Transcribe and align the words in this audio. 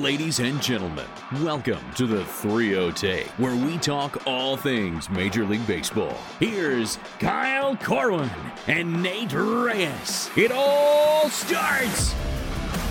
Ladies 0.00 0.40
and 0.40 0.60
gentlemen, 0.62 1.06
welcome 1.42 1.78
to 1.96 2.06
the 2.06 2.24
3 2.24 2.90
Take, 2.92 3.26
where 3.36 3.54
we 3.54 3.76
talk 3.76 4.26
all 4.26 4.56
things 4.56 5.10
Major 5.10 5.44
League 5.44 5.66
Baseball. 5.66 6.16
Here's 6.38 6.98
Kyle 7.18 7.76
Corwin 7.76 8.30
and 8.66 9.02
Nate 9.02 9.34
Reyes. 9.34 10.30
It 10.36 10.52
all 10.52 11.28
starts 11.28 12.14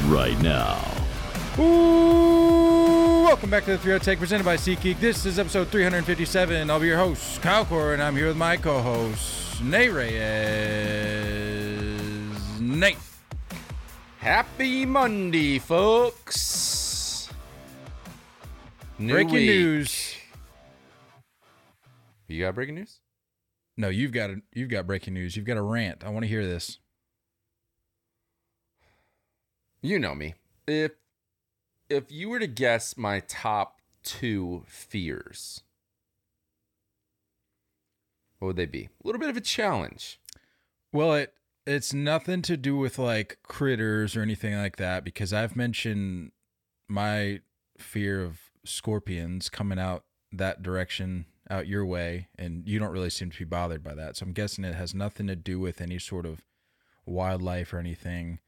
right 0.05 0.39
now. 0.43 0.79
Ooh, 1.57 3.23
welcome 3.23 3.49
back 3.49 3.65
to 3.65 3.71
the 3.71 3.79
3 3.79 3.97
Take 3.97 4.19
presented 4.19 4.43
by 4.45 4.55
SeatGeek. 4.55 4.99
This 4.99 5.25
is 5.25 5.39
episode 5.39 5.69
357. 5.69 6.69
I'll 6.69 6.79
be 6.79 6.85
your 6.85 6.99
host, 6.99 7.41
Kyle 7.41 7.65
Corwin. 7.65 8.01
I'm 8.01 8.15
here 8.15 8.27
with 8.27 8.37
my 8.37 8.55
co-host, 8.55 9.63
Nate 9.63 9.91
Reyes. 9.91 10.19
Nate. 12.59 12.97
Happy 14.19 14.85
Monday, 14.85 15.57
folks. 15.57 16.78
New 18.99 19.13
breaking 19.13 19.33
week. 19.33 19.49
news. 19.49 20.15
You 22.27 22.43
got 22.43 22.53
breaking 22.53 22.75
news? 22.75 22.99
No, 23.77 23.87
you've 23.87 24.11
got 24.11 24.29
a, 24.29 24.41
you've 24.53 24.69
got 24.69 24.85
breaking 24.85 25.13
news. 25.13 25.37
You've 25.37 25.45
got 25.45 25.55
a 25.55 25.61
rant. 25.61 26.03
I 26.03 26.09
want 26.09 26.23
to 26.23 26.27
hear 26.27 26.45
this. 26.45 26.79
You 29.81 29.99
know 29.99 30.13
me. 30.13 30.35
If 30.67 30.91
if 31.89 32.11
you 32.11 32.29
were 32.29 32.39
to 32.39 32.47
guess 32.47 32.97
my 32.97 33.21
top 33.21 33.79
two 34.03 34.63
fears, 34.67 35.61
what 38.39 38.47
would 38.47 38.55
they 38.57 38.65
be? 38.65 38.89
A 39.03 39.07
little 39.07 39.19
bit 39.19 39.29
of 39.29 39.37
a 39.37 39.41
challenge. 39.41 40.19
Well, 40.91 41.13
it 41.13 41.33
it's 41.65 41.93
nothing 41.93 42.41
to 42.43 42.57
do 42.57 42.75
with 42.75 42.99
like 42.99 43.37
critters 43.43 44.17
or 44.17 44.21
anything 44.21 44.55
like 44.55 44.75
that 44.75 45.05
because 45.05 45.31
I've 45.31 45.55
mentioned 45.55 46.31
my 46.89 47.39
fear 47.77 48.21
of 48.21 48.48
scorpions 48.69 49.49
coming 49.49 49.79
out 49.79 50.03
that 50.31 50.61
direction 50.61 51.25
out 51.49 51.67
your 51.67 51.83
way 51.85 52.27
and 52.37 52.67
you 52.67 52.77
don't 52.77 52.91
really 52.91 53.09
seem 53.09 53.31
to 53.31 53.37
be 53.39 53.45
bothered 53.45 53.83
by 53.83 53.95
that. 53.95 54.15
So 54.15 54.25
I'm 54.25 54.33
guessing 54.33 54.63
it 54.63 54.75
has 54.75 54.93
nothing 54.93 55.25
to 55.27 55.35
do 55.35 55.59
with 55.59 55.81
any 55.81 55.97
sort 55.97 56.25
of 56.25 56.43
wildlife 57.05 57.73
or 57.73 57.79
anything. 57.79 58.39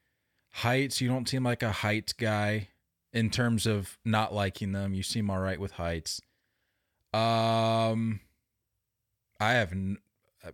Heights, 0.52 1.02
you 1.02 1.08
don't 1.10 1.28
seem 1.28 1.44
like 1.44 1.64
a 1.64 1.72
heights 1.72 2.14
guy 2.14 2.68
in 3.14 3.30
terms 3.30 3.66
of 3.66 3.98
not 4.06 4.34
liking 4.34 4.72
them. 4.74 4.94
You 4.94 5.02
seem 5.04 5.30
all 5.30 5.40
right 5.40 5.60
with 5.60 5.74
heights. 5.74 6.22
Um 7.14 8.20
I 9.40 9.54
have 9.54 9.72
n- 9.72 9.98
uh, 10.46 10.52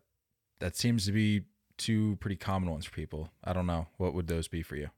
that 0.60 0.78
seems 0.78 1.06
to 1.06 1.12
be 1.12 1.44
two 1.78 2.16
pretty 2.22 2.38
common 2.38 2.72
ones 2.72 2.86
for 2.86 2.92
people. 2.94 3.32
I 3.44 3.52
don't 3.54 3.68
know. 3.68 3.88
What 3.98 4.14
would 4.14 4.28
those 4.28 4.48
be 4.48 4.62
for 4.64 4.76
you? 4.78 4.90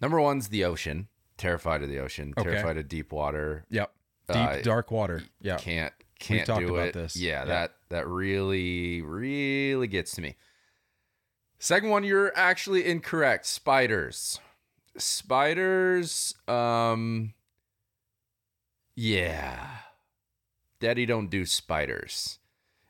Number 0.00 0.20
one's 0.20 0.48
the 0.48 0.64
ocean. 0.64 1.08
Terrified 1.38 1.82
of 1.82 1.88
the 1.88 1.98
ocean. 2.00 2.34
Okay. 2.36 2.50
Terrified 2.50 2.76
of 2.78 2.88
deep 2.88 3.12
water. 3.12 3.64
Yep. 3.70 3.92
Deep 4.28 4.36
Uh, 4.36 4.62
dark 4.62 4.90
water. 4.90 5.22
Yeah. 5.40 5.56
Can't 5.56 5.92
We've 5.98 6.18
can't 6.18 6.46
talked 6.46 6.66
do 6.66 6.74
about 6.74 6.88
it. 6.88 6.94
this. 6.94 7.16
Yeah, 7.16 7.40
Yeah. 7.40 7.44
that 7.44 7.74
that 7.90 8.08
really 8.08 9.02
really 9.02 9.86
gets 9.86 10.12
to 10.12 10.22
me. 10.22 10.36
Second 11.58 11.88
one, 11.90 12.04
you're 12.04 12.36
actually 12.36 12.84
incorrect. 12.86 13.46
Spiders. 13.46 14.40
Spiders. 14.96 16.34
Um. 16.48 17.34
Yeah. 18.94 19.78
Daddy 20.80 21.06
don't 21.06 21.28
do 21.30 21.44
spiders. 21.46 22.38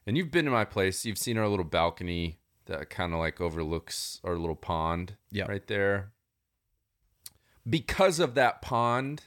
And 0.07 0.17
you've 0.17 0.31
been 0.31 0.45
to 0.45 0.51
my 0.51 0.65
place. 0.65 1.05
You've 1.05 1.19
seen 1.19 1.37
our 1.39 1.49
little 1.49 1.65
balcony 1.65 2.39
that 2.67 2.91
kind 2.91 3.13
of 3.13 3.19
like 3.19 3.41
overlooks 3.41 4.21
our 4.25 4.37
little 4.37 4.57
pond. 4.57 5.17
Yeah. 5.31 5.47
Right 5.47 5.67
there. 5.67 6.13
Because 7.69 8.21
of 8.21 8.35
that 8.35 8.63
pond, 8.63 9.25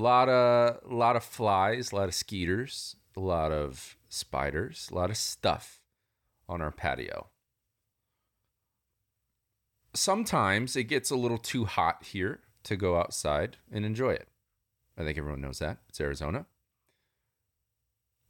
lot 0.00 0.28
of 0.28 0.80
lot 0.90 1.16
of 1.16 1.24
flies, 1.24 1.92
a 1.92 1.96
lot 1.96 2.08
of 2.08 2.14
skeeters, 2.14 2.96
a 3.16 3.20
lot 3.20 3.50
of 3.52 3.96
spiders, 4.08 4.88
a 4.92 4.94
lot 4.94 5.10
of 5.10 5.16
stuff 5.16 5.80
on 6.48 6.60
our 6.60 6.70
patio. 6.70 7.28
Sometimes 9.94 10.76
it 10.76 10.84
gets 10.84 11.10
a 11.10 11.16
little 11.16 11.38
too 11.38 11.64
hot 11.64 12.04
here 12.04 12.40
to 12.64 12.76
go 12.76 12.98
outside 12.98 13.56
and 13.72 13.84
enjoy 13.84 14.10
it. 14.10 14.28
I 14.98 15.04
think 15.04 15.16
everyone 15.16 15.40
knows 15.40 15.58
that. 15.60 15.78
It's 15.88 16.00
Arizona. 16.00 16.46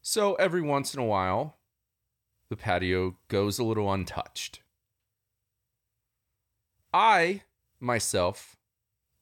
So 0.02 0.34
every 0.34 0.62
once 0.62 0.94
in 0.94 1.00
a 1.00 1.04
while, 1.04 1.56
the 2.48 2.56
patio 2.56 3.16
goes 3.26 3.58
a 3.58 3.64
little 3.64 3.92
untouched. 3.92 4.60
I 6.94 7.42
myself 7.80 8.56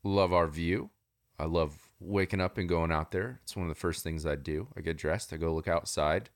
love 0.03 0.33
our 0.33 0.47
view. 0.47 0.91
I 1.39 1.47
love 1.47 1.84
waking 2.05 2.41
up 2.41 2.59
and 2.59 2.69
going 2.69 2.93
out 2.93 3.11
there. 3.11 3.41
It's 3.43 3.57
one 3.57 3.65
of 3.65 3.69
the 3.69 3.81
first 3.81 4.03
things 4.03 4.27
I 4.27 4.37
do. 4.37 4.69
I 4.77 4.81
get 4.81 4.99
dressed, 4.99 5.33
I 5.33 5.37
go 5.37 5.55
look 5.55 5.69
outside, 5.69 6.31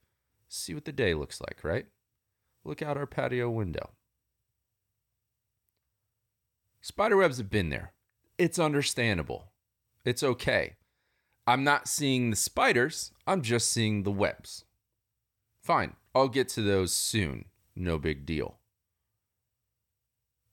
see 0.49 0.75
what 0.75 0.85
the 0.85 0.93
day 0.93 1.15
looks 1.15 1.41
like, 1.41 1.61
right? 1.63 1.87
Look 2.65 2.83
out 2.83 2.97
our 2.97 3.07
patio 3.07 3.51
window. 3.51 3.91
Spiderwebs 6.83 7.39
have 7.39 7.51
been 7.51 7.71
there. 7.71 7.93
It's 8.39 8.59
understandable. 8.59 9.53
It's 10.05 10.23
okay. 10.23 10.77
I'm 11.47 11.65
not 11.65 11.89
seeing 11.89 12.31
the 12.31 12.37
spiders, 12.37 13.11
I'm 13.27 13.43
just 13.43 13.71
seeing 13.73 14.03
the 14.03 14.11
webs. 14.11 14.65
Fine, 15.63 15.95
I'll 16.15 16.29
get 16.29 16.49
to 16.51 16.63
those 16.63 16.93
soon. 16.93 17.47
No 17.75 17.99
big 17.99 18.27
deal. 18.27 18.59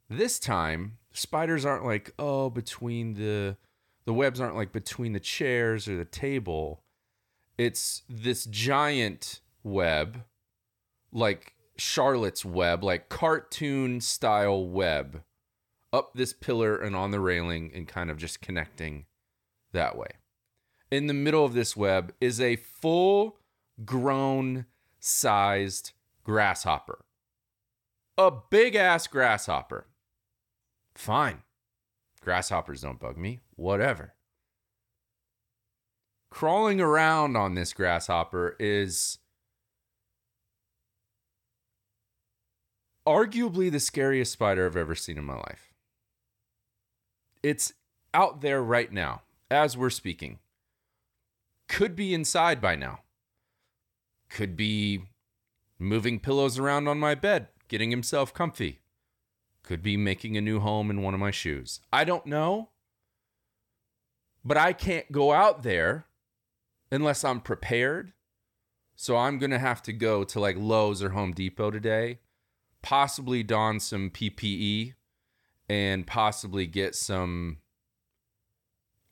This 0.09 0.39
time, 0.39 0.97
spiders 1.11 1.65
aren't 1.65 1.85
like, 1.85 2.13
oh, 2.19 2.49
between 2.49 3.15
the 3.15 3.57
the 4.05 4.13
webs 4.13 4.39
aren't 4.39 4.55
like 4.55 4.71
between 4.71 5.13
the 5.13 5.19
chairs 5.19 5.87
or 5.87 5.97
the 5.97 6.05
table. 6.05 6.83
It's 7.57 8.03
this 8.09 8.45
giant 8.45 9.41
web, 9.63 10.23
like 11.11 11.55
Charlotte's 11.77 12.45
web, 12.45 12.83
like 12.83 13.09
cartoon 13.09 14.01
style 14.01 14.67
web, 14.67 15.23
up 15.91 16.13
this 16.13 16.33
pillar 16.33 16.77
and 16.77 16.95
on 16.95 17.11
the 17.11 17.19
railing 17.19 17.71
and 17.73 17.87
kind 17.87 18.11
of 18.11 18.17
just 18.17 18.41
connecting 18.41 19.05
that 19.71 19.97
way. 19.97 20.09
In 20.91 21.07
the 21.07 21.13
middle 21.13 21.43
of 21.43 21.53
this 21.53 21.75
web 21.75 22.13
is 22.21 22.39
a 22.39 22.57
full 22.57 23.39
grown 23.83 24.65
sized 24.99 25.91
grasshopper. 26.23 27.05
A 28.17 28.31
big 28.31 28.75
ass 28.75 29.07
grasshopper. 29.07 29.87
Fine. 30.93 31.41
Grasshoppers 32.21 32.81
don't 32.81 32.99
bug 32.99 33.17
me. 33.17 33.41
Whatever. 33.55 34.13
Crawling 36.29 36.81
around 36.81 37.37
on 37.37 37.55
this 37.55 37.71
grasshopper 37.71 38.55
is 38.59 39.19
arguably 43.07 43.71
the 43.71 43.79
scariest 43.79 44.33
spider 44.33 44.65
I've 44.65 44.75
ever 44.75 44.95
seen 44.95 45.17
in 45.17 45.23
my 45.23 45.35
life. 45.35 45.73
It's 47.41 47.73
out 48.13 48.41
there 48.41 48.61
right 48.61 48.91
now 48.91 49.21
as 49.49 49.77
we're 49.77 49.89
speaking. 49.89 50.39
Could 51.69 51.95
be 51.95 52.13
inside 52.13 52.59
by 52.59 52.75
now. 52.75 52.99
Could 54.29 54.57
be 54.57 55.03
moving 55.79 56.19
pillows 56.19 56.57
around 56.57 56.87
on 56.87 56.99
my 56.99 57.15
bed, 57.15 57.47
getting 57.67 57.91
himself 57.91 58.33
comfy. 58.33 58.79
Could 59.63 59.81
be 59.81 59.97
making 59.97 60.35
a 60.35 60.41
new 60.41 60.59
home 60.59 60.89
in 60.89 61.01
one 61.01 61.13
of 61.13 61.19
my 61.19 61.31
shoes. 61.31 61.79
I 61.93 62.03
don't 62.03 62.25
know. 62.25 62.69
But 64.45 64.57
I 64.57 64.73
can't 64.73 65.11
go 65.11 65.33
out 65.33 65.63
there 65.63 66.05
unless 66.91 67.23
I'm 67.23 67.41
prepared. 67.41 68.13
So 68.95 69.17
I'm 69.17 69.39
going 69.39 69.51
to 69.51 69.59
have 69.59 69.81
to 69.83 69.93
go 69.93 70.23
to 70.23 70.39
like 70.39 70.55
Lowe's 70.57 71.03
or 71.03 71.09
Home 71.09 71.33
Depot 71.33 71.71
today, 71.71 72.19
possibly 72.81 73.43
don 73.43 73.79
some 73.79 74.09
PPE 74.09 74.93
and 75.67 76.07
possibly 76.07 76.67
get 76.67 76.95
some. 76.95 77.57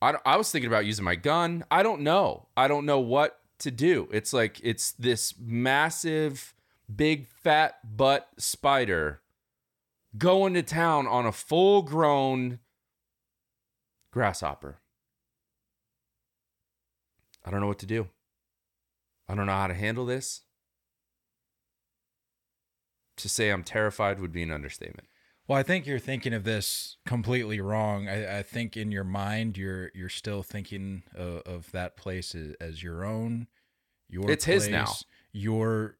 I, 0.00 0.14
I 0.24 0.36
was 0.36 0.50
thinking 0.50 0.68
about 0.68 0.86
using 0.86 1.04
my 1.04 1.16
gun. 1.16 1.64
I 1.70 1.82
don't 1.82 2.02
know. 2.02 2.48
I 2.56 2.68
don't 2.68 2.86
know 2.86 3.00
what 3.00 3.40
to 3.58 3.70
do. 3.70 4.08
It's 4.12 4.32
like 4.32 4.60
it's 4.62 4.92
this 4.92 5.34
massive, 5.38 6.54
big, 6.94 7.26
fat 7.26 7.96
butt 7.96 8.28
spider 8.38 9.20
going 10.16 10.54
to 10.54 10.62
town 10.62 11.06
on 11.06 11.26
a 11.26 11.32
full 11.32 11.82
grown 11.82 12.60
grasshopper. 14.12 14.78
I 17.44 17.50
don't 17.50 17.60
know 17.60 17.66
what 17.66 17.78
to 17.80 17.86
do. 17.86 18.08
I 19.28 19.34
don't 19.34 19.46
know 19.46 19.52
how 19.52 19.66
to 19.66 19.74
handle 19.74 20.06
this. 20.06 20.42
To 23.18 23.28
say 23.28 23.50
I'm 23.50 23.62
terrified 23.62 24.20
would 24.20 24.32
be 24.32 24.42
an 24.42 24.50
understatement. 24.50 25.08
Well, 25.46 25.58
I 25.58 25.62
think 25.62 25.86
you're 25.86 25.98
thinking 25.98 26.32
of 26.32 26.44
this 26.44 26.96
completely 27.06 27.60
wrong. 27.60 28.08
I, 28.08 28.38
I 28.38 28.42
think 28.42 28.76
in 28.76 28.90
your 28.90 29.04
mind, 29.04 29.58
you're 29.58 29.90
you're 29.94 30.08
still 30.08 30.42
thinking 30.42 31.02
of, 31.14 31.42
of 31.42 31.72
that 31.72 31.96
place 31.96 32.34
as, 32.34 32.54
as 32.60 32.82
your 32.82 33.04
own. 33.04 33.46
Your 34.08 34.30
It's 34.30 34.46
his 34.46 34.68
now. 34.68 34.92
Your 35.32 35.98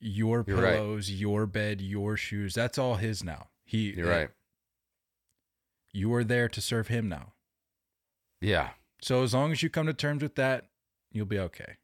your 0.00 0.44
You're 0.46 0.60
right. 0.60 0.74
pillows, 0.74 1.10
your 1.10 1.46
bed, 1.46 1.80
your 1.80 2.16
shoes. 2.16 2.54
That's 2.54 2.76
all 2.76 2.96
his 2.96 3.22
now. 3.22 3.48
He 3.64 3.92
You're 3.92 4.12
eh, 4.12 4.18
right. 4.18 4.30
You 5.92 6.12
are 6.14 6.24
there 6.24 6.48
to 6.48 6.60
serve 6.60 6.88
him 6.88 7.08
now. 7.08 7.34
Yeah. 8.40 8.70
So 9.00 9.22
as 9.22 9.32
long 9.32 9.52
as 9.52 9.62
you 9.62 9.70
come 9.70 9.86
to 9.86 9.94
terms 9.94 10.22
with 10.22 10.34
that, 10.34 10.66
you'll 11.12 11.26
be 11.26 11.38
okay. 11.38 11.76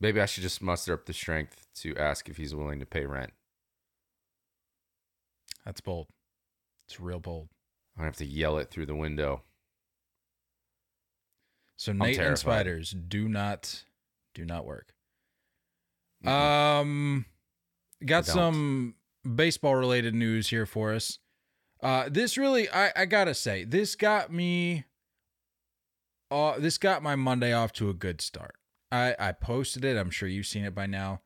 Maybe 0.00 0.20
I 0.20 0.26
should 0.26 0.42
just 0.42 0.62
muster 0.62 0.94
up 0.94 1.06
the 1.06 1.12
strength 1.12 1.66
to 1.76 1.96
ask 1.96 2.28
if 2.28 2.36
he's 2.36 2.54
willing 2.54 2.78
to 2.80 2.86
pay 2.86 3.04
rent. 3.04 3.32
That's 5.64 5.80
bold. 5.80 6.06
It's 6.86 7.00
real 7.00 7.20
bold. 7.20 7.48
I 7.98 8.04
have 8.04 8.16
to 8.16 8.24
yell 8.24 8.58
it 8.58 8.70
through 8.70 8.86
the 8.86 8.94
window. 8.94 9.42
So 11.76 11.92
Nate 11.92 12.18
and 12.18 12.38
spiders 12.38 12.90
do 12.90 13.28
not 13.28 13.84
do 14.34 14.44
not 14.44 14.64
work. 14.64 14.94
Mhm. 16.24 16.28
Um, 16.28 17.24
got 18.04 18.24
some 18.26 18.94
baseball 19.34 19.76
related 19.76 20.14
news 20.14 20.48
here 20.48 20.66
for 20.66 20.92
us. 20.92 21.18
Uh, 21.80 22.08
this 22.08 22.36
really, 22.36 22.68
I, 22.70 22.92
I 22.96 23.04
gotta 23.04 23.34
say, 23.34 23.64
this 23.64 23.94
got 23.94 24.32
me. 24.32 24.84
Uh, 26.30 26.58
this 26.58 26.78
got 26.78 27.02
my 27.02 27.16
Monday 27.16 27.52
off 27.52 27.72
to 27.74 27.88
a 27.90 27.94
good 27.94 28.20
start. 28.20 28.56
I 28.92 29.14
I 29.18 29.32
posted 29.32 29.84
it. 29.84 29.96
I'm 29.96 30.10
sure 30.10 30.28
you've 30.28 30.46
seen 30.46 30.64
it 30.64 30.74
by 30.74 30.86
now. 30.86 31.22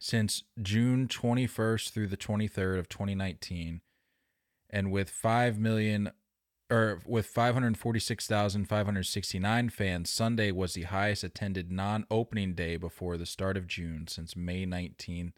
since 0.00 0.42
June 0.60 1.06
21st 1.06 1.90
through 1.90 2.08
the 2.08 2.16
23rd 2.16 2.80
of 2.80 2.88
2019 2.88 3.80
and 4.68 4.90
with 4.90 5.08
5 5.08 5.60
million 5.60 6.10
or 6.68 7.00
with 7.06 7.26
546,569 7.26 9.68
fans 9.68 10.10
Sunday 10.10 10.50
was 10.50 10.74
the 10.74 10.82
highest 10.82 11.22
attended 11.22 11.70
non-opening 11.70 12.54
day 12.54 12.76
before 12.76 13.16
the 13.16 13.24
start 13.24 13.56
of 13.56 13.68
June 13.68 14.08
since 14.08 14.34
May 14.34 14.66
19 14.66 15.32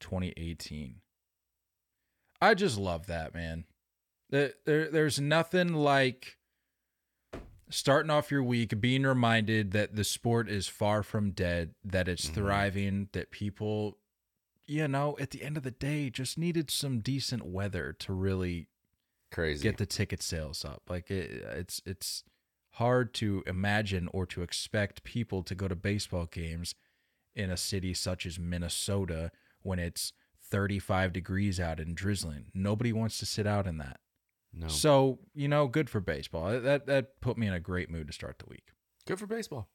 2018 0.00 0.96
I 2.42 2.54
just 2.54 2.76
love 2.76 3.06
that 3.06 3.34
man. 3.34 3.66
There, 4.30 4.54
there 4.66 4.90
there's 4.90 5.20
nothing 5.20 5.74
like 5.74 6.38
starting 7.74 8.10
off 8.10 8.30
your 8.30 8.42
week 8.42 8.80
being 8.80 9.02
reminded 9.02 9.72
that 9.72 9.96
the 9.96 10.04
sport 10.04 10.48
is 10.48 10.66
far 10.68 11.02
from 11.02 11.30
dead, 11.32 11.74
that 11.84 12.08
it's 12.08 12.28
Mhm. 12.30 12.34
thriving, 12.34 13.08
that 13.12 13.30
people, 13.30 13.98
you 14.66 14.86
know, 14.88 15.16
at 15.18 15.30
the 15.30 15.42
end 15.42 15.56
of 15.56 15.62
the 15.62 15.70
day, 15.70 16.08
just 16.10 16.38
needed 16.38 16.70
some 16.70 17.00
decent 17.00 17.44
weather 17.44 17.92
to 17.92 18.12
really 18.12 18.68
Crazy. 19.30 19.62
get 19.62 19.76
the 19.76 19.86
ticket 19.86 20.22
sales 20.22 20.64
up. 20.64 20.82
Like 20.88 21.10
it, 21.10 21.30
it's 21.42 21.82
it's 21.84 22.24
hard 22.72 23.14
to 23.14 23.42
imagine 23.46 24.08
or 24.12 24.26
to 24.26 24.42
expect 24.42 25.04
people 25.04 25.42
to 25.44 25.54
go 25.54 25.68
to 25.68 25.76
baseball 25.76 26.26
games 26.26 26.74
in 27.34 27.50
a 27.50 27.56
city 27.56 27.94
such 27.94 28.26
as 28.26 28.38
Minnesota 28.38 29.30
when 29.62 29.78
it's 29.78 30.12
35 30.40 31.12
degrees 31.12 31.58
out 31.60 31.80
and 31.80 31.96
drizzling. 31.96 32.50
Nobody 32.54 32.92
wants 32.92 33.18
to 33.18 33.26
sit 33.26 33.46
out 33.46 33.66
in 33.66 33.78
that. 33.78 34.00
No. 34.56 34.68
So, 34.68 35.18
you 35.34 35.48
know, 35.48 35.66
good 35.66 35.90
for 35.90 36.00
baseball. 36.00 36.60
That 36.60 36.86
that 36.86 37.20
put 37.20 37.36
me 37.36 37.46
in 37.46 37.52
a 37.52 37.60
great 37.60 37.90
mood 37.90 38.06
to 38.06 38.12
start 38.12 38.38
the 38.38 38.46
week. 38.48 38.68
Good 39.06 39.18
for 39.18 39.26
baseball. 39.26 39.68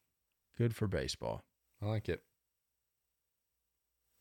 Good 0.58 0.76
for 0.76 0.88
baseball. 0.88 1.44
I 1.82 1.86
like 1.86 2.10
it. 2.10 2.24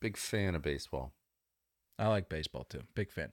Big 0.01 0.17
fan 0.17 0.55
of 0.55 0.63
baseball. 0.63 1.13
I 1.99 2.09
like 2.09 2.29
baseball 2.29 2.65
too. 2.65 2.83
Big 2.95 3.11
fan. 3.11 3.33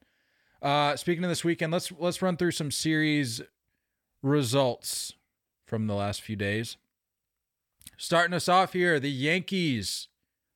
Uh 0.62 0.96
speaking 0.96 1.24
of 1.24 1.30
this 1.30 1.44
weekend, 1.44 1.72
let's 1.72 1.92
let's 1.98 2.22
run 2.22 2.38
through 2.38 2.52
some 2.52 2.72
series 2.72 3.42
results 4.22 5.14
from 5.68 5.88
the 5.88 5.96
last 5.96 6.22
few 6.22 6.36
days. 6.36 6.78
Starting 7.98 8.34
us 8.34 8.50
off 8.50 8.74
here, 8.74 9.00
the 9.00 9.12
Yankees 9.12 10.10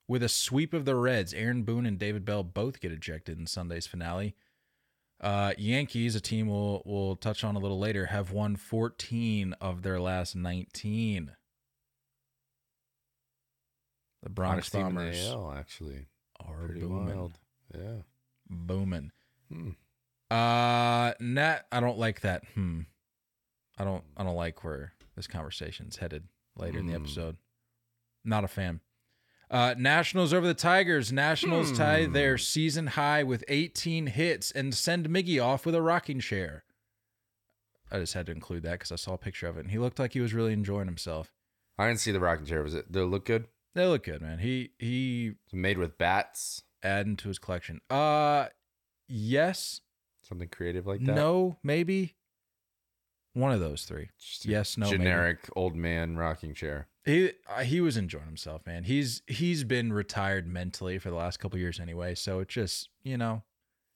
with 0.07 0.24
a 0.24 0.30
sweep 0.30 0.74
of 0.74 0.86
the 0.86 0.95
Reds. 0.95 1.33
Aaron 1.33 1.63
Boone 1.63 1.86
and 1.86 2.00
David 2.00 2.25
Bell 2.25 2.44
both 2.44 2.80
get 2.80 2.92
ejected 2.92 3.38
in 3.38 3.45
Sunday's 3.45 3.88
finale. 3.88 4.36
Uh, 5.21 5.54
Yankees, 5.57 6.16
a 6.16 6.21
team 6.21 6.48
we'll 6.48 6.81
we'll 6.86 7.16
touch 7.18 7.44
on 7.44 7.56
a 7.56 7.60
little 7.60 7.77
later, 7.80 8.06
have 8.07 8.31
won 8.31 8.56
14 8.56 9.54
of 9.60 9.81
their 9.81 10.00
last 10.00 10.36
19. 10.36 11.31
The 14.24 14.30
Bronx 14.30 14.56
Hottest 14.56 14.71
team 14.74 14.81
in 14.81 14.88
the 14.88 15.01
Bombers 15.01 15.27
AL, 15.27 15.54
actually. 15.57 16.06
are 16.45 16.66
Pretty 16.66 16.81
booming, 16.81 17.16
wild. 17.18 17.39
Yeah. 17.74 18.01
booming. 18.50 19.12
Hmm. 19.51 19.69
Uh, 20.31 21.13
Nat, 21.19 21.65
I 21.72 21.80
don't 21.80 21.98
like 21.98 22.22
that. 22.22 22.44
Hmm. 22.54 22.81
I 23.77 23.83
don't. 23.83 24.04
I 24.18 24.24
don't 24.24 24.36
like 24.36 24.63
where 24.63 24.94
this 25.15 25.27
conversation's 25.27 25.98
headed 25.98 26.27
later 26.56 26.80
in 26.80 26.88
the 26.88 26.94
Hmm. 26.98 27.04
episode. 27.04 27.38
Not 28.25 28.44
a 28.44 28.48
fan. 28.50 28.81
Uh, 29.50 29.74
Nationals 29.78 30.34
over 30.34 30.46
the 30.46 30.54
Tigers. 30.54 31.12
Nationals 31.12 31.72
tie 31.75 32.06
Hmm. 32.06 32.13
their 32.13 32.38
season 32.38 32.88
high 32.88 33.24
with 33.24 33.44
18 33.48 34.07
hits 34.07 34.51
and 34.51 34.75
send 34.75 35.10
Miggy 35.10 35.44
off 35.44 35.66
with 35.66 35.74
a 35.75 35.81
rocking 35.81 36.19
chair. 36.19 36.63
I 37.92 37.98
just 38.00 38.13
had 38.13 38.28
to 38.28 38.31
include 38.31 38.62
that 38.63 38.74
because 38.74 38.92
I 38.92 38.96
saw 38.98 39.13
a 39.13 39.18
picture 39.18 39.48
of 39.48 39.57
it 39.57 39.62
and 39.62 39.72
he 39.72 39.80
looked 39.80 39.98
like 39.98 40.13
he 40.13 40.19
was 40.19 40.34
really 40.34 40.54
enjoying 40.54 40.86
himself. 40.86 41.34
I 41.80 41.88
didn't 41.88 42.01
see 42.01 42.12
the 42.12 42.19
rocking 42.19 42.46
chair. 42.46 42.62
Was 42.62 42.75
it? 42.75 42.92
Did 42.92 43.01
it 43.01 43.06
look 43.06 43.25
good? 43.25 43.48
They 43.74 43.86
look 43.88 44.04
good, 44.04 44.22
man. 44.22 44.40
He 44.40 44.72
he 44.78 45.34
made 45.51 45.78
with 45.80 45.98
bats. 45.98 46.63
adding 46.84 47.15
to 47.18 47.27
his 47.27 47.39
collection. 47.39 47.82
Uh, 47.89 48.48
yes, 49.08 49.82
Something 50.22 50.48
creative 50.50 50.86
like 50.88 51.00
that. 51.03 51.15
no, 51.15 51.58
maybe 51.63 52.15
one 53.34 53.51
of 53.51 53.60
those 53.60 53.84
three. 53.86 54.10
Yes, 54.44 54.77
no, 54.77 54.86
maybe. 54.86 54.98
generic 55.00 55.39
old 55.56 55.75
man 55.75 56.15
rocking 56.18 56.53
chair. 56.53 56.88
He 57.06 57.32
he 57.63 57.82
was 57.82 57.98
enjoying 57.98 58.25
himself, 58.25 58.65
man. 58.65 58.84
He's 58.84 59.22
he's 59.27 59.63
been 59.63 59.91
retired 59.94 60.48
mentally 60.48 60.98
for 61.00 61.10
the 61.10 61.15
last 61.15 61.38
couple 61.38 61.58
years 61.58 61.79
anyway, 61.79 62.13
so 62.15 62.39
it 62.39 62.48
just 62.50 62.89
you 63.03 63.18
know 63.18 63.44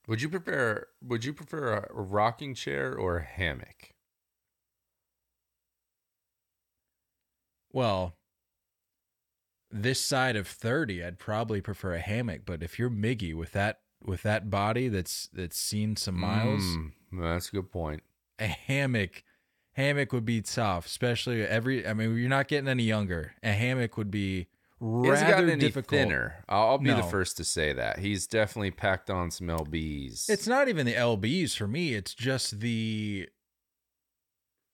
Would 0.08 0.22
you 0.22 0.30
prefer? 0.30 0.88
Would 1.04 1.26
you 1.26 1.34
prefer 1.34 1.74
a 1.74 1.88
rocking 1.94 2.56
chair 2.56 2.94
or 2.96 3.18
a 3.18 3.24
hammock? 3.24 3.90
well 7.72 8.16
this 9.72 10.00
side 10.00 10.36
of 10.36 10.48
30 10.48 11.04
I'd 11.04 11.18
probably 11.18 11.60
prefer 11.60 11.96
a 11.96 12.00
hammock, 12.00 12.42
but 12.46 12.62
if 12.62 12.78
you're 12.78 12.92
Miggy 12.92 13.34
with 13.34 13.52
that 13.54 13.80
with 14.06 14.22
that 14.24 14.50
body 14.52 14.88
that's 14.88 15.30
that's 15.34 15.58
seen 15.58 15.96
some 15.96 16.20
miles, 16.20 16.62
Mm, 16.62 16.92
that's 17.14 17.50
a 17.50 17.52
good 17.54 17.72
point. 17.72 18.04
a 18.40 18.46
hammock 18.48 19.24
hammock 19.74 20.14
would 20.14 20.26
be 20.26 20.42
tough, 20.42 20.86
especially 20.86 21.42
every 21.44 21.86
I 21.86 21.94
mean 21.94 22.16
you're 22.18 22.30
not 22.30 22.48
getting 22.48 22.68
any 22.68 22.84
younger. 22.84 23.34
A 23.44 23.52
hammock 23.52 23.98
would 23.98 24.12
be 24.12 24.48
rather 24.80 25.56
difficult. 25.56 25.90
thinner. 25.90 26.44
I'll, 26.50 26.78
be 26.78 26.92
the 26.92 27.04
first 27.04 27.38
to 27.38 27.44
say 27.44 27.74
that 27.74 28.00
he's 28.00 28.28
definitely 28.28 28.72
packed 28.72 29.10
on 29.10 29.32
some 29.32 29.48
lbs. 29.48 30.30
It's 30.30 30.48
not 30.48 30.68
even 30.68 30.86
the 30.86 30.94
LBs 30.94 31.56
for 31.56 31.68
me. 31.68 31.94
It's 31.94 32.14
just 32.14 32.60
the 32.60 33.28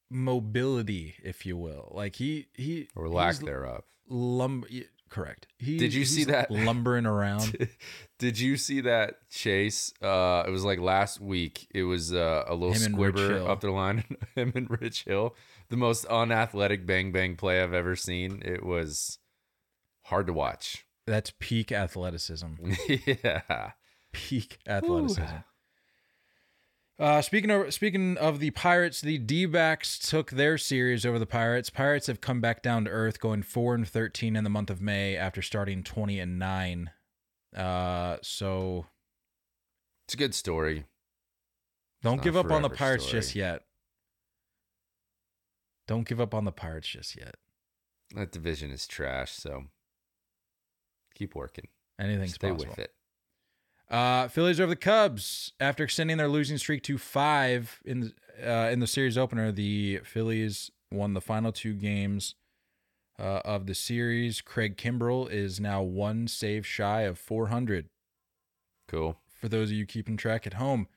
mobility, 0.09 1.15
if 1.23 1.45
you 1.45 1.57
will. 1.57 1.91
Like 1.93 2.15
he 2.15 2.47
he 2.53 2.89
or 2.95 3.07
lack 3.09 3.37
thereof. 3.37 3.83
Lumber, 4.07 4.67
correct. 5.09 5.47
He, 5.57 5.77
Did 5.77 5.93
you 5.93 6.05
see 6.05 6.25
that? 6.25 6.49
lumbering 6.51 7.05
around? 7.07 7.67
Did 8.17 8.39
you 8.39 8.57
see 8.57 8.81
that 8.81 9.29
chase? 9.29 9.93
Uh, 10.01 10.43
it 10.47 10.51
was 10.51 10.63
like 10.63 10.79
last 10.79 11.19
week. 11.19 11.67
It 11.73 11.83
was 11.83 12.13
uh, 12.13 12.45
a 12.47 12.53
little 12.53 12.73
Him 12.73 12.93
squibber 12.93 13.49
up 13.49 13.61
the 13.61 13.71
line. 13.71 14.03
Him 14.35 14.51
and 14.55 14.69
Rich 14.69 15.03
Hill, 15.03 15.35
the 15.69 15.77
most 15.77 16.05
unathletic 16.05 16.85
bang 16.85 17.11
bang 17.11 17.35
play 17.35 17.61
I've 17.61 17.73
ever 17.73 17.95
seen. 17.95 18.41
It 18.45 18.63
was 18.63 19.19
hard 20.03 20.27
to 20.27 20.33
watch. 20.33 20.85
That's 21.05 21.33
peak 21.39 21.71
athleticism. 21.71 22.47
yeah, 23.05 23.71
Peak 24.11 24.59
athleticism. 24.67 25.37
Uh, 26.99 27.21
speaking 27.21 27.49
of 27.49 27.73
speaking 27.73 28.17
of 28.17 28.39
the 28.39 28.51
Pirates, 28.51 28.99
the 28.99 29.17
D-backs 29.17 29.97
took 29.97 30.31
their 30.31 30.57
series 30.57 31.05
over 31.05 31.17
the 31.17 31.25
Pirates. 31.25 31.69
Pirates 31.69 32.07
have 32.07 32.19
come 32.19 32.41
back 32.41 32.61
down 32.61 32.83
to 32.85 32.91
earth, 32.91 33.21
going 33.21 33.41
four 33.41 33.73
and 33.73 33.87
thirteen 33.87 34.35
in 34.35 34.43
the 34.43 34.49
month 34.49 34.69
of 34.69 34.81
May 34.81 35.15
after 35.15 35.41
starting 35.41 35.81
twenty 35.81 36.19
and 36.19 36.37
nine. 36.37 36.91
Uh, 37.55 38.17
so 38.21 38.85
It's 40.07 40.13
a 40.13 40.17
good 40.17 40.35
story. 40.35 40.85
don't 42.03 42.21
give 42.21 42.35
up 42.35 42.51
on 42.51 42.61
the 42.63 42.69
Pirates 42.69 43.05
story. 43.05 43.21
just 43.21 43.33
yet. 43.35 43.63
Don't 45.87 46.07
give 46.07 46.19
up 46.19 46.33
on 46.33 46.43
the 46.43 46.51
Pirates 46.51 46.89
just 46.89 47.15
yet. 47.15 47.35
That 48.13 48.31
division 48.33 48.71
is 48.71 48.85
trash, 48.85 49.31
so 49.31 49.65
keep 51.15 51.33
working. 51.33 51.69
Anything's 51.97 52.33
Stay 52.35 52.49
possible. 52.51 52.69
with 52.71 52.79
it. 52.79 52.93
Uh, 53.89 54.27
Phillies 54.27 54.59
over 54.59 54.69
the 54.69 54.75
Cubs 54.75 55.53
after 55.59 55.83
extending 55.83 56.17
their 56.17 56.27
losing 56.27 56.57
streak 56.57 56.83
to 56.83 56.97
five 56.97 57.79
in 57.83 58.13
uh, 58.45 58.69
in 58.71 58.79
the 58.79 58.87
series 58.87 59.17
opener. 59.17 59.51
The 59.51 60.01
Phillies 60.03 60.71
won 60.91 61.13
the 61.13 61.21
final 61.21 61.51
two 61.51 61.73
games 61.73 62.35
uh, 63.19 63.41
of 63.43 63.65
the 63.65 63.75
series. 63.75 64.41
Craig 64.41 64.77
Kimbrel 64.77 65.29
is 65.29 65.59
now 65.59 65.81
one 65.81 66.27
save 66.27 66.65
shy 66.65 67.01
of 67.01 67.17
400. 67.17 67.87
Cool. 68.87 69.17
For 69.39 69.49
those 69.49 69.69
of 69.69 69.77
you 69.77 69.85
keeping 69.85 70.17
track 70.17 70.45
at 70.45 70.55
home, 70.55 70.87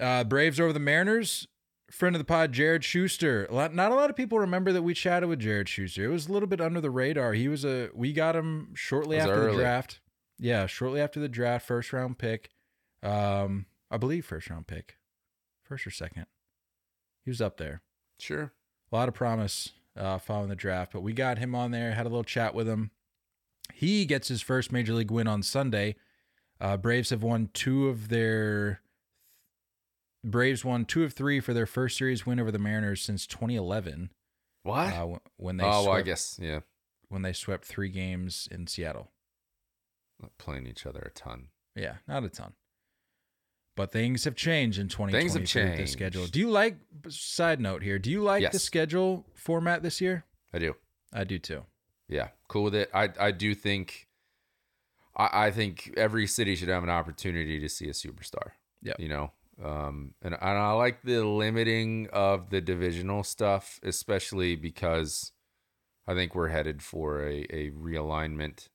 uh, 0.00 0.24
Braves 0.24 0.60
over 0.60 0.72
the 0.72 0.80
Mariners. 0.80 1.46
Friend 1.90 2.16
of 2.16 2.20
the 2.20 2.24
pod, 2.24 2.52
Jared 2.52 2.84
Shuster. 2.84 3.44
A 3.50 3.54
lot, 3.54 3.74
not 3.74 3.92
a 3.92 3.94
lot 3.94 4.08
of 4.08 4.16
people 4.16 4.38
remember 4.38 4.72
that 4.72 4.80
we 4.82 4.94
chatted 4.94 5.28
with 5.28 5.40
Jared 5.40 5.68
Shuster. 5.68 6.06
It 6.06 6.08
was 6.08 6.26
a 6.26 6.32
little 6.32 6.48
bit 6.48 6.60
under 6.60 6.80
the 6.80 6.90
radar. 6.90 7.34
He 7.34 7.48
was 7.48 7.66
a 7.66 7.90
we 7.92 8.14
got 8.14 8.34
him 8.34 8.70
shortly 8.74 9.18
after 9.18 9.50
the 9.50 9.56
draft. 9.58 10.00
Yeah, 10.42 10.66
shortly 10.66 11.00
after 11.00 11.20
the 11.20 11.28
draft, 11.28 11.64
first 11.64 11.92
round 11.92 12.18
pick. 12.18 12.50
Um, 13.00 13.66
I 13.92 13.96
believe 13.96 14.26
first 14.26 14.50
round 14.50 14.66
pick, 14.66 14.98
first 15.62 15.86
or 15.86 15.90
second. 15.92 16.26
He 17.24 17.30
was 17.30 17.40
up 17.40 17.58
there. 17.58 17.82
Sure. 18.18 18.52
A 18.90 18.96
lot 18.96 19.06
of 19.06 19.14
promise 19.14 19.70
uh, 19.96 20.18
following 20.18 20.48
the 20.48 20.56
draft, 20.56 20.92
but 20.92 21.02
we 21.02 21.12
got 21.12 21.38
him 21.38 21.54
on 21.54 21.70
there. 21.70 21.92
Had 21.92 22.06
a 22.06 22.08
little 22.08 22.24
chat 22.24 22.56
with 22.56 22.68
him. 22.68 22.90
He 23.72 24.04
gets 24.04 24.26
his 24.26 24.42
first 24.42 24.72
major 24.72 24.94
league 24.94 25.12
win 25.12 25.28
on 25.28 25.44
Sunday. 25.44 25.94
Uh, 26.60 26.76
Braves 26.76 27.10
have 27.10 27.22
won 27.22 27.48
two 27.54 27.88
of 27.88 28.08
their. 28.08 28.80
Braves 30.24 30.64
won 30.64 30.84
two 30.84 31.04
of 31.04 31.12
three 31.12 31.38
for 31.38 31.54
their 31.54 31.66
first 31.66 31.96
series 31.96 32.26
win 32.26 32.40
over 32.40 32.50
the 32.50 32.58
Mariners 32.58 33.00
since 33.00 33.28
2011. 33.28 34.10
What? 34.64 34.92
Uh, 34.92 35.18
when 35.36 35.58
they 35.58 35.64
oh, 35.64 35.84
well, 35.84 35.92
I 35.92 36.02
guess 36.02 36.36
yeah. 36.42 36.60
when 37.08 37.22
they 37.22 37.32
swept 37.32 37.64
three 37.64 37.90
games 37.90 38.48
in 38.50 38.66
Seattle. 38.66 39.12
Playing 40.38 40.66
each 40.66 40.86
other 40.86 41.00
a 41.00 41.10
ton. 41.10 41.48
Yeah, 41.74 41.96
not 42.06 42.24
a 42.24 42.28
ton. 42.28 42.52
But 43.74 43.90
things 43.90 44.24
have 44.24 44.34
changed 44.34 44.78
in 44.78 44.88
2023 44.88 45.20
Things 45.20 45.54
have 45.54 45.70
with 45.70 45.78
the 45.78 45.86
schedule. 45.86 46.26
Do 46.26 46.40
you 46.40 46.50
like 46.50 46.76
side 47.08 47.60
note 47.60 47.82
here? 47.82 47.98
Do 47.98 48.10
you 48.10 48.22
like 48.22 48.52
the 48.52 48.58
schedule 48.58 49.24
format 49.34 49.82
this 49.82 50.00
year? 50.00 50.24
I 50.52 50.58
do. 50.58 50.76
I 51.12 51.24
do 51.24 51.38
too. 51.38 51.64
Yeah, 52.08 52.28
cool 52.48 52.64
with 52.64 52.74
it. 52.74 52.90
I 52.92 53.08
I 53.18 53.30
do 53.30 53.54
think 53.54 54.08
I, 55.16 55.46
I 55.46 55.50
think 55.50 55.94
every 55.96 56.26
city 56.26 56.54
should 56.56 56.68
have 56.68 56.82
an 56.82 56.90
opportunity 56.90 57.58
to 57.60 57.68
see 57.68 57.86
a 57.86 57.92
superstar. 57.92 58.52
Yeah. 58.82 58.94
You 58.98 59.08
know, 59.08 59.32
um, 59.62 60.14
and, 60.22 60.34
and 60.34 60.58
I 60.58 60.72
like 60.72 61.02
the 61.02 61.24
limiting 61.24 62.08
of 62.12 62.50
the 62.50 62.60
divisional 62.60 63.22
stuff, 63.22 63.78
especially 63.82 64.56
because 64.56 65.32
I 66.06 66.14
think 66.14 66.34
we're 66.34 66.48
headed 66.48 66.82
for 66.82 67.22
a, 67.22 67.46
a 67.50 67.70
realignment. 67.70 68.68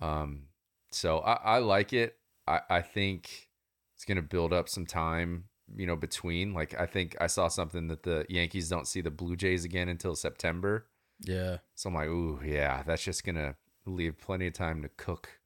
Um, 0.00 0.44
so 0.90 1.18
I, 1.18 1.34
I 1.34 1.58
like 1.58 1.92
it. 1.92 2.16
I, 2.46 2.60
I 2.68 2.80
think 2.82 3.48
it's 3.94 4.04
going 4.04 4.16
to 4.16 4.22
build 4.22 4.52
up 4.52 4.68
some 4.68 4.86
time, 4.86 5.44
you 5.74 5.86
know, 5.86 5.96
between. 5.96 6.52
Like, 6.52 6.78
I 6.78 6.86
think 6.86 7.16
I 7.20 7.26
saw 7.26 7.48
something 7.48 7.88
that 7.88 8.02
the 8.02 8.26
Yankees 8.28 8.68
don't 8.68 8.86
see 8.86 9.00
the 9.00 9.10
Blue 9.10 9.36
Jays 9.36 9.64
again 9.64 9.88
until 9.88 10.14
September. 10.14 10.86
Yeah. 11.20 11.58
So 11.74 11.88
I'm 11.88 11.94
like, 11.94 12.08
ooh, 12.08 12.40
yeah, 12.44 12.82
that's 12.86 13.02
just 13.02 13.24
gonna 13.24 13.56
leave 13.86 14.18
plenty 14.18 14.46
of 14.48 14.52
time 14.52 14.82
to 14.82 14.88
cook 14.88 15.40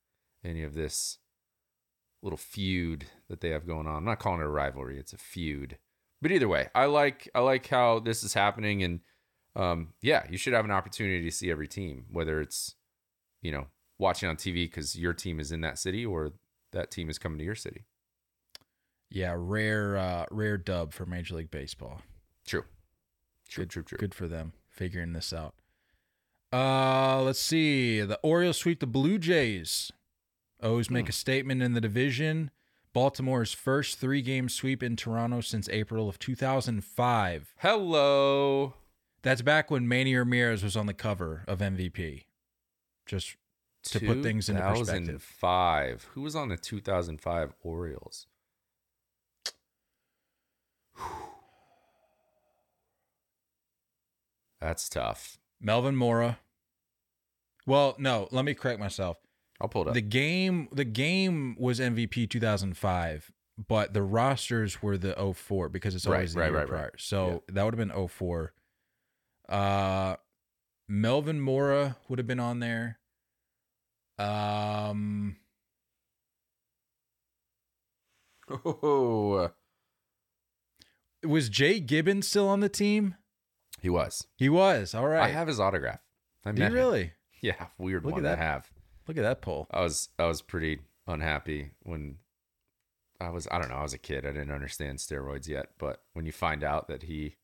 any 0.44 0.62
of 0.62 0.74
this 0.74 1.18
little 2.22 2.36
feud 2.36 3.06
that 3.28 3.40
they 3.40 3.50
have 3.50 3.66
going 3.66 3.86
on. 3.86 3.96
I'm 3.96 4.04
not 4.04 4.18
calling 4.18 4.40
it 4.40 4.46
a 4.46 4.48
rivalry; 4.48 4.98
it's 4.98 5.12
a 5.12 5.18
feud. 5.18 5.78
But 6.20 6.32
either 6.32 6.48
way, 6.48 6.68
I 6.74 6.86
like 6.86 7.28
I 7.34 7.40
like 7.40 7.66
how 7.68 8.00
this 8.00 8.22
is 8.22 8.34
happening, 8.34 8.82
and 8.82 9.00
um, 9.56 9.94
yeah, 10.02 10.24
you 10.28 10.38
should 10.38 10.52
have 10.52 10.64
an 10.64 10.70
opportunity 10.70 11.24
to 11.24 11.30
see 11.30 11.50
every 11.50 11.68
team, 11.68 12.06
whether 12.10 12.40
it's 12.40 12.74
you 13.42 13.52
know 13.52 13.66
watching 14.00 14.28
on 14.28 14.36
TV 14.36 14.64
because 14.64 14.96
your 14.96 15.12
team 15.12 15.38
is 15.38 15.52
in 15.52 15.60
that 15.60 15.78
city 15.78 16.04
or 16.04 16.32
that 16.72 16.90
team 16.90 17.08
is 17.10 17.18
coming 17.18 17.38
to 17.38 17.44
your 17.44 17.54
city. 17.54 17.84
Yeah, 19.10 19.34
rare 19.36 19.96
uh 19.96 20.26
rare 20.30 20.56
dub 20.56 20.92
for 20.92 21.04
Major 21.06 21.34
League 21.36 21.50
Baseball. 21.50 22.00
True, 22.46 22.64
true, 23.48 23.64
Good, 23.64 23.70
true, 23.70 23.82
true. 23.82 23.98
Good 23.98 24.14
for 24.14 24.26
them 24.28 24.52
figuring 24.68 25.12
this 25.12 25.32
out. 25.32 25.54
Uh 26.52 27.20
let's 27.22 27.40
see. 27.40 28.00
The 28.00 28.18
Orioles 28.22 28.56
sweep 28.58 28.80
the 28.80 28.86
Blue 28.86 29.18
Jays. 29.18 29.92
O's 30.62 30.90
make 30.90 31.06
Hmm. 31.06 31.10
a 31.10 31.12
statement 31.12 31.62
in 31.62 31.74
the 31.74 31.80
division. 31.80 32.50
Baltimore's 32.92 33.52
first 33.54 33.98
three-game 34.00 34.48
sweep 34.48 34.82
in 34.82 34.96
Toronto 34.96 35.40
since 35.40 35.68
April 35.68 36.08
of 36.08 36.18
2005. 36.18 37.54
Hello. 37.58 38.74
That's 39.22 39.42
back 39.42 39.70
when 39.70 39.86
Manny 39.86 40.14
Ramirez 40.16 40.64
was 40.64 40.76
on 40.76 40.86
the 40.86 40.94
cover 40.94 41.44
of 41.46 41.60
MVP. 41.60 42.24
Just 43.06 43.36
To 43.84 44.00
put 44.00 44.22
things 44.22 44.48
into 44.48 44.60
perspective. 44.60 45.06
2005. 45.06 46.08
Who 46.14 46.20
was 46.22 46.36
on 46.36 46.48
the 46.48 46.56
2005 46.56 47.54
Orioles? 47.62 48.26
That's 54.60 54.88
tough. 54.88 55.38
Melvin 55.60 55.96
Mora. 55.96 56.38
Well, 57.66 57.94
no, 57.98 58.28
let 58.30 58.44
me 58.44 58.54
correct 58.54 58.80
myself. 58.80 59.18
I'll 59.60 59.68
pull 59.68 59.82
it 59.82 59.88
up. 59.88 59.94
The 59.94 60.00
game 60.00 60.68
the 60.72 60.84
game 60.84 61.56
was 61.58 61.80
MVP 61.80 62.28
2005, 62.30 63.30
but 63.68 63.92
the 63.92 64.02
rosters 64.02 64.82
were 64.82 64.96
the 64.96 65.14
04 65.34 65.68
because 65.68 65.94
it's 65.94 66.06
Right, 66.06 66.16
always 66.16 66.34
the 66.34 66.40
right, 66.40 66.46
year 66.50 66.56
right, 66.56 66.68
right. 66.68 66.78
prior. 66.78 66.92
So 66.96 67.42
that 67.48 67.62
would 67.64 67.74
have 67.78 67.88
been 67.88 68.08
04. 68.08 68.52
Uh 69.48 70.16
Melvin 70.88 71.40
Mora 71.40 71.96
would 72.08 72.18
have 72.18 72.26
been 72.26 72.40
on 72.40 72.60
there. 72.60 72.98
Um 74.20 75.36
oh, 78.50 79.50
was 81.24 81.48
Jay 81.48 81.80
Gibbons 81.80 82.26
still 82.28 82.48
on 82.48 82.60
the 82.60 82.68
team? 82.68 83.14
he 83.80 83.88
was. 83.88 84.26
He 84.36 84.48
was. 84.50 84.94
All 84.94 85.06
right. 85.08 85.22
I 85.22 85.28
have 85.28 85.48
his 85.48 85.58
autograph. 85.60 86.00
I 86.44 86.52
Do 86.52 86.60
you 86.60 86.66
him. 86.68 86.74
really? 86.74 87.12
Yeah, 87.42 87.68
weird 87.78 88.04
Look 88.04 88.12
at 88.12 88.16
one 88.16 88.22
that. 88.24 88.36
to 88.36 88.42
have. 88.42 88.70
Look 89.08 89.16
at 89.16 89.22
that 89.22 89.40
poll. 89.40 89.66
I 89.70 89.80
was 89.80 90.10
I 90.18 90.26
was 90.26 90.42
pretty 90.42 90.80
unhappy 91.06 91.70
when 91.84 92.16
I 93.18 93.30
was 93.30 93.48
I 93.50 93.58
don't 93.58 93.70
know, 93.70 93.76
I 93.76 93.82
was 93.82 93.94
a 93.94 93.98
kid. 93.98 94.26
I 94.26 94.32
didn't 94.32 94.50
understand 94.52 94.98
steroids 94.98 95.48
yet, 95.48 95.68
but 95.78 96.02
when 96.12 96.26
you 96.26 96.32
find 96.32 96.62
out 96.62 96.88
that 96.88 97.04
he 97.04 97.36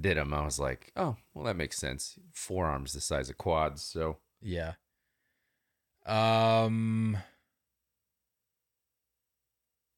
did 0.00 0.16
them, 0.16 0.32
I 0.32 0.46
was 0.46 0.58
like, 0.58 0.92
"Oh, 0.96 1.16
well 1.34 1.44
that 1.44 1.56
makes 1.56 1.76
sense. 1.76 2.18
Forearms 2.32 2.94
the 2.94 3.02
size 3.02 3.28
of 3.28 3.36
quads." 3.36 3.82
So, 3.82 4.16
Yeah. 4.40 4.72
Um 6.08 7.18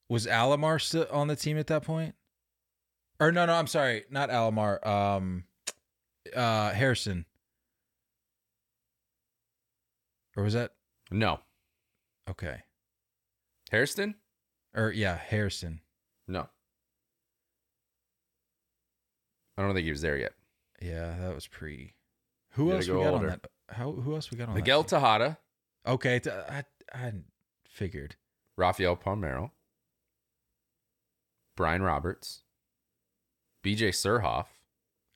Was 0.08 0.26
Alomar 0.26 0.80
still 0.80 1.06
on 1.10 1.28
the 1.28 1.36
team 1.36 1.56
at 1.56 1.68
that 1.68 1.84
point? 1.84 2.14
Or 3.20 3.30
no, 3.30 3.46
no, 3.46 3.54
I'm 3.54 3.66
sorry, 3.66 4.04
not 4.10 4.30
Alomar. 4.30 4.84
Um 4.86 5.44
uh 6.34 6.70
Harrison. 6.72 7.26
Or 10.36 10.42
was 10.42 10.54
that 10.54 10.72
no. 11.10 11.40
okay. 12.28 12.62
Harrison. 13.70 14.14
Or 14.74 14.92
yeah, 14.92 15.16
Harrison. 15.16 15.80
No. 16.28 16.48
I 19.58 19.62
don't 19.62 19.74
think 19.74 19.84
he 19.84 19.90
was 19.90 20.00
there 20.00 20.16
yet. 20.16 20.32
Yeah, 20.80 21.16
that 21.20 21.34
was 21.34 21.46
pre. 21.46 21.94
Who 22.52 22.72
else 22.72 22.88
we 22.88 22.94
got 22.94 23.12
older. 23.12 23.26
on 23.26 23.26
that? 23.30 23.46
How 23.68 23.92
who 23.92 24.14
else 24.14 24.30
we 24.30 24.38
got 24.38 24.48
on 24.48 24.54
Miguel? 24.54 24.84
Tejada, 24.84 25.38
Okay, 25.86 26.18
t- 26.18 26.30
uh, 26.30 26.42
I 26.48 26.64
I 26.92 27.12
figured. 27.68 28.16
Rafael 28.56 28.96
Palmeiro, 28.96 29.50
Brian 31.56 31.82
Roberts, 31.82 32.42
BJ 33.64 33.88
Surhoff. 33.88 34.46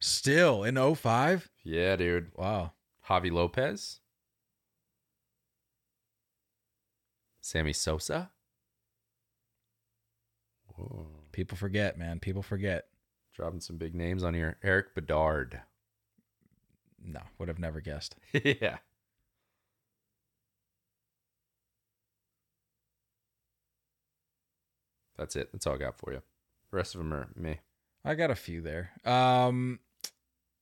Still 0.00 0.64
in 0.64 0.76
05? 0.94 1.50
Yeah, 1.62 1.96
dude. 1.96 2.30
Wow. 2.36 2.72
Javy 3.08 3.30
Lopez, 3.32 4.00
Sammy 7.40 7.72
Sosa. 7.72 8.30
Whoa. 10.76 11.06
People 11.32 11.56
forget, 11.56 11.98
man. 11.98 12.18
People 12.20 12.42
forget. 12.42 12.86
Dropping 13.34 13.60
some 13.60 13.76
big 13.76 13.94
names 13.94 14.22
on 14.22 14.32
here. 14.34 14.56
Erik 14.62 14.94
Bedard. 14.94 15.60
No, 17.04 17.20
would 17.38 17.48
have 17.48 17.58
never 17.58 17.80
guessed. 17.80 18.16
yeah. 18.32 18.78
That's 25.24 25.36
it. 25.36 25.48
That's 25.52 25.66
all 25.66 25.74
I 25.74 25.78
got 25.78 25.96
for 25.96 26.12
you. 26.12 26.20
The 26.70 26.76
rest 26.76 26.94
of 26.94 26.98
them 26.98 27.14
are 27.14 27.28
me. 27.34 27.60
I 28.04 28.14
got 28.14 28.30
a 28.30 28.34
few 28.34 28.60
there. 28.60 28.90
Um, 29.06 29.80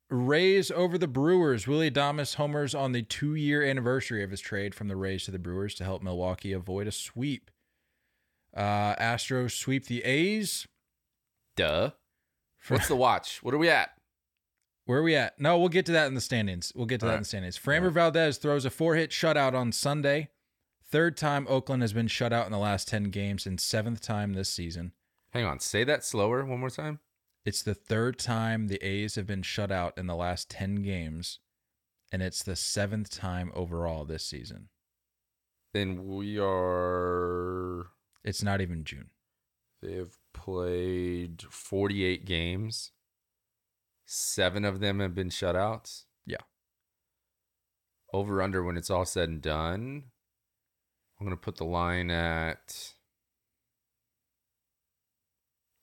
Rays 0.08 0.70
over 0.70 0.96
the 0.98 1.08
Brewers. 1.08 1.66
Willy 1.66 1.90
Adames 1.90 2.36
homers 2.36 2.72
on 2.76 2.92
the 2.92 3.02
two 3.02 3.34
year 3.34 3.64
anniversary 3.64 4.22
of 4.22 4.30
his 4.30 4.40
trade 4.40 4.72
from 4.72 4.86
the 4.86 4.94
Rays 4.94 5.24
to 5.24 5.32
the 5.32 5.40
Brewers 5.40 5.74
to 5.76 5.84
help 5.84 6.00
Milwaukee 6.00 6.52
avoid 6.52 6.86
a 6.86 6.92
sweep. 6.92 7.50
Uh, 8.56 8.94
Astros 8.94 9.50
sweep 9.50 9.86
the 9.86 10.04
A's. 10.04 10.68
Duh. 11.56 11.90
What's 12.68 12.86
the 12.86 12.94
watch? 12.94 13.42
What 13.42 13.52
are 13.54 13.58
we 13.58 13.68
at? 13.68 13.90
Where 14.84 14.98
are 14.98 15.02
we 15.02 15.16
at? 15.16 15.40
No, 15.40 15.58
we'll 15.58 15.68
get 15.70 15.86
to 15.86 15.92
that 15.92 16.06
in 16.06 16.14
the 16.14 16.20
standings. 16.20 16.72
We'll 16.76 16.86
get 16.86 17.00
to 17.00 17.06
All 17.06 17.08
that 17.08 17.14
right. 17.14 17.18
in 17.18 17.22
the 17.22 17.28
standings. 17.28 17.58
Framber 17.58 17.90
Valdez 17.90 18.38
throws 18.38 18.64
a 18.64 18.70
four 18.70 18.94
hit 18.94 19.10
shutout 19.10 19.54
on 19.54 19.72
Sunday. 19.72 20.28
Third 20.92 21.16
time 21.16 21.46
Oakland 21.48 21.80
has 21.80 21.94
been 21.94 22.06
shut 22.06 22.34
out 22.34 22.44
in 22.44 22.52
the 22.52 22.58
last 22.58 22.86
10 22.86 23.04
games 23.04 23.46
and 23.46 23.58
seventh 23.58 24.02
time 24.02 24.34
this 24.34 24.50
season. 24.50 24.92
Hang 25.30 25.46
on. 25.46 25.58
Say 25.58 25.84
that 25.84 26.04
slower 26.04 26.44
one 26.44 26.60
more 26.60 26.68
time. 26.68 27.00
It's 27.46 27.62
the 27.62 27.74
third 27.74 28.18
time 28.18 28.68
the 28.68 28.76
A's 28.86 29.14
have 29.14 29.26
been 29.26 29.40
shut 29.40 29.72
out 29.72 29.96
in 29.96 30.06
the 30.06 30.14
last 30.14 30.50
10 30.50 30.82
games, 30.82 31.38
and 32.12 32.20
it's 32.20 32.42
the 32.42 32.56
seventh 32.56 33.08
time 33.08 33.50
overall 33.54 34.04
this 34.04 34.26
season. 34.26 34.68
And 35.72 36.04
we 36.04 36.38
are. 36.38 37.86
It's 38.22 38.42
not 38.42 38.60
even 38.60 38.84
June. 38.84 39.08
They've 39.80 40.14
played 40.34 41.42
48 41.48 42.26
games. 42.26 42.90
Seven 44.04 44.66
of 44.66 44.80
them 44.80 45.00
have 45.00 45.14
been 45.14 45.30
shutouts. 45.30 46.04
Yeah. 46.26 46.42
Over 48.12 48.42
under 48.42 48.62
when 48.62 48.76
it's 48.76 48.90
all 48.90 49.06
said 49.06 49.30
and 49.30 49.40
done. 49.40 50.11
I'm 51.22 51.26
going 51.26 51.36
to 51.38 51.40
put 51.40 51.54
the 51.54 51.64
line 51.64 52.10
at. 52.10 52.94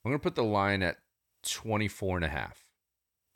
I'm 0.04 0.12
going 0.12 0.20
to 0.20 0.22
put 0.24 0.36
the 0.36 0.44
line 0.44 0.84
at 0.84 0.98
24 1.48 2.18
and 2.18 2.26
a 2.26 2.28
half. 2.28 2.66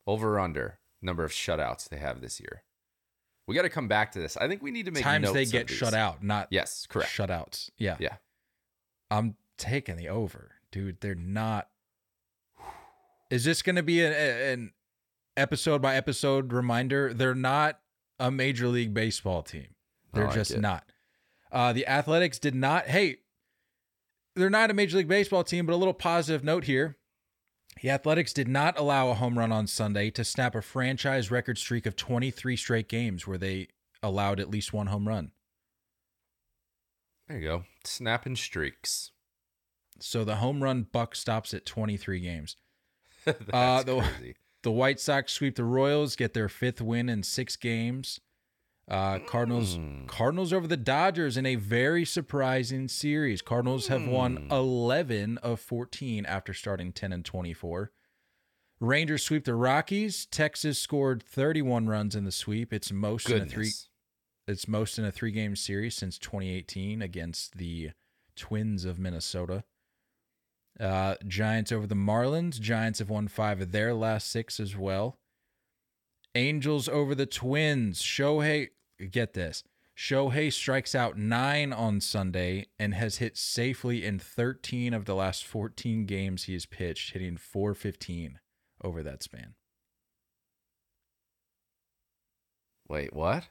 Over 0.05 0.35
or 0.35 0.39
under 0.41 0.79
number 1.01 1.23
of 1.23 1.31
shutouts 1.31 1.87
they 1.87 1.95
have 1.95 2.19
this 2.19 2.41
year. 2.41 2.63
We 3.47 3.55
got 3.55 3.61
to 3.61 3.69
come 3.69 3.87
back 3.87 4.11
to 4.13 4.19
this. 4.19 4.35
I 4.35 4.49
think 4.49 4.61
we 4.61 4.69
need 4.71 4.87
to 4.87 4.91
make 4.91 5.01
Times 5.01 5.31
they 5.31 5.45
get 5.45 5.69
shut 5.69 5.93
out, 5.93 6.21
not 6.21 6.49
Yes, 6.51 6.85
correct. 6.89 7.09
shutouts. 7.09 7.69
Yeah. 7.77 7.95
Yeah. 8.01 8.15
I'm 9.09 9.37
taking 9.57 9.95
the 9.95 10.09
over, 10.09 10.55
dude. 10.73 10.99
They're 10.99 11.15
not. 11.15 11.69
Is 13.29 13.45
this 13.45 13.61
going 13.61 13.77
to 13.77 13.83
be 13.83 14.03
an, 14.03 14.11
an 14.11 14.73
episode 15.37 15.81
by 15.81 15.95
episode 15.95 16.51
reminder? 16.51 17.13
They're 17.13 17.33
not 17.33 17.79
a 18.19 18.29
major 18.29 18.67
league 18.67 18.93
baseball 18.93 19.41
team. 19.41 19.67
Oh, 20.13 20.17
They're 20.17 20.25
like 20.25 20.35
just 20.35 20.57
not. 20.57 20.83
Uh, 21.53 21.71
the 21.71 21.87
Athletics 21.87 22.39
did 22.39 22.55
not. 22.55 22.87
Hey, 22.87 23.17
they're 24.35 24.49
not 24.49 24.71
a 24.71 24.73
major 24.73 24.97
league 24.97 25.07
baseball 25.07 25.43
team, 25.43 25.65
but 25.67 25.73
a 25.73 25.77
little 25.77 25.93
positive 25.93 26.43
note 26.43 26.63
here. 26.65 26.97
The 27.81 27.89
Athletics 27.91 28.33
did 28.33 28.47
not 28.47 28.77
allow 28.77 29.09
a 29.09 29.13
home 29.13 29.37
run 29.37 29.51
on 29.51 29.67
Sunday 29.67 30.09
to 30.11 30.23
snap 30.23 30.55
a 30.55 30.61
franchise 30.61 31.29
record 31.31 31.57
streak 31.57 31.85
of 31.85 31.95
23 31.95 32.55
straight 32.57 32.89
games 32.89 33.25
where 33.27 33.37
they 33.37 33.67
allowed 34.01 34.39
at 34.39 34.49
least 34.49 34.73
one 34.73 34.87
home 34.87 35.07
run. 35.07 35.31
There 37.27 37.37
you 37.37 37.43
go. 37.43 37.63
Snapping 37.85 38.35
streaks. 38.35 39.11
So 39.99 40.23
the 40.23 40.37
home 40.37 40.61
run 40.63 40.87
buck 40.91 41.15
stops 41.15 41.53
at 41.53 41.65
23 41.65 42.19
games. 42.19 42.57
That's 43.25 43.39
Uh, 43.53 43.83
the- 43.83 44.01
crazy. 44.01 44.35
The 44.63 44.71
White 44.71 44.99
Sox 45.01 45.33
sweep 45.33 45.55
the 45.57 45.65
Royals, 45.65 46.15
get 46.15 46.33
their 46.33 46.47
fifth 46.47 46.79
win 46.79 47.09
in 47.09 47.21
six 47.23 47.57
games. 47.57 48.21
Uh, 48.87 49.19
Cardinals 49.19 49.77
Mm. 49.77 50.07
Cardinals 50.07 50.51
over 50.51 50.67
the 50.67 50.75
Dodgers 50.77 51.37
in 51.37 51.45
a 51.45 51.55
very 51.55 52.03
surprising 52.03 52.87
series. 52.89 53.41
Cardinals 53.41 53.87
have 53.87 54.05
won 54.05 54.49
Mm. 54.49 54.51
11 54.51 55.37
of 55.37 55.59
14 55.61 56.25
after 56.25 56.53
starting 56.53 56.91
10 56.91 57.13
and 57.13 57.23
24. 57.23 57.91
Rangers 58.81 59.23
sweep 59.23 59.45
the 59.45 59.55
Rockies. 59.55 60.25
Texas 60.25 60.77
scored 60.77 61.23
31 61.23 61.87
runs 61.87 62.15
in 62.15 62.25
the 62.25 62.31
sweep. 62.31 62.73
It's 62.73 62.91
most 62.91 63.29
in 63.29 63.41
a 63.43 63.45
three 63.45 63.71
it's 64.45 64.67
most 64.67 64.99
in 64.99 65.05
a 65.05 65.11
three 65.11 65.31
game 65.31 65.55
series 65.55 65.95
since 65.95 66.17
2018 66.17 67.01
against 67.01 67.57
the 67.57 67.91
Twins 68.35 68.83
of 68.83 68.99
Minnesota. 68.99 69.63
Uh, 70.77 71.15
Giants 71.25 71.71
over 71.71 71.87
the 71.87 71.95
Marlins. 71.95 72.59
Giants 72.59 72.99
have 72.99 73.09
won 73.09 73.29
five 73.29 73.61
of 73.61 73.71
their 73.71 73.93
last 73.93 74.29
six 74.29 74.59
as 74.59 74.75
well. 74.75 75.17
Angels 76.35 76.87
over 76.87 77.13
the 77.15 77.25
Twins. 77.25 78.01
Shohei, 78.01 78.69
get 79.11 79.33
this. 79.33 79.63
Shohei 79.95 80.51
strikes 80.51 80.95
out 80.95 81.17
nine 81.17 81.71
on 81.71 82.01
Sunday 82.01 82.67
and 82.79 82.95
has 82.95 83.17
hit 83.17 83.37
safely 83.37 84.03
in 84.03 84.17
13 84.17 84.93
of 84.93 85.05
the 85.05 85.13
last 85.13 85.45
14 85.45 86.05
games 86.05 86.45
he 86.45 86.53
has 86.53 86.65
pitched, 86.65 87.13
hitting 87.13 87.37
415 87.37 88.39
over 88.83 89.03
that 89.03 89.21
span. 89.21 89.53
Wait, 92.87 93.13
what? 93.13 93.49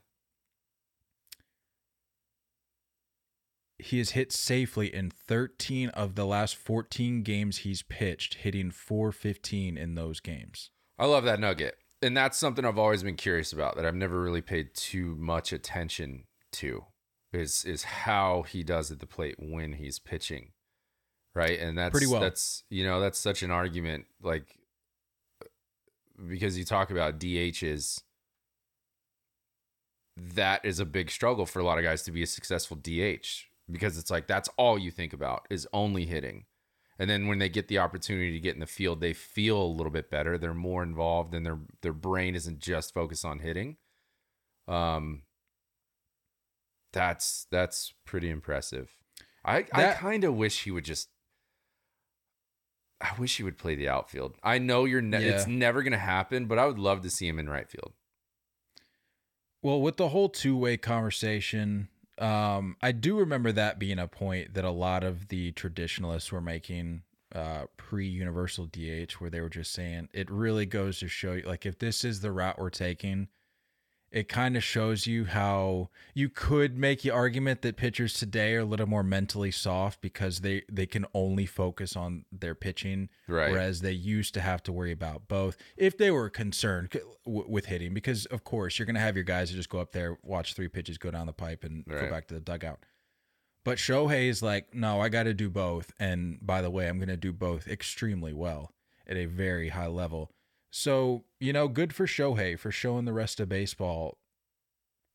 he 3.83 3.99
has 3.99 4.11
hit 4.11 4.33
safely 4.33 4.92
in 4.92 5.11
13 5.11 5.88
of 5.90 6.14
the 6.14 6.25
last 6.25 6.57
14 6.57 7.23
games 7.23 7.59
he's 7.59 7.83
pitched, 7.83 8.35
hitting 8.35 8.71
415 8.71 9.77
in 9.77 9.95
those 9.95 10.21
games. 10.21 10.71
I 10.99 11.07
love 11.07 11.25
that 11.25 11.40
nugget. 11.40 11.77
And 12.03 12.17
that's 12.17 12.37
something 12.37 12.65
I've 12.65 12.79
always 12.79 13.03
been 13.03 13.17
curious 13.17 13.53
about 13.53 13.77
that 13.77 13.87
I've 13.87 13.95
never 13.95 14.21
really 14.21 14.43
paid 14.43 14.75
too 14.75 15.17
much 15.19 15.53
attention 15.53 16.25
to 16.53 16.85
is 17.33 17.65
is 17.65 17.85
how 17.85 18.43
he 18.43 18.62
does 18.62 18.91
at 18.91 18.99
the 18.99 19.07
plate 19.07 19.37
when 19.38 19.75
he's 19.75 19.99
pitching. 19.99 20.51
Right? 21.35 21.59
And 21.59 21.79
that's 21.79 21.93
Pretty 21.93 22.07
well. 22.07 22.21
that's 22.21 22.65
you 22.69 22.85
know, 22.85 23.01
that's 23.01 23.19
such 23.19 23.43
an 23.43 23.51
argument 23.51 24.07
like 24.23 24.59
uh, 25.43 25.47
because 26.29 26.59
you 26.59 26.65
talk 26.65 26.91
about 26.91 27.19
DHs 27.19 28.03
that 30.17 30.65
is 30.65 30.79
a 30.79 30.85
big 30.85 31.11
struggle 31.11 31.47
for 31.47 31.61
a 31.61 31.65
lot 31.65 31.79
of 31.79 31.85
guys 31.85 32.03
to 32.03 32.12
be 32.12 32.23
a 32.23 32.27
successful 32.27 32.77
DH 32.77 33.47
because 33.71 33.97
it's 33.97 34.11
like 34.11 34.27
that's 34.27 34.49
all 34.59 34.79
you 34.79 34.91
think 34.91 35.12
about 35.12 35.47
is 35.51 35.67
only 35.73 36.05
hitting. 36.05 36.45
And 37.03 37.11
then 37.11 37.27
when 37.27 37.41
they 37.41 37.49
get 37.49 37.67
the 37.67 37.79
opportunity 37.79 38.31
to 38.31 38.38
get 38.38 38.55
in 38.55 38.61
the 38.61 38.67
field, 38.67 39.01
they 39.01 39.12
feel 39.12 39.61
a 39.61 39.67
little 39.67 39.91
bit 39.91 40.09
better. 40.09 40.38
They're 40.38 40.55
more 40.55 40.85
involved 40.85 41.35
and 41.35 41.45
their 41.45 41.59
their 41.81 41.93
brain 41.93 42.37
isn't 42.37 42.61
just 42.61 42.95
focused 42.95 43.25
on 43.25 43.41
hitting. 43.41 43.77
Um 44.69 45.25
that's 46.93 47.49
that's 47.51 47.93
pretty 48.05 48.31
impressive. 48.31 48.88
I 49.45 49.67
I 49.73 49.95
kind 49.95 50.23
of 50.23 50.37
wish 50.37 50.62
he 50.62 50.71
would 50.71 50.85
just 50.85 51.09
I 53.01 53.11
wish 53.19 53.37
he 53.37 53.43
would 53.43 53.59
play 53.59 53.75
the 53.75 53.88
outfield. 53.88 54.37
I 54.41 54.59
know 54.59 54.85
you're 54.85 55.03
ne- 55.03 55.25
it's 55.25 55.49
never 55.49 55.83
going 55.83 55.91
to 55.91 55.99
happen, 55.99 56.47
but 56.47 56.61
I 56.61 56.67
would 56.67 56.79
love 56.79 57.01
to 57.03 57.11
see 57.11 57.27
him 57.27 57.41
in 57.41 57.49
right 57.49 57.69
field. 57.69 57.95
Well, 59.61 59.81
with 59.81 59.97
the 59.97 60.11
whole 60.11 60.29
two 60.29 60.57
way 60.57 60.77
conversation, 60.77 61.88
um, 62.18 62.77
I 62.83 62.92
do 62.92 63.18
remember 63.18 63.53
that 63.53 63.79
being 63.79 63.98
a 63.98 64.09
point 64.09 64.55
that 64.55 64.64
a 64.64 64.70
lot 64.70 65.05
of 65.05 65.29
the 65.29 65.53
traditionalists 65.53 66.31
were 66.31 66.40
making 66.40 67.03
uh, 67.35 67.64
pre 67.77 68.07
universal 68.07 68.66
DH, 68.66 69.12
where 69.18 69.31
they 69.31 69.40
were 69.40 69.48
just 69.48 69.72
saying 69.72 70.09
it 70.12 70.31
really 70.31 70.66
goes 70.66 70.98
to 70.98 71.09
show 71.09 71.33
you, 71.33 71.42
like, 71.42 71.64
if 71.64 71.79
this 71.79 72.05
is 72.05 72.20
the 72.20 72.33
route 72.33 72.59
we're 72.59 72.70
taking, 72.70 73.29
it 74.12 74.29
kind 74.29 74.57
of 74.57 74.62
shows 74.62 75.07
you 75.07 75.25
how 75.25 75.88
you 76.14 76.29
could 76.29 76.77
make 76.77 77.01
the 77.03 77.11
argument 77.11 77.62
that 77.62 77.77
pitchers 77.77 78.12
today 78.14 78.55
are 78.55 78.61
a 78.61 78.64
little 78.64 78.87
more 78.87 79.03
mentally 79.03 79.51
soft 79.51 80.01
because 80.03 80.40
they 80.40 80.62
they 80.70 80.87
can 80.87 81.07
only 81.14 81.46
focus 81.46 81.96
on 81.96 82.25
their 82.31 82.55
pitching 82.55 83.09
Right. 83.27 83.51
whereas 83.51 83.81
they 83.81 83.92
used 83.92 84.35
to 84.35 84.40
have 84.40 84.62
to 84.64 84.72
worry 84.72 84.92
about 84.92 85.27
both 85.29 85.57
if 85.77 85.96
they 85.96 86.11
were 86.11 86.29
concerned 86.29 86.90
w- 87.25 87.46
with 87.48 87.66
hitting 87.66 87.94
because 87.94 88.27
of 88.27 88.44
course 88.44 88.79
you're 88.79 88.87
going 88.87 88.94
to 88.96 89.01
have 89.01 89.16
your 89.16 89.25
guys 89.25 89.51
who 89.51 89.57
just 89.57 89.70
go 89.70 89.79
up 89.81 89.92
there 89.92 90.18
watch 90.22 90.55
three 90.55 90.68
pitches 90.68 90.98
go 90.98 91.11
down 91.11 91.27
the 91.27 91.33
pipe 91.33 91.64
and 91.64 91.85
go 91.87 92.11
back 92.11 92.27
to 92.29 92.35
the 92.35 92.40
dugout. 92.40 92.81
But 93.64 93.79
Shohei 93.79 94.29
is 94.29 94.42
like 94.42 94.75
no 94.75 95.01
I 95.01 95.09
got 95.09 95.22
to 95.22 95.35
do 95.35 95.48
both 95.48 95.92
and 95.98 96.38
by 96.44 96.61
the 96.62 96.70
way 96.70 96.88
I'm 96.88 96.98
going 96.98 97.09
to 97.09 97.16
do 97.16 97.33
both 97.33 97.66
extremely 97.68 98.33
well 98.35 98.72
at 99.07 99.16
a 99.16 99.25
very 99.25 99.70
high 99.70 99.87
level 99.87 100.31
so 100.73 101.25
you 101.39 101.53
know 101.53 101.69
good 101.69 101.95
for 101.95 102.07
Shohei 102.07 102.59
for 102.59 102.73
showing 102.73 103.05
the 103.05 103.13
rest 103.13 103.39
of 103.39 103.49
baseball 103.49 104.19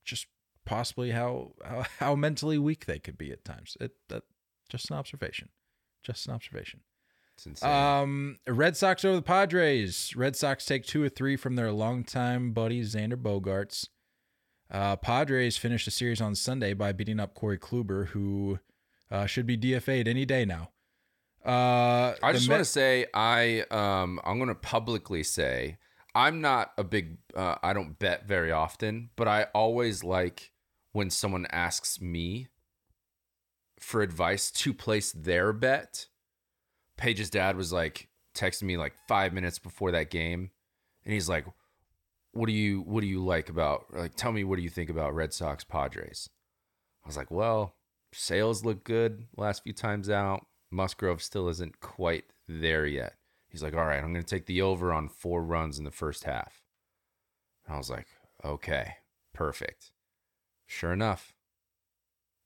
just 0.05 0.27
possibly 0.65 1.11
how 1.11 1.51
how, 1.65 1.85
how 1.99 2.15
mentally 2.15 2.57
weak 2.57 2.85
they 2.85 2.99
could 2.99 3.17
be 3.17 3.31
at 3.31 3.43
times 3.43 3.75
it 3.81 3.91
that 4.07 4.23
just 4.69 4.89
an 4.89 4.95
observation 4.95 5.49
just 6.03 6.27
an 6.27 6.33
observation 6.33 6.81
um, 7.61 8.39
Red 8.47 8.75
Sox 8.75 9.05
over 9.05 9.17
the 9.17 9.21
Padres. 9.21 10.15
Red 10.15 10.35
Sox 10.35 10.65
take 10.65 10.85
two 10.85 11.03
or 11.03 11.09
three 11.09 11.35
from 11.35 11.55
their 11.55 11.71
longtime 11.71 12.51
buddy 12.51 12.81
Xander 12.81 13.15
Bogaerts. 13.15 13.89
Uh, 14.69 14.95
Padres 14.95 15.55
finished 15.55 15.85
the 15.85 15.91
series 15.91 16.19
on 16.19 16.35
Sunday 16.35 16.73
by 16.73 16.91
beating 16.91 17.19
up 17.19 17.33
Corey 17.33 17.57
Kluber, 17.57 18.07
who 18.07 18.59
uh, 19.09 19.25
should 19.25 19.45
be 19.45 19.57
DFA'd 19.57 20.07
any 20.07 20.25
day 20.25 20.45
now. 20.45 20.71
Uh, 21.47 22.13
I 22.21 22.33
just 22.33 22.49
Met- 22.49 22.55
want 22.55 22.65
to 22.65 22.71
say 22.71 23.05
I 23.13 23.61
um 23.71 24.19
I'm 24.25 24.37
going 24.37 24.49
to 24.49 24.55
publicly 24.55 25.23
say 25.23 25.77
I'm 26.13 26.41
not 26.41 26.73
a 26.77 26.83
big 26.83 27.17
uh, 27.35 27.55
I 27.63 27.73
don't 27.73 27.97
bet 27.97 28.27
very 28.27 28.51
often, 28.51 29.11
but 29.15 29.27
I 29.27 29.47
always 29.53 30.03
like 30.03 30.51
when 30.91 31.09
someone 31.09 31.47
asks 31.51 32.01
me 32.01 32.47
for 33.79 34.01
advice 34.01 34.51
to 34.51 34.73
place 34.73 35.11
their 35.11 35.53
bet 35.53 36.07
Paige's 36.97 37.29
dad 37.29 37.55
was 37.55 37.71
like 37.71 38.09
texting 38.35 38.63
me 38.63 38.75
like 38.75 38.93
five 39.07 39.33
minutes 39.33 39.59
before 39.59 39.91
that 39.91 40.09
game, 40.09 40.51
and 41.05 41.13
he's 41.13 41.29
like, 41.29 41.45
"What 42.33 42.47
do 42.47 42.53
you 42.53 42.81
What 42.81 43.01
do 43.01 43.07
you 43.07 43.23
like 43.23 43.49
about 43.49 43.85
like? 43.93 44.15
Tell 44.15 44.31
me 44.31 44.43
what 44.43 44.57
do 44.57 44.63
you 44.63 44.69
think 44.69 44.89
about 44.89 45.15
Red 45.15 45.33
Sox 45.33 45.63
Padres?" 45.63 46.29
I 47.05 47.07
was 47.07 47.15
like, 47.15 47.31
"Well, 47.31 47.75
Sale's 48.11 48.65
look 48.65 48.83
good 48.83 49.27
last 49.37 49.63
few 49.63 49.73
times 49.73 50.09
out. 50.09 50.46
Musgrove 50.71 51.21
still 51.21 51.47
isn't 51.49 51.79
quite 51.79 52.25
there 52.47 52.85
yet." 52.85 53.15
He's 53.49 53.63
like, 53.63 53.73
"All 53.73 53.85
right, 53.85 54.03
I'm 54.03 54.13
going 54.13 54.23
to 54.25 54.35
take 54.35 54.45
the 54.45 54.61
over 54.61 54.91
on 54.93 55.07
four 55.09 55.43
runs 55.43 55.77
in 55.77 55.83
the 55.85 55.91
first 55.91 56.23
half." 56.25 56.61
And 57.65 57.75
I 57.75 57.77
was 57.77 57.89
like, 57.89 58.07
"Okay, 58.43 58.95
perfect." 59.33 59.91
Sure 60.65 60.91
enough, 60.91 61.33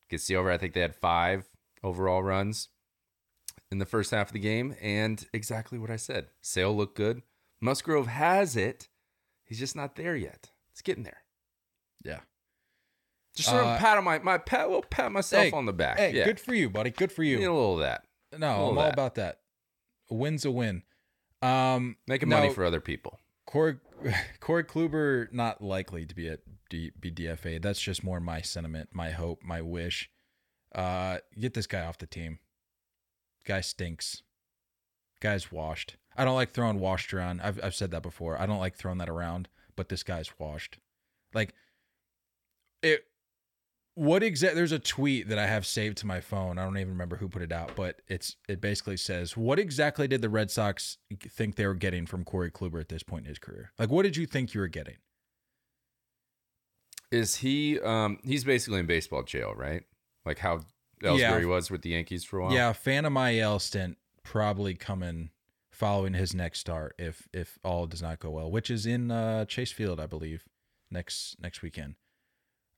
gets 0.09 0.27
the 0.27 0.35
over. 0.35 0.51
I 0.51 0.57
think 0.57 0.73
they 0.73 0.81
had 0.81 0.95
five 0.95 1.49
overall 1.83 2.21
runs 2.21 2.69
in 3.71 3.79
the 3.79 3.85
first 3.85 4.11
half 4.11 4.27
of 4.27 4.33
the 4.33 4.39
game, 4.39 4.75
and 4.81 5.27
exactly 5.33 5.79
what 5.79 5.89
I 5.89 5.95
said. 5.95 6.27
Sale 6.41 6.75
looked 6.75 6.95
good. 6.95 7.23
Musgrove 7.59 8.07
has 8.07 8.55
it. 8.55 8.89
He's 9.43 9.59
just 9.59 9.75
not 9.75 9.95
there 9.95 10.15
yet. 10.15 10.51
It's 10.71 10.81
getting 10.81 11.03
there. 11.03 11.23
Yeah. 12.03 12.19
Just 13.35 13.49
sort 13.49 13.61
of 13.61 13.67
Uh, 13.69 13.77
pat 13.77 13.97
on 13.97 14.03
my 14.03 14.19
my 14.19 14.37
pat. 14.37 14.69
Will 14.69 14.81
pat 14.81 15.11
myself 15.11 15.45
Hey, 15.45 15.51
on 15.51 15.65
the 15.65 15.73
back. 15.73 15.97
Hey, 15.97 16.13
yeah, 16.13 16.25
good 16.25 16.39
for 16.39 16.53
you, 16.53 16.69
buddy. 16.69 16.89
Good 16.91 17.11
for 17.11 17.23
you. 17.23 17.37
Need 17.37 17.45
a 17.45 17.53
little 17.53 17.73
of 17.75 17.79
that. 17.79 18.05
No, 18.37 18.37
little 18.37 18.71
I'm 18.71 18.77
all 18.77 18.83
that. 18.83 18.93
about 18.93 19.15
that. 19.15 19.39
A 20.09 20.13
win's 20.13 20.45
a 20.45 20.51
win. 20.51 20.83
Um, 21.41 21.97
Making 22.07 22.29
no, 22.29 22.37
money 22.37 22.53
for 22.53 22.63
other 22.63 22.79
people. 22.81 23.19
Corey, 23.45 23.77
Corey 24.39 24.63
Kluber 24.63 25.31
not 25.33 25.61
likely 25.61 26.05
to 26.05 26.15
be 26.15 26.29
at 26.29 26.39
D, 26.69 26.91
be 26.99 27.11
DFA. 27.11 27.61
That's 27.61 27.81
just 27.81 28.03
more 28.03 28.19
my 28.19 28.41
sentiment, 28.41 28.89
my 28.93 29.11
hope, 29.11 29.43
my 29.43 29.61
wish. 29.61 30.09
Uh, 30.73 31.17
get 31.39 31.53
this 31.53 31.67
guy 31.67 31.81
off 31.85 31.97
the 31.97 32.05
team. 32.05 32.39
Guy 33.45 33.61
stinks. 33.61 34.23
Guy's 35.19 35.51
washed. 35.51 35.97
I 36.15 36.25
don't 36.25 36.35
like 36.35 36.51
throwing 36.51 36.79
washed 36.79 37.13
around. 37.13 37.41
I've 37.41 37.59
I've 37.63 37.75
said 37.75 37.91
that 37.91 38.03
before. 38.03 38.39
I 38.39 38.45
don't 38.45 38.59
like 38.59 38.75
throwing 38.75 38.97
that 38.99 39.09
around, 39.09 39.49
but 39.75 39.89
this 39.89 40.03
guy's 40.03 40.31
washed. 40.39 40.77
Like 41.33 41.53
it 42.81 43.05
what 44.01 44.23
exact 44.23 44.55
there's 44.55 44.71
a 44.71 44.79
tweet 44.79 45.29
that 45.29 45.37
I 45.37 45.45
have 45.45 45.65
saved 45.65 45.97
to 45.99 46.07
my 46.07 46.21
phone. 46.21 46.57
I 46.57 46.63
don't 46.63 46.77
even 46.77 46.89
remember 46.89 47.17
who 47.17 47.29
put 47.29 47.41
it 47.43 47.51
out, 47.51 47.75
but 47.75 48.01
it's 48.07 48.35
it 48.49 48.59
basically 48.59 48.97
says, 48.97 49.37
"What 49.37 49.59
exactly 49.59 50.07
did 50.07 50.21
the 50.21 50.29
Red 50.29 50.49
Sox 50.49 50.97
think 51.29 51.55
they 51.55 51.67
were 51.67 51.75
getting 51.75 52.05
from 52.05 52.23
Corey 52.23 52.49
Kluber 52.49 52.79
at 52.81 52.89
this 52.89 53.03
point 53.03 53.25
in 53.25 53.29
his 53.29 53.37
career? 53.39 53.71
Like 53.77 53.89
what 53.89 54.03
did 54.03 54.17
you 54.17 54.25
think 54.25 54.53
you 54.53 54.61
were 54.61 54.67
getting?" 54.67 54.97
Is 57.11 57.37
he? 57.37 57.79
Um, 57.79 58.19
he's 58.23 58.43
basically 58.43 58.79
in 58.79 58.85
baseball 58.85 59.23
jail, 59.23 59.53
right? 59.55 59.83
Like 60.25 60.39
how 60.39 60.61
Ellsbury 61.03 61.19
Yeah. 61.41 61.45
was 61.45 61.69
with 61.69 61.81
the 61.81 61.89
Yankees 61.89 62.23
for 62.23 62.39
a 62.39 62.43
while. 62.43 62.53
Yeah, 62.53 62.73
Phantom 62.73 63.15
IL 63.17 63.59
stint 63.59 63.97
probably 64.23 64.75
coming 64.75 65.29
following 65.71 66.13
his 66.13 66.33
next 66.33 66.59
start 66.59 66.95
if 66.99 67.27
if 67.33 67.59
all 67.63 67.87
does 67.87 68.01
not 68.01 68.19
go 68.19 68.29
well, 68.31 68.49
which 68.49 68.69
is 68.69 68.85
in 68.85 69.11
uh, 69.11 69.45
Chase 69.45 69.71
Field, 69.71 69.99
I 69.99 70.05
believe, 70.05 70.45
next 70.89 71.35
next 71.39 71.61
weekend. 71.61 71.95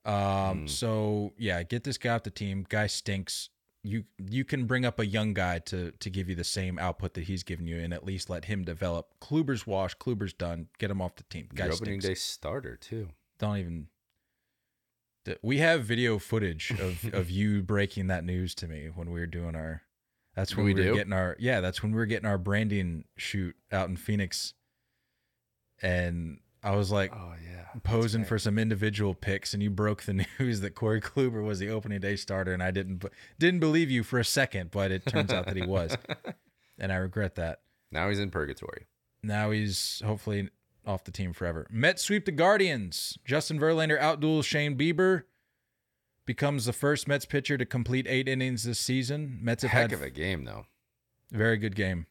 Um, 0.06 0.62
Hmm. 0.62 0.68
so 0.68 1.34
yeah, 1.38 1.64
get 1.64 1.84
this 1.84 1.98
guy 1.98 2.10
off 2.14 2.24
the 2.24 2.30
team. 2.32 2.66
Guy 2.68 2.88
stinks. 2.88 3.50
You 3.86 4.06
you 4.18 4.46
can 4.46 4.66
bring 4.66 4.86
up 4.86 4.98
a 5.00 5.06
young 5.06 5.34
guy 5.34 5.60
to 5.60 5.92
to 5.92 6.10
give 6.10 6.30
you 6.30 6.36
the 6.36 6.44
same 6.44 6.80
output 6.80 7.14
that 7.16 7.26
he's 7.26 7.44
giving 7.44 7.68
you, 7.68 7.80
and 7.80 7.94
at 7.94 8.06
least 8.06 8.30
let 8.30 8.46
him 8.46 8.64
develop. 8.64 9.14
Kluber's 9.22 9.68
washed. 9.68 10.00
Kluber's 10.00 10.34
done. 10.34 10.68
Get 10.80 10.90
him 10.92 11.02
off 11.02 11.16
the 11.16 11.24
team. 11.24 11.50
Guy 11.54 11.66
Your 11.66 11.74
opening 11.74 12.00
stinks. 12.02 12.06
day 12.06 12.14
starter 12.24 12.78
too. 12.78 13.10
Don't 13.40 13.58
even. 13.58 13.88
We 15.42 15.60
have 15.60 15.84
video 15.86 16.20
footage 16.20 16.72
of 16.80 17.06
of 17.14 17.30
you 17.30 17.62
breaking 17.62 18.08
that 18.08 18.24
news 18.26 18.54
to 18.56 18.68
me 18.68 18.88
when 18.94 19.10
we 19.12 19.20
were 19.20 19.26
doing 19.26 19.56
our. 19.56 19.82
That's 20.36 20.56
when 20.56 20.66
We 20.66 20.74
we, 20.74 20.82
were 20.82 20.88
do? 20.88 20.96
getting 20.96 21.14
our 21.14 21.36
yeah. 21.40 21.60
That's 21.62 21.84
when 21.84 21.92
we 21.92 21.98
were 21.98 22.06
getting 22.06 22.28
our 22.28 22.38
branding 22.38 23.06
shoot 23.18 23.56
out 23.72 23.88
in 23.90 23.96
Phoenix, 23.98 24.54
and 25.82 26.40
I 26.64 26.76
was 26.76 26.92
like 26.92 27.12
Oh 27.14 27.34
yeah, 27.44 27.66
posing 27.84 28.22
right. 28.22 28.28
for 28.28 28.40
some 28.40 28.58
individual 28.58 29.14
picks, 29.14 29.54
and 29.54 29.62
you 29.62 29.70
broke 29.70 30.04
the 30.04 30.26
news 30.40 30.62
that 30.62 30.76
Corey 30.76 31.02
Kluber 31.02 31.44
was 31.44 31.60
the 31.60 31.70
opening 31.70 32.00
day 32.00 32.16
starter, 32.16 32.54
and 32.54 32.64
I 32.64 32.72
didn't 32.72 33.04
didn't 33.40 33.60
believe 33.60 33.92
you 33.92 34.04
for 34.04 34.20
a 34.20 34.26
second, 34.26 34.72
but 34.72 34.92
it 34.92 35.06
turns 35.06 35.32
out 35.34 35.46
that 35.48 35.56
he 35.58 35.66
was, 35.66 35.98
and 36.80 36.92
I 36.92 36.96
regret 36.96 37.36
that. 37.36 37.60
now 37.92 38.10
he's 38.10 38.20
in 38.20 38.32
purgatory. 38.32 38.88
Now 39.22 39.52
he's 39.52 40.02
hopefully 40.06 40.50
off 40.86 41.04
the 41.06 41.12
team 41.12 41.32
forever. 41.34 41.66
Mets 41.72 42.02
sweep 42.04 42.26
the 42.26 42.32
Guardians. 42.32 43.18
Justin 43.26 43.60
Verlander 43.60 44.00
outduels 44.00 44.44
Shane 44.46 44.78
Bieber. 44.78 45.24
Becomes 46.26 46.66
the 46.66 46.74
first 46.74 47.06
Mets 47.08 47.26
pitcher 47.26 47.58
to 47.58 47.66
complete 47.66 48.06
eight 48.08 48.30
innings 48.30 48.64
this 48.64 48.80
season. 48.80 49.40
Mets 49.42 49.64
have 49.64 49.72
Heck 49.72 49.82
had 49.82 49.94
of 49.94 50.02
a 50.02 50.10
game 50.10 50.46
though. 50.46 50.66
very 51.32 51.58
good 51.58 51.76
game. 51.76 52.06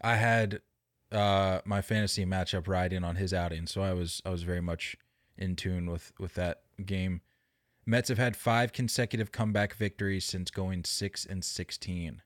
I 0.00 0.14
had 0.16 0.60
uh, 1.12 1.60
my 1.64 1.80
fantasy 1.80 2.24
matchup 2.26 2.68
riding 2.68 3.04
on 3.04 3.16
his 3.16 3.32
outing, 3.32 3.66
so 3.66 3.82
I 3.82 3.92
was 3.92 4.22
I 4.24 4.30
was 4.30 4.42
very 4.42 4.60
much 4.60 4.96
in 5.36 5.56
tune 5.56 5.90
with 5.90 6.12
with 6.18 6.34
that 6.34 6.62
game. 6.84 7.22
Mets 7.86 8.08
have 8.10 8.18
had 8.18 8.36
five 8.36 8.72
consecutive 8.72 9.32
comeback 9.32 9.74
victories 9.74 10.24
since 10.24 10.50
going 10.50 10.84
six 10.84 11.24
and 11.24 11.42
sixteen. 11.44 12.22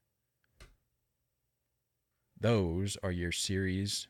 Those 2.41 2.97
are 3.05 3.13
your 3.13 3.31
series 3.31 4.09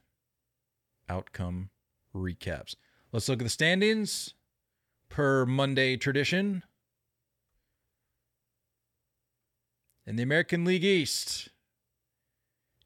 outcome 1.08 1.68
recaps. 2.14 2.74
Let's 3.12 3.28
look 3.28 3.40
at 3.40 3.44
the 3.44 3.50
standings 3.50 4.32
per 5.10 5.44
Monday 5.44 5.98
tradition. 5.98 6.62
In 10.06 10.16
the 10.16 10.22
American 10.22 10.64
League 10.64 10.82
East, 10.82 11.50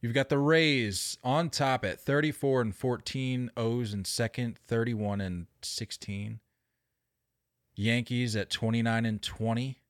you've 0.06 0.14
got 0.14 0.28
the 0.28 0.38
Rays 0.38 1.18
on 1.24 1.50
top 1.50 1.84
at 1.84 2.00
34 2.00 2.60
and 2.60 2.76
14, 2.76 3.50
O's 3.56 3.92
in 3.92 4.04
second, 4.04 4.56
31 4.68 5.20
and 5.20 5.46
16. 5.62 6.38
Yankees 7.74 8.36
at 8.36 8.48
29 8.48 9.04
and 9.04 9.20
20, 9.20 9.80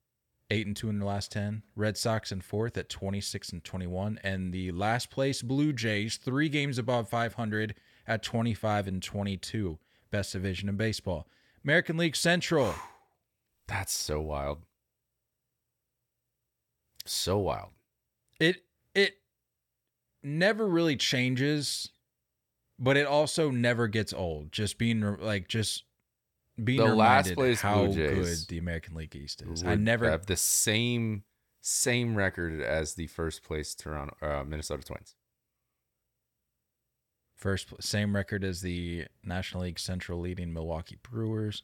8 0.49 0.67
and 0.67 0.75
2 0.75 0.89
in 0.89 0.97
the 0.97 1.05
last 1.05 1.31
10. 1.31 1.61
Red 1.75 1.97
Sox 1.97 2.31
in 2.31 2.41
fourth 2.41 2.75
at 2.79 2.89
26 2.89 3.49
and 3.49 3.63
21. 3.63 4.19
And 4.23 4.51
the 4.51 4.71
last 4.71 5.11
place 5.11 5.43
Blue 5.43 5.71
Jays, 5.71 6.17
three 6.17 6.49
games 6.49 6.79
above 6.79 7.07
500 7.09 7.75
at 8.07 8.23
25 8.23 8.87
and 8.87 9.03
22. 9.03 9.77
Best 10.09 10.33
division 10.33 10.67
in 10.67 10.77
baseball. 10.77 11.27
American 11.63 11.95
League 11.95 12.15
Central. 12.15 12.73
That's 13.67 13.93
so 13.93 14.19
wild. 14.19 14.63
So 17.05 17.37
wild. 17.37 17.69
it 18.39 18.63
it 18.95 19.17
never 20.23 20.67
really 20.67 20.95
changes 20.95 21.89
but 22.79 22.95
it 22.97 23.07
also 23.07 23.49
never 23.49 23.87
gets 23.87 24.13
old 24.13 24.51
just 24.51 24.77
being 24.77 25.01
like 25.19 25.47
just 25.47 25.83
being 26.63 26.79
The 26.79 26.93
last 26.93 27.33
place 27.33 27.61
how 27.61 27.85
Blue 27.85 27.93
Jays 27.95 28.41
good 28.45 28.49
the 28.49 28.57
american 28.57 28.95
league 28.95 29.15
east 29.15 29.41
is 29.43 29.63
i 29.63 29.75
never 29.75 30.09
have 30.09 30.25
the 30.25 30.35
same 30.37 31.23
same 31.61 32.15
record 32.15 32.61
as 32.61 32.93
the 32.95 33.07
first 33.07 33.43
place 33.43 33.75
Toronto 33.75 34.15
uh, 34.21 34.43
Minnesota 34.43 34.83
Twins. 34.83 35.15
first 37.35 37.69
same 37.81 38.15
record 38.15 38.43
as 38.43 38.61
the 38.61 39.05
national 39.23 39.63
league 39.63 39.79
central 39.79 40.19
leading 40.19 40.51
milwaukee 40.53 40.97
brewers 41.03 41.63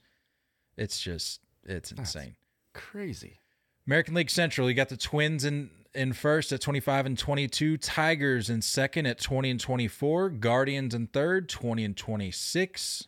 it's 0.78 1.00
just 1.02 1.42
it's 1.66 1.89
That's- 1.92 2.16
insane 2.16 2.36
Crazy. 2.74 3.39
American 3.86 4.16
League 4.16 4.32
Central, 4.32 4.68
you 4.68 4.74
got 4.76 4.89
the 4.89 4.98
Twins 4.98 5.46
in 5.46 5.70
in 5.95 6.13
first 6.13 6.51
at 6.51 6.62
25 6.62 7.06
and 7.06 7.17
22, 7.17 7.77
Tigers 7.77 8.49
in 8.49 8.62
second 8.62 9.06
at 9.06 9.19
20 9.19 9.51
and 9.51 9.60
24, 9.60 10.29
Guardians 10.29 10.93
in 10.93 11.08
third, 11.08 11.49
20 11.49 11.84
and 11.86 11.97
26, 11.97 13.08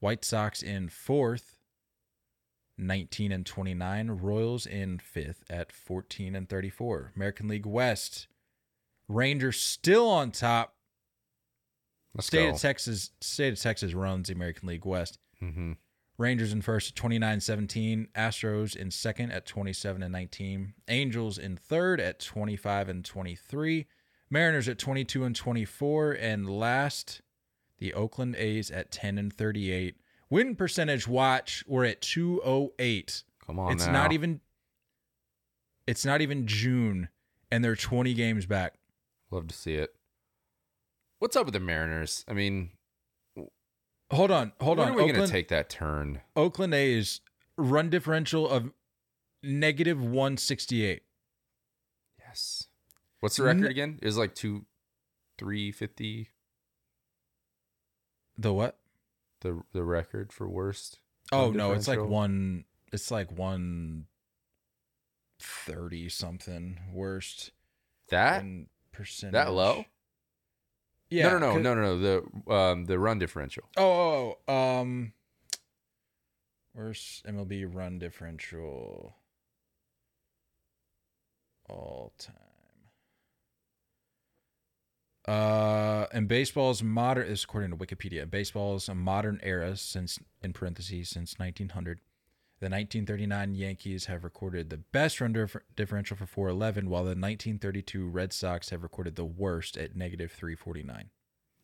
White 0.00 0.24
Sox 0.24 0.62
in 0.62 0.88
fourth, 0.88 1.58
19 2.78 3.32
and 3.32 3.46
29, 3.46 4.10
Royals 4.10 4.66
in 4.66 4.98
fifth 4.98 5.44
at 5.50 5.72
14 5.72 6.34
and 6.34 6.48
34. 6.48 7.12
American 7.16 7.48
League 7.48 7.66
West, 7.66 8.28
Rangers 9.08 9.60
still 9.60 10.08
on 10.08 10.30
top. 10.30 10.74
Let's 12.14 12.26
State 12.26 12.48
go. 12.48 12.54
of 12.54 12.60
Texas, 12.60 13.10
State 13.20 13.52
of 13.52 13.60
Texas 13.60 13.94
runs 13.94 14.28
the 14.28 14.34
American 14.34 14.68
League 14.68 14.84
West. 14.84 15.18
mm-hmm. 15.42 15.72
Rangers 16.22 16.52
in 16.52 16.62
first 16.62 16.90
at 16.90 16.94
29 16.94 17.40
17. 17.40 18.08
Astros 18.14 18.76
in 18.76 18.90
second 18.90 19.32
at 19.32 19.44
27 19.44 20.02
and 20.02 20.12
19. 20.12 20.74
Angels 20.88 21.36
in 21.36 21.56
third 21.56 22.00
at 22.00 22.20
25 22.20 22.88
and 22.88 23.04
23. 23.04 23.86
Mariners 24.30 24.68
at 24.68 24.78
22 24.78 25.24
and 25.24 25.36
24. 25.36 26.12
And 26.12 26.48
last, 26.48 27.20
the 27.78 27.92
Oakland 27.92 28.36
A's 28.36 28.70
at 28.70 28.90
10 28.90 29.18
and 29.18 29.32
38. 29.32 29.96
Win 30.30 30.56
percentage 30.56 31.06
watch, 31.06 31.62
we're 31.66 31.84
at 31.84 32.00
208. 32.00 33.24
Come 33.44 33.58
on, 33.58 33.72
it's 33.72 33.86
now. 33.86 33.92
not 33.92 34.12
even 34.12 34.40
it's 35.86 36.06
not 36.06 36.22
even 36.22 36.46
June 36.46 37.08
and 37.50 37.62
they're 37.62 37.76
20 37.76 38.14
games 38.14 38.46
back. 38.46 38.74
Love 39.30 39.48
to 39.48 39.54
see 39.54 39.74
it. 39.74 39.94
What's 41.18 41.36
up 41.36 41.44
with 41.44 41.52
the 41.52 41.60
Mariners? 41.60 42.24
I 42.26 42.32
mean, 42.32 42.70
Hold 44.12 44.30
on, 44.30 44.52
hold 44.60 44.78
when 44.78 44.88
on. 44.88 44.94
are 44.94 45.04
we 45.04 45.12
going 45.12 45.24
to 45.26 45.30
take 45.32 45.48
that 45.48 45.68
turn? 45.70 46.20
Oakland 46.36 46.74
A's 46.74 47.20
run 47.56 47.88
differential 47.90 48.48
of 48.48 48.70
negative 49.42 50.00
168. 50.02 51.02
Yes. 52.18 52.68
What's 53.20 53.36
the 53.36 53.44
record 53.44 53.64
N- 53.64 53.70
again? 53.70 53.98
Is 54.02 54.16
like 54.18 54.34
two, 54.34 54.66
three 55.38 55.70
fifty. 55.72 56.28
The 58.36 58.52
what? 58.52 58.78
The 59.40 59.62
the 59.72 59.84
record 59.84 60.32
for 60.32 60.48
worst. 60.48 60.98
Oh 61.30 61.50
no, 61.50 61.72
it's 61.72 61.88
like 61.88 62.02
one. 62.02 62.64
It's 62.92 63.10
like 63.10 63.30
one 63.30 64.06
thirty 65.40 66.08
something 66.08 66.78
worst 66.92 67.52
That 68.08 68.42
in 68.42 68.66
percentage. 68.92 69.32
that 69.34 69.52
low? 69.52 69.84
Yeah. 71.12 71.30
no, 71.30 71.38
no, 71.38 71.58
no, 71.58 71.74
no, 71.74 71.74
no, 71.74 71.96
no. 71.96 71.98
The 71.98 72.52
um 72.52 72.84
the 72.86 72.98
run 72.98 73.18
differential. 73.18 73.64
Oh, 73.76 73.82
oh, 73.82 74.38
oh, 74.48 74.80
um, 74.80 75.12
worst 76.74 77.24
MLB 77.26 77.66
run 77.72 77.98
differential 77.98 79.16
all 81.68 82.12
time. 82.18 82.34
Uh, 85.26 86.06
in 86.12 86.26
baseball's 86.26 86.82
modern, 86.82 87.28
this 87.28 87.40
is 87.40 87.44
according 87.44 87.70
to 87.70 87.76
Wikipedia, 87.76 88.28
baseball's 88.28 88.88
a 88.88 88.94
modern 88.94 89.38
era 89.42 89.76
since, 89.76 90.18
in 90.42 90.52
parentheses, 90.52 91.10
since 91.10 91.38
1900. 91.38 92.00
The 92.62 92.66
1939 92.66 93.56
Yankees 93.56 94.04
have 94.04 94.22
recorded 94.22 94.70
the 94.70 94.76
best 94.76 95.20
run 95.20 95.32
differ- 95.32 95.64
differential 95.74 96.16
for 96.16 96.26
411, 96.26 96.88
while 96.88 97.02
the 97.02 97.08
1932 97.08 98.06
Red 98.06 98.32
Sox 98.32 98.70
have 98.70 98.84
recorded 98.84 99.16
the 99.16 99.24
worst 99.24 99.76
at 99.76 99.96
negative 99.96 100.30
349. 100.30 101.10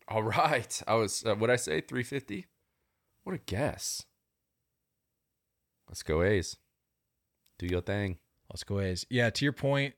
All 0.09 0.23
right. 0.23 0.83
I 0.85 0.95
was 0.95 1.23
uh, 1.25 1.35
what 1.35 1.49
I 1.49 1.55
say 1.55 1.79
350? 1.79 2.47
What 3.23 3.33
a 3.33 3.37
guess. 3.37 4.07
Let's 5.87 6.03
go 6.03 6.21
A's. 6.21 6.57
Do 7.59 7.65
your 7.65 7.79
thing. 7.79 8.17
Let's 8.51 8.65
go 8.65 8.81
A's. 8.81 9.05
Yeah, 9.09 9.29
to 9.29 9.45
your 9.45 9.53
point, 9.53 9.93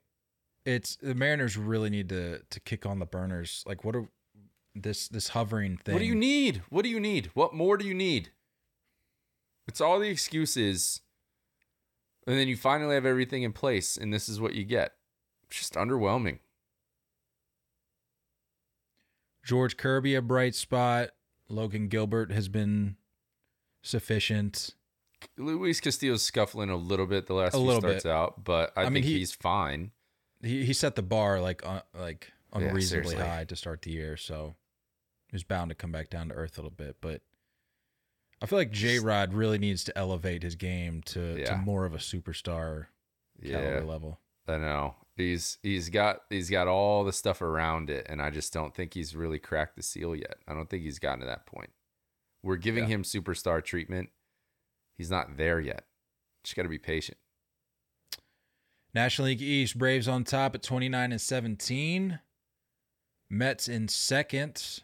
it's 0.68 0.98
the 0.98 1.16
Mariners 1.16 1.58
really 1.58 1.90
need 1.90 2.10
to 2.10 2.42
to 2.48 2.60
kick 2.60 2.86
on 2.86 3.00
the 3.00 3.08
burners. 3.08 3.64
Like 3.66 3.84
what 3.84 3.96
are 3.96 4.08
this 4.76 5.08
this 5.08 5.30
hovering 5.30 5.78
thing? 5.78 5.96
What 5.96 6.00
do 6.02 6.06
you 6.06 6.14
need? 6.14 6.62
What 6.70 6.84
do 6.84 6.90
you 6.90 7.00
need? 7.00 7.32
What 7.34 7.56
more 7.56 7.76
do 7.76 7.88
you 7.88 7.96
need? 7.96 8.30
It's 9.68 9.82
all 9.82 10.00
the 10.00 10.10
excuses. 10.10 11.02
And 12.28 12.38
then 12.38 12.48
you 12.48 12.56
finally 12.58 12.96
have 12.96 13.06
everything 13.06 13.44
in 13.44 13.52
place 13.54 13.98
and 13.98 14.14
this 14.14 14.30
is 14.30 14.40
what 14.40 14.54
you 14.54 14.64
get. 14.64 14.94
It's 15.48 15.58
just 15.58 15.74
underwhelming. 15.74 16.40
George 19.44 19.78
Kirby 19.78 20.16
a 20.16 20.22
bright 20.22 20.56
spot. 20.56 21.10
Logan 21.50 21.88
Gilbert 21.88 22.32
has 22.32 22.48
been 22.48 22.96
sufficient. 23.82 24.76
Luis 25.38 25.80
Castillo's 25.80 26.24
scuffling 26.24 26.70
a 26.70 26.76
little 26.76 27.06
bit 27.06 27.28
the 27.28 27.34
last 27.34 27.54
A 27.54 27.58
few 27.58 27.66
little 27.66 27.82
starts 27.82 28.04
bit. 28.04 28.12
out, 28.12 28.44
but 28.44 28.72
I, 28.76 28.82
I 28.82 28.84
mean, 28.86 28.94
think 28.96 29.06
he- 29.06 29.20
he's 29.20 29.34
fine. 29.34 29.92
He 30.44 30.66
he 30.66 30.74
set 30.74 30.96
the 30.96 31.04
bar 31.04 31.40
like 31.40 31.64
uh, 31.66 31.82
like 31.94 32.32
unreasonably 32.52 33.10
seriously. 33.12 33.16
high 33.18 33.44
to 33.44 33.56
start 33.56 33.84
the 33.84 33.92
year, 33.92 34.18
so 34.18 34.56
he's 35.32 35.44
bound 35.44 35.70
to 35.70 35.76
come 35.76 35.92
back 35.92 36.10
down 36.10 36.30
to 36.30 36.34
earth 36.34 36.58
a 36.58 36.62
little 36.62 36.72
bit. 36.76 36.96
But 37.00 37.22
I 38.42 38.48
feel 38.48 38.58
like 38.58 38.72
J 38.72 39.00
Rod 39.00 39.34
really 39.34 39.58
needs 39.60 39.84
to 39.86 39.98
elevate 39.98 40.42
his 40.44 40.56
game 40.56 41.02
to, 41.08 41.44
to 41.46 41.58
more 41.58 41.86
of 41.86 41.94
a 41.94 41.98
superstar 42.00 42.88
Yeah. 43.40 43.82
level. 43.86 44.20
I 44.48 44.58
know. 44.58 44.96
He's 45.16 45.60
he's 45.62 45.90
got 45.90 46.22
he's 46.30 46.50
got 46.50 46.68
all 46.68 47.04
the 47.04 47.14
stuff 47.14 47.42
around 47.42 47.90
it, 47.92 48.08
and 48.10 48.22
I 48.22 48.30
just 48.32 48.52
don't 48.54 48.74
think 48.74 48.94
he's 48.94 49.16
really 49.16 49.38
cracked 49.40 49.76
the 49.76 49.84
seal 49.84 50.16
yet. 50.16 50.38
I 50.48 50.54
don't 50.54 50.70
think 50.70 50.84
he's 50.84 50.98
gotten 51.00 51.20
to 51.20 51.26
that 51.28 51.46
point. 51.46 51.70
We're 52.42 52.56
giving 52.56 52.86
Yeah. 52.86 52.96
him 52.96 53.04
superstar 53.04 53.64
treatment. 53.64 54.10
He's 54.98 55.12
not 55.12 55.38
there 55.38 55.60
yet. 55.60 55.86
Just 56.44 56.56
got 56.56 56.64
to 56.64 56.70
be 56.70 56.80
patient. 56.80 57.18
National 58.94 59.28
League 59.28 59.42
East, 59.42 59.78
Braves 59.78 60.08
on 60.08 60.24
top 60.24 60.56
at 60.56 60.64
29 60.64 61.12
and 61.12 61.22
17. 61.22 62.20
Mets 63.30 63.70
in 63.70 63.88
second, 63.88 64.82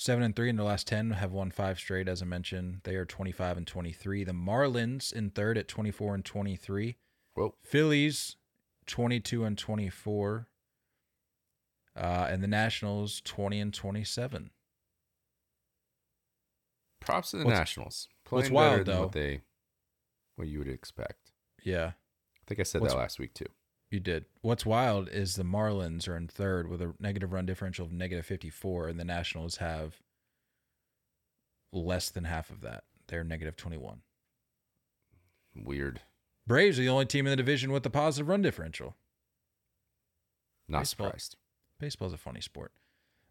7 0.00 0.22
and 0.22 0.36
3 0.36 0.50
in 0.50 0.56
their 0.56 0.64
last 0.64 0.86
10, 0.86 1.10
have 1.10 1.32
won 1.32 1.50
five 1.50 1.76
straight, 1.76 2.06
as 2.06 2.22
I 2.22 2.24
mentioned. 2.24 2.82
They 2.84 2.94
are 2.94 3.04
25 3.04 3.56
and 3.56 3.66
23. 3.66 4.22
The 4.22 4.30
Marlins 4.32 5.12
in 5.12 5.30
third 5.30 5.58
at 5.58 5.66
24 5.66 6.14
and 6.14 6.24
23. 6.24 6.96
Whoa. 7.34 7.56
Phillies, 7.64 8.36
22 8.86 9.44
and 9.44 9.58
24. 9.58 10.46
Uh, 11.96 12.28
and 12.30 12.44
the 12.44 12.46
Nationals, 12.46 13.20
20 13.24 13.58
and 13.60 13.74
27. 13.74 14.50
Props 17.00 17.32
to 17.32 17.38
the 17.38 17.44
What's- 17.44 17.58
Nationals. 17.58 18.08
what's 18.30 18.50
wild, 18.50 18.86
though- 18.86 19.02
what 19.02 19.12
they 19.12 19.42
what 20.36 20.46
you 20.46 20.60
would 20.60 20.68
expect. 20.68 21.32
Yeah, 21.64 21.86
I 21.86 22.44
think 22.46 22.60
I 22.60 22.62
said 22.62 22.80
What's- 22.80 22.94
that 22.94 22.98
last 23.00 23.18
week 23.18 23.34
too. 23.34 23.46
You 23.90 24.00
did. 24.00 24.26
What's 24.42 24.66
wild 24.66 25.08
is 25.08 25.36
the 25.36 25.44
Marlins 25.44 26.08
are 26.08 26.16
in 26.16 26.28
third 26.28 26.68
with 26.68 26.82
a 26.82 26.94
negative 27.00 27.32
run 27.32 27.46
differential 27.46 27.86
of 27.86 27.92
negative 27.92 28.26
54, 28.26 28.88
and 28.88 29.00
the 29.00 29.04
Nationals 29.04 29.56
have 29.56 30.00
less 31.72 32.10
than 32.10 32.24
half 32.24 32.50
of 32.50 32.60
that. 32.62 32.84
They're 33.08 33.24
negative 33.24 33.56
21. 33.56 34.00
Weird. 35.54 36.00
Braves 36.46 36.78
are 36.78 36.82
the 36.82 36.88
only 36.88 37.06
team 37.06 37.26
in 37.26 37.30
the 37.30 37.36
division 37.36 37.72
with 37.72 37.84
a 37.86 37.90
positive 37.90 38.28
run 38.28 38.42
differential. 38.42 38.96
Not 40.68 40.80
Baseball. 40.80 41.06
surprised. 41.06 41.36
Baseball's 41.80 42.12
a 42.12 42.18
funny 42.18 42.40
sport. 42.40 42.72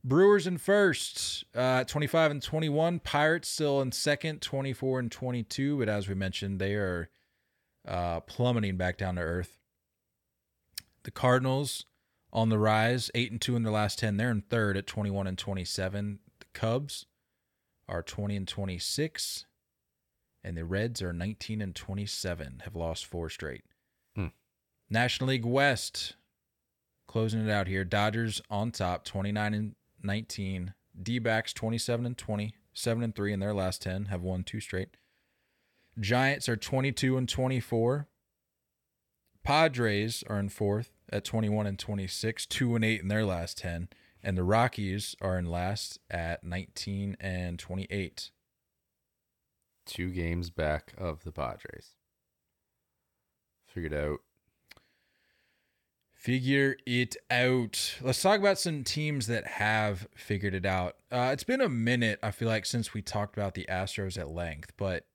Brewers 0.03 0.47
in 0.47 0.57
first, 0.57 1.43
uh, 1.55 1.83
25 1.83 2.31
and 2.31 2.41
21. 2.41 2.99
Pirates 2.99 3.49
still 3.49 3.81
in 3.81 3.91
second, 3.91 4.41
24 4.41 4.99
and 4.99 5.11
22. 5.11 5.79
But 5.79 5.89
as 5.89 6.07
we 6.07 6.15
mentioned, 6.15 6.59
they 6.59 6.75
are 6.75 7.09
uh, 7.87 8.21
plummeting 8.21 8.77
back 8.77 8.97
down 8.97 9.15
to 9.15 9.21
earth. 9.21 9.57
The 11.07 11.11
Cardinals 11.11 11.85
on 12.33 12.49
the 12.49 12.59
rise, 12.59 13.09
8 13.15 13.31
and 13.31 13.39
2 13.39 13.55
in 13.55 13.63
their 13.63 13.71
last 13.71 13.97
10. 13.99 14.17
They're 14.17 14.29
in 14.29 14.41
third 14.41 14.75
at 14.75 14.87
21 14.87 15.25
and 15.25 15.37
27. 15.37 16.19
The 16.41 16.45
Cubs 16.51 17.05
are 17.87 18.03
20 18.03 18.35
and 18.35 18.45
26. 18.45 19.45
And 20.43 20.57
the 20.57 20.65
Reds 20.65 21.01
are 21.01 21.13
19 21.13 21.61
and 21.61 21.73
27, 21.73 22.63
have 22.65 22.75
lost 22.75 23.05
four 23.05 23.29
straight. 23.29 23.63
Hmm. 24.17 24.27
National 24.89 25.29
League 25.29 25.45
West, 25.45 26.17
closing 27.07 27.47
it 27.47 27.49
out 27.49 27.67
here. 27.67 27.85
Dodgers 27.85 28.41
on 28.49 28.71
top, 28.71 29.05
29 29.05 29.53
and 29.53 29.75
19. 30.03 30.73
D 31.01 31.19
backs 31.19 31.53
27 31.53 32.05
and 32.05 32.17
20, 32.17 32.53
7 32.73 33.01
and 33.01 33.15
3 33.15 33.31
in 33.31 33.39
their 33.39 33.53
last 33.53 33.81
10, 33.81 34.07
have 34.07 34.23
won 34.23 34.43
two 34.43 34.59
straight. 34.59 34.97
Giants 35.97 36.49
are 36.49 36.57
22 36.57 37.15
and 37.15 37.29
24. 37.29 38.09
Padres 39.45 40.25
are 40.27 40.37
in 40.37 40.49
fourth 40.49 40.91
at 41.11 41.25
21 41.25 41.67
and 41.67 41.79
26, 41.79 42.45
2 42.45 42.75
and 42.75 42.85
8 42.85 43.01
in 43.01 43.07
their 43.07 43.25
last 43.25 43.57
10. 43.59 43.89
And 44.23 44.37
the 44.37 44.43
Rockies 44.43 45.15
are 45.21 45.37
in 45.37 45.45
last 45.45 45.99
at 46.09 46.43
19 46.43 47.17
and 47.19 47.59
28. 47.59 48.31
Two 49.85 50.09
games 50.09 50.49
back 50.49 50.93
of 50.97 51.23
the 51.23 51.31
Padres. 51.31 51.91
Figured 53.65 53.93
out. 53.93 54.19
Figure 56.13 56.75
it 56.85 57.15
out. 57.29 57.95
Let's 58.01 58.21
talk 58.21 58.39
about 58.39 58.59
some 58.59 58.83
teams 58.83 59.27
that 59.27 59.45
have 59.47 60.07
figured 60.15 60.55
it 60.55 60.65
out. 60.65 60.95
Uh, 61.11 61.29
it's 61.31 61.43
been 61.43 61.61
a 61.61 61.69
minute, 61.69 62.19
I 62.23 62.31
feel 62.31 62.47
like, 62.47 62.65
since 62.65 62.93
we 62.93 63.01
talked 63.01 63.37
about 63.37 63.53
the 63.53 63.67
Astros 63.69 64.17
at 64.17 64.29
length, 64.29 64.73
but 64.77 65.05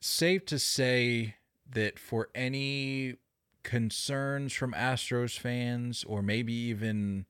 safe 0.00 0.44
to 0.46 0.58
say 0.58 1.36
that 1.70 1.98
for 1.98 2.28
any 2.34 3.14
concerns 3.62 4.52
from 4.52 4.72
Astros 4.72 5.38
fans, 5.38 6.04
or 6.04 6.22
maybe 6.22 6.52
even 6.52 7.26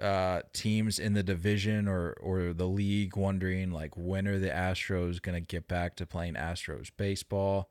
uh, 0.00 0.40
teams 0.52 0.98
in 0.98 1.14
the 1.14 1.22
division 1.22 1.86
or 1.86 2.12
or 2.20 2.52
the 2.52 2.66
league 2.66 3.16
wondering 3.16 3.70
like 3.70 3.96
when 3.96 4.26
are 4.26 4.38
the 4.38 4.48
Astros 4.48 5.22
going 5.22 5.40
to 5.40 5.46
get 5.46 5.68
back 5.68 5.96
to 5.96 6.06
playing 6.06 6.34
Astros 6.34 6.90
baseball, 6.96 7.70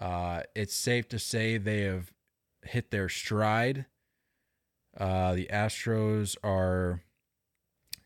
uh, 0.00 0.42
it's 0.54 0.74
safe 0.74 1.08
to 1.08 1.18
say 1.18 1.58
they 1.58 1.82
have 1.82 2.12
hit 2.62 2.90
their 2.90 3.08
stride. 3.08 3.86
Uh, 4.96 5.34
the 5.34 5.48
Astros 5.52 6.36
are 6.44 7.02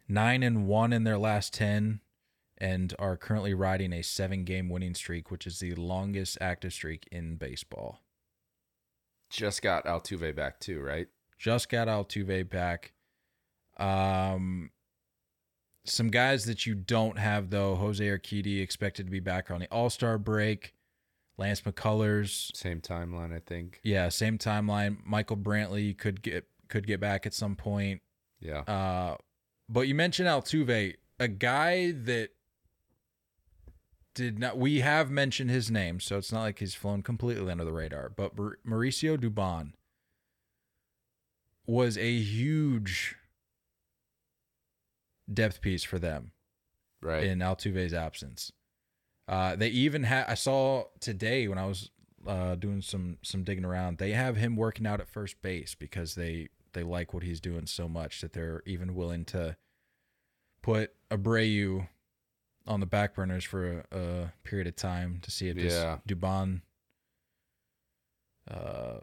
nine 0.09 0.43
and 0.43 0.67
one 0.67 0.93
in 0.93 1.05
their 1.05 1.19
last 1.19 1.53
ten, 1.53 2.01
and 2.57 2.95
are 2.99 3.17
currently 3.17 3.53
riding 3.53 3.93
a 3.93 4.03
seven-game 4.03 4.69
winning 4.69 4.95
streak, 4.95 5.31
which 5.31 5.47
is 5.47 5.59
the 5.59 5.75
longest 5.75 6.39
active 6.41 6.73
streak 6.73 7.07
in 7.11 7.37
baseball. 7.37 8.01
Just 9.31 9.63
got 9.63 9.85
Altuve 9.85 10.35
back 10.35 10.61
too, 10.61 10.81
right? 10.81 11.09
Just 11.39 11.69
got 11.69 11.89
Altuve 11.89 12.49
back. 12.49 12.93
Um, 13.79 14.71
some 15.85 16.09
guys 16.09 16.45
that 16.47 16.67
you 16.67 16.75
don't 16.75 17.19
have 17.19 17.51
though: 17.51 17.75
Jose 17.75 18.05
Urquidy 18.05 18.63
expected 18.63 19.07
to 19.07 19.13
be 19.13 19.21
back 19.21 19.51
on 19.51 19.61
the 19.61 19.69
All 19.71 19.91
Star 19.91 20.19
break. 20.19 20.73
Lance 21.39 21.61
McCullers 21.61 22.57
Same 22.57 22.81
timeline, 22.81 23.35
I 23.35 23.41
think. 23.41 23.81
Yeah, 23.83 24.09
same 24.09 24.39
timeline. 24.39 24.99
Michael 25.05 25.37
Brantley 25.37 25.97
could 25.97 26.23
get 26.23 26.47
could 26.69 26.87
get 26.87 27.01
back 27.01 27.27
at 27.27 27.35
some 27.35 27.57
point. 27.57 28.01
Yeah. 28.41 28.61
Uh, 28.61 29.17
but 29.69 29.89
you 29.89 29.95
mentioned 29.95 30.29
Altuve, 30.29 30.95
a 31.19 31.29
guy 31.29 31.93
that 31.93 32.31
did 34.17 34.39
not. 34.41 34.59
We 34.59 34.81
have 34.81 35.11
mentioned 35.11 35.51
his 35.51 35.71
name, 35.71 36.01
so 36.01 36.17
it's 36.19 36.33
not 36.33 36.41
like 36.41 36.59
he's 36.59 36.75
flown 36.75 37.03
completely 37.03 37.49
under 37.53 37.65
the 37.65 37.73
radar. 37.73 38.09
But 38.09 38.35
Mauricio 38.35 39.17
Dubon 39.17 39.75
was 41.67 41.97
a 41.97 42.19
huge 42.19 43.15
depth 45.33 45.61
piece 45.61 45.85
for 45.85 45.99
them 45.99 46.33
Right. 47.03 47.25
in 47.25 47.39
Altuve's 47.41 47.93
absence. 47.95 48.53
Uh, 49.29 49.55
they 49.57 49.69
even 49.69 50.05
had 50.05 50.27
I 50.29 50.35
saw 50.35 50.85
today 51.01 51.47
when 51.49 51.59
I 51.59 51.67
was 51.67 51.91
uh, 52.27 52.55
doing 52.55 52.81
some 52.81 53.19
some 53.23 53.45
digging 53.45 53.65
around. 53.65 53.99
They 53.99 54.13
have 54.13 54.37
him 54.37 54.57
working 54.57 54.87
out 54.87 55.01
at 55.01 55.09
first 55.09 55.43
base 55.43 55.75
because 55.75 56.15
they 56.15 56.49
they 56.73 56.83
like 56.83 57.13
what 57.13 57.23
he's 57.23 57.41
doing 57.41 57.67
so 57.67 57.89
much 57.89 58.21
that 58.21 58.33
they're 58.33 58.63
even 58.67 58.95
willing 58.95 59.25
to 59.27 59.57
put 60.63 60.93
Abreu 61.11 61.89
on 62.67 62.81
the 62.81 62.87
back 62.87 63.15
burners 63.15 63.45
for 63.45 63.85
a, 63.93 63.97
a 63.99 64.33
period 64.45 64.67
of 64.67 64.77
time 64.77 65.21
to 65.23 65.31
see 65.31 65.49
if 65.49 65.57
this 65.57 65.73
Yeah. 65.73 65.99
Dubon 66.09 66.63
uh, 68.51 68.99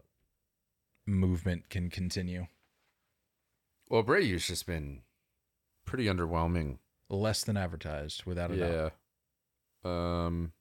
movement 1.06 1.68
can 1.70 1.90
continue. 1.90 2.46
well, 3.88 4.02
Brady's 4.02 4.46
just 4.46 4.66
been 4.66 5.02
pretty 5.84 6.06
underwhelming. 6.06 6.78
Less 7.10 7.44
than 7.44 7.56
advertised, 7.56 8.24
without 8.24 8.50
a 8.50 8.56
doubt. 8.56 8.92
Yeah. 9.84 10.24
Um, 10.24 10.52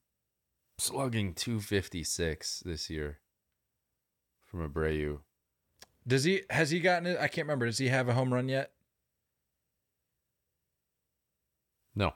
slugging 0.77 1.33
256 1.33 2.63
this 2.65 2.89
year 2.89 3.19
from 4.45 4.69
Abreu. 4.69 5.19
Does 6.05 6.25
he 6.25 6.41
has 6.49 6.69
he 6.71 6.81
gotten 6.81 7.05
it? 7.07 7.17
I 7.17 7.27
can't 7.29 7.47
remember. 7.47 7.65
Does 7.65 7.77
he 7.77 7.87
have 7.87 8.09
a 8.09 8.13
home 8.13 8.33
run 8.33 8.49
yet? 8.49 8.71
No. 11.95 12.13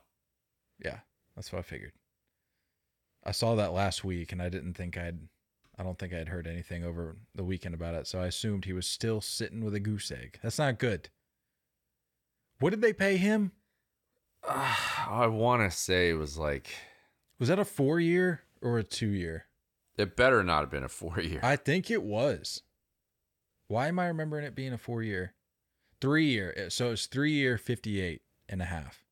Yeah, 0.84 1.00
that's 1.36 1.52
what 1.52 1.60
I 1.60 1.63
figured. 1.63 1.94
I 3.24 3.32
saw 3.32 3.56
that 3.56 3.74
last 3.74 4.04
week, 4.04 4.32
and 4.32 4.42
I 4.42 4.50
didn't 4.50 4.74
think 4.76 4.98
I'd. 4.98 5.20
I 5.80 5.84
don't 5.84 6.00
think 6.00 6.13
I'd 6.13 6.30
heard 6.30 6.48
anything 6.48 6.84
over 6.84 7.18
the 7.36 7.44
weekend 7.44 7.76
about 7.76 7.94
it, 7.94 8.08
so 8.08 8.20
I 8.20 8.26
assumed 8.28 8.66
he 8.66 8.74
was 8.74 8.88
still 8.88 9.22
sitting 9.22 9.63
with 9.63 9.76
a 9.76 9.80
goose 9.80 10.12
egg. 10.12 10.40
That's 10.42 10.58
not 10.58 10.80
good. 10.80 11.10
What 12.60 12.72
did 12.72 12.82
they 12.82 12.94
pay 12.94 13.18
him? 13.18 13.52
I 14.48 15.28
want 15.28 15.62
to 15.70 15.76
say 15.76 16.10
it 16.10 16.13
was 16.16 16.38
like, 16.38 16.70
Was 17.40 17.50
that 17.50 17.60
a 17.60 17.66
four 17.66 18.00
year 18.00 18.42
or 18.62 18.80
a 18.80 18.84
two 18.84 19.10
year? 19.10 19.46
it 19.98 20.16
better 20.16 20.44
not 20.44 20.62
have 20.62 20.70
been 20.70 20.84
a 20.84 20.90
four 20.90 21.20
year. 21.20 21.40
I 21.44 21.56
think 21.56 21.90
it 21.90 22.04
was. 22.04 22.62
Why 23.68 23.88
am 23.88 24.00
I 24.00 24.08
remembering 24.08 24.46
it 24.46 24.56
being 24.56 24.74
a 24.74 24.78
four 24.78 25.04
year? 25.04 25.34
Three 26.00 26.28
year. 26.28 26.70
So 26.70 26.92
it's 26.92 27.08
three 27.08 27.32
year, 27.32 27.58
58 27.58 28.22
and 28.48 28.62
a 28.62 28.66
half. 28.66 29.04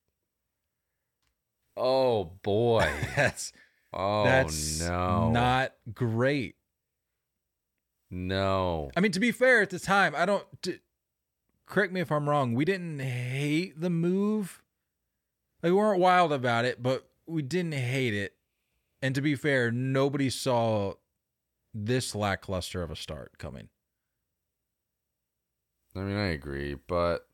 Oh, 1.78 2.26
boy. 2.44 2.90
That's 3.16 3.52
Oh, 3.98 4.26
that's 4.26 4.82
no. 4.82 5.30
not 5.32 5.72
great. 5.94 6.56
no. 8.12 8.92
I 8.96 9.00
mean, 9.00 9.14
to 9.14 9.22
be 9.22 9.32
fair, 9.32 9.62
at 9.62 9.70
the 9.70 9.80
time, 9.80 10.14
I 10.18 10.26
don't. 10.26 10.44
D- 10.62 10.80
correct 11.66 11.94
me 11.94 12.02
if 12.02 12.12
I'm 12.12 12.28
wrong. 12.30 12.54
We 12.54 12.66
didn't 12.66 13.00
hate 13.00 13.80
the 13.80 13.90
move. 13.90 14.62
Like, 15.64 15.72
we 15.72 15.78
weren't 15.78 16.02
wild 16.02 16.34
about 16.34 16.66
it, 16.66 16.84
but 16.84 17.08
we 17.26 17.42
didn't 17.42 17.72
hate 17.74 18.14
it. 18.14 18.34
And 19.02 19.16
to 19.16 19.22
be 19.22 19.34
fair, 19.36 19.72
nobody 19.72 20.30
saw 20.30 20.96
this 21.74 22.14
lackluster 22.14 22.84
of 22.84 22.92
a 22.92 22.96
start 22.98 23.38
coming. 23.38 23.70
I 25.96 26.00
mean, 26.00 26.18
I 26.18 26.28
agree, 26.28 26.76
but 26.88 27.28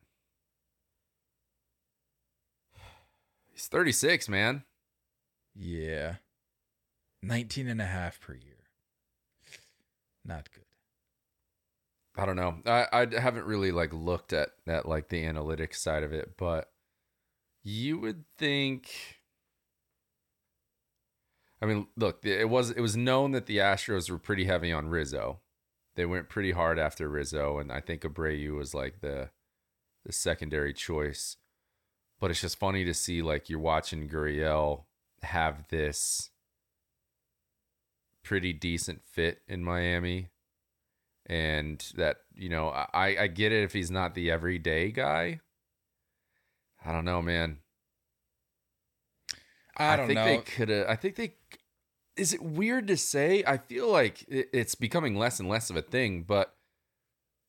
he's 3.62 3.68
36, 3.68 4.28
man. 4.28 4.64
Yeah. 5.56 6.16
19 7.22 7.68
and 7.68 7.82
a 7.82 7.86
half 7.86 8.20
per 8.20 8.34
year. 8.34 8.70
Not 10.26 10.50
good. 10.52 10.64
I 12.18 12.26
don't 12.26 12.36
know. 12.36 12.58
I 12.66 12.88
I 12.92 13.20
haven't 13.20 13.46
really 13.46 13.72
like 13.72 13.94
looked 13.94 14.34
at 14.34 14.50
at 14.68 14.88
like 14.88 15.10
the 15.10 15.24
analytics 15.24 15.76
side 15.76 16.04
of 16.04 16.12
it, 16.12 16.34
but 16.38 16.72
you 17.64 18.00
would 18.00 18.26
think. 18.38 18.90
I 21.62 21.68
mean, 21.68 21.88
look, 21.96 22.26
it 22.26 22.50
was 22.50 22.72
it 22.72 22.82
was 22.82 22.98
known 22.98 23.32
that 23.32 23.46
the 23.46 23.60
Astros 23.60 24.10
were 24.10 24.18
pretty 24.18 24.46
heavy 24.46 24.74
on 24.74 24.90
Rizzo. 24.90 25.40
They 25.96 26.06
went 26.06 26.30
pretty 26.30 26.52
hard 26.52 26.78
after 26.78 27.08
Rizzo, 27.08 27.60
and 27.60 27.72
I 27.72 27.80
think 27.80 28.02
Abreu 28.02 28.56
was 28.58 28.74
like 28.74 29.00
the 29.02 29.30
the 30.06 30.12
secondary 30.12 30.74
choice. 30.74 31.38
But 32.22 32.32
it's 32.32 32.40
just 32.40 32.60
funny 32.60 32.86
to 32.86 32.94
see 32.94 33.22
like 33.22 33.50
you're 33.50 33.60
watching 33.60 34.08
Gurriel 34.08 34.84
have 35.24 35.68
this 35.68 36.30
pretty 38.24 38.54
decent 38.54 39.02
fit 39.04 39.42
in 39.48 39.64
Miami 39.64 40.30
and 41.26 41.84
that 41.96 42.18
you 42.36 42.48
know 42.48 42.70
I 42.70 43.18
I 43.22 43.28
get 43.28 43.52
it 43.52 43.64
if 43.64 43.74
he's 43.74 43.92
not 43.92 44.16
the 44.16 44.32
everyday 44.32 44.92
guy. 44.92 45.42
I 46.86 46.92
don't 46.92 47.06
know, 47.06 47.22
man. 47.22 47.58
I 49.78 49.96
don't 49.96 50.08
think 50.08 50.20
know. 50.20 50.26
they 50.26 50.38
could 50.38 50.70
have. 50.70 50.88
I 50.88 50.96
think 50.96 51.16
they. 51.16 51.34
Is 52.18 52.34
it 52.34 52.42
weird 52.42 52.88
to 52.88 52.98
say? 52.98 53.44
I 53.48 53.58
feel 53.58 53.90
like 53.90 54.26
it's 54.28 54.76
becoming 54.76 55.16
less 55.16 55.40
and 55.40 55.50
less 55.50 55.70
of 55.70 55.76
a 55.76 55.82
thing, 55.82 56.24
but 56.24 56.54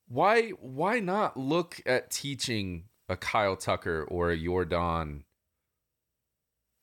why 0.08 0.50
why 0.50 1.00
not 1.00 1.36
look 1.36 1.80
at 1.84 2.10
teaching 2.10 2.84
a 3.12 3.16
Kyle 3.16 3.56
Tucker 3.56 4.04
or 4.04 4.30
a 4.30 4.36
Yordan 4.38 5.22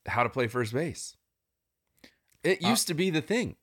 how 0.07 0.23
to 0.23 0.29
play 0.29 0.47
first 0.47 0.73
base? 0.73 1.15
It 2.43 2.63
Uh, 2.63 2.69
used 2.69 2.87
to 2.87 2.93
be 2.93 3.09
the 3.09 3.21
thing. 3.21 3.57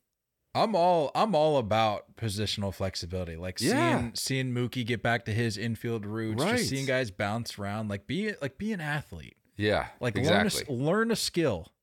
I'm 0.53 0.75
all 0.75 1.11
I'm 1.13 1.35
all 1.35 1.57
about 1.57 2.15
positional 2.15 2.73
flexibility. 2.73 3.35
Like 3.35 3.59
Yeah. 3.59 3.71
seeing 3.99 4.15
seeing 4.15 4.53
Mookie 4.53 4.85
get 4.85 5.03
back 5.03 5.25
to 5.25 5.33
his 5.33 5.57
infield 5.57 6.05
roots, 6.05 6.43
Right. 6.43 6.57
just 6.57 6.69
seeing 6.69 6.85
guys 6.85 7.11
bounce 7.11 7.59
around. 7.59 7.89
Like 7.89 8.07
be 8.07 8.33
like 8.41 8.57
be 8.57 8.71
an 8.73 8.81
athlete. 8.81 9.37
Yeah, 9.55 9.89
Like 9.99 10.15
exactly. 10.15 10.63
learn 10.67 10.81
a, 10.81 10.83
learn 10.85 11.11
a 11.11 11.15
skill. 11.15 11.73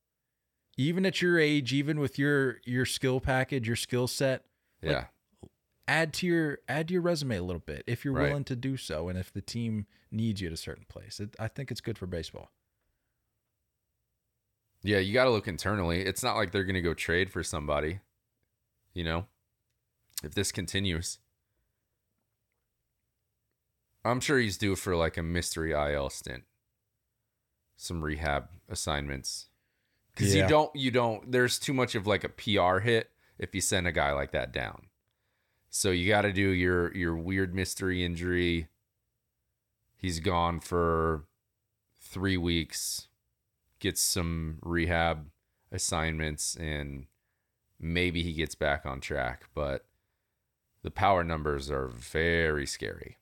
Even 0.77 1.05
at 1.07 1.21
your 1.23 1.39
age, 1.39 1.73
even 1.73 2.01
with 2.01 2.19
your 2.19 2.61
your 2.65 2.85
skill 2.87 3.21
package, 3.21 3.67
your 3.67 3.77
skill 3.77 4.07
set, 4.09 4.45
like, 4.83 4.93
yeah, 4.93 5.05
add 5.87 6.13
to 6.15 6.27
your 6.27 6.59
add 6.69 6.89
to 6.89 6.95
your 6.95 7.03
resume 7.03 7.37
a 7.37 7.43
little 7.43 7.61
bit 7.65 7.85
if 7.87 8.05
you're 8.05 8.15
Right. 8.15 8.29
willing 8.29 8.45
to 8.45 8.57
do 8.57 8.77
so, 8.77 9.09
and 9.09 9.17
if 9.19 9.33
the 9.33 9.43
team 9.43 9.87
needs 10.15 10.41
you 10.41 10.47
at 10.47 10.53
a 10.53 10.57
certain 10.57 10.85
place. 10.89 11.21
It, 11.21 11.35
I 11.39 11.49
think 11.49 11.71
it's 11.71 11.81
good 11.81 11.99
for 11.99 12.07
baseball. 12.07 12.51
Yeah, 14.83 14.99
you 14.99 15.13
got 15.15 15.25
to 15.25 15.31
look 15.31 15.49
internally. 15.49 16.03
It's 16.03 16.23
not 16.23 16.37
like 16.37 16.53
they're 16.53 16.65
going 16.65 16.75
to 16.75 16.83
go 16.83 16.93
trade 16.95 17.31
for 17.31 17.43
somebody, 17.43 18.01
you 18.93 19.03
know, 19.05 19.27
if 20.23 20.35
this 20.35 20.53
continues. 20.53 21.19
I'm 24.05 24.21
sure 24.21 24.39
he's 24.39 24.59
due 24.59 24.77
for 24.77 24.95
like 24.95 25.17
a 25.17 25.23
mystery 25.23 25.73
IL 25.73 26.11
stint, 26.11 26.45
some 27.77 28.05
rehab 28.05 28.49
assignments. 28.69 29.47
Because 30.15 30.35
Yeah. 30.35 30.43
you 30.43 30.49
don't, 30.49 30.77
you 30.77 30.91
don't, 30.91 31.33
there's 31.33 31.59
too 31.59 31.73
much 31.73 31.95
of 31.95 32.07
like 32.07 32.23
a 32.23 32.29
PR 32.29 32.81
hit 32.81 33.11
if 33.39 33.55
you 33.55 33.61
send 33.63 33.87
a 33.87 33.93
guy 33.93 34.13
like 34.13 34.33
that 34.33 34.53
down. 34.53 34.89
So 35.71 35.91
you 35.91 36.07
got 36.09 36.23
to 36.23 36.33
do 36.33 36.51
your 36.51 36.95
your 36.95 37.17
weird 37.17 37.53
mystery 37.53 38.05
injury. 38.05 38.69
He's 40.05 40.21
gone 40.21 40.61
for 40.61 41.25
three 41.99 42.37
weeks 42.37 43.09
gets 43.81 44.03
some 44.03 44.59
rehab 44.61 45.31
assignments 45.73 46.55
and 46.57 47.07
maybe 47.81 48.23
he 48.23 48.35
gets 48.35 48.55
back 48.55 48.85
on 48.85 49.01
track, 49.01 49.45
but 49.55 49.87
the 50.83 50.91
power 50.91 51.25
numbers 51.25 51.71
are 51.71 51.89
very 51.89 52.67
scary. 52.67 53.17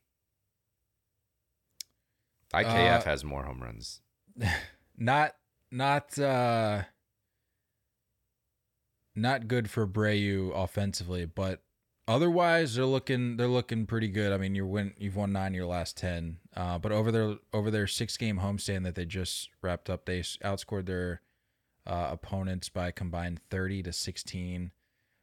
IKF 2.52 2.98
Uh, 2.98 3.04
has 3.04 3.22
more 3.22 3.44
home 3.44 3.62
runs. 3.62 4.00
Not 4.98 5.36
not 5.70 6.18
uh 6.18 6.82
not 9.14 9.46
good 9.46 9.70
for 9.70 9.86
Abreu 9.86 10.50
offensively, 10.52 11.26
but 11.26 11.62
otherwise 12.08 12.74
they're 12.74 12.84
looking 12.84 13.36
they're 13.36 13.48
looking 13.48 13.86
pretty 13.86 14.08
good. 14.08 14.32
I 14.32 14.36
mean, 14.36 14.54
you 14.54 14.66
win 14.66 14.94
you've 14.98 15.16
won 15.16 15.32
9 15.32 15.52
of 15.52 15.54
your 15.54 15.66
last 15.66 15.96
10. 15.96 16.38
Uh 16.56 16.78
but 16.78 16.92
over 16.92 17.10
their 17.10 17.36
over 17.52 17.70
their 17.70 17.86
6 17.86 18.16
game 18.16 18.38
homestand 18.38 18.84
that 18.84 18.94
they 18.94 19.04
just 19.04 19.48
wrapped 19.62 19.88
up, 19.90 20.06
they 20.06 20.20
outscored 20.20 20.86
their 20.86 21.22
uh, 21.86 22.08
opponents 22.12 22.68
by 22.68 22.90
combined 22.90 23.40
30 23.50 23.82
to 23.84 23.92
16. 23.92 24.70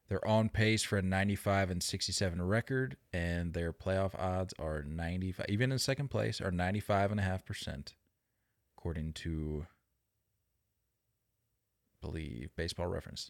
They're 0.08 0.28
on 0.28 0.49
pace 0.49 0.84
for 0.84 0.97
a 0.97 1.01
95 1.03 1.70
and 1.70 1.84
67 1.84 2.41
record, 2.41 2.97
and 3.14 3.53
their 3.53 3.72
playoff 3.72 4.20
odds 4.20 4.53
are 4.58 4.82
95, 4.82 5.45
even 5.49 5.72
in 5.72 5.78
second 5.78 6.10
place, 6.10 6.41
are 6.41 6.51
95.5%, 6.51 7.93
according 8.76 9.14
to, 9.14 9.68
I 12.01 12.08
believe, 12.08 12.49
baseball 12.56 12.88
reference. 12.88 13.30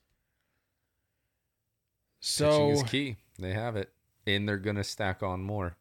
Pitching 2.22 2.48
So, 2.52 2.72
is 2.72 2.84
key. 2.84 3.18
They 3.38 3.54
have 3.54 3.76
it. 3.76 3.92
And 4.28 4.48
they're 4.48 4.58
going 4.58 4.76
to 4.76 4.84
stack 4.84 5.24
on 5.24 5.42
more. 5.42 5.76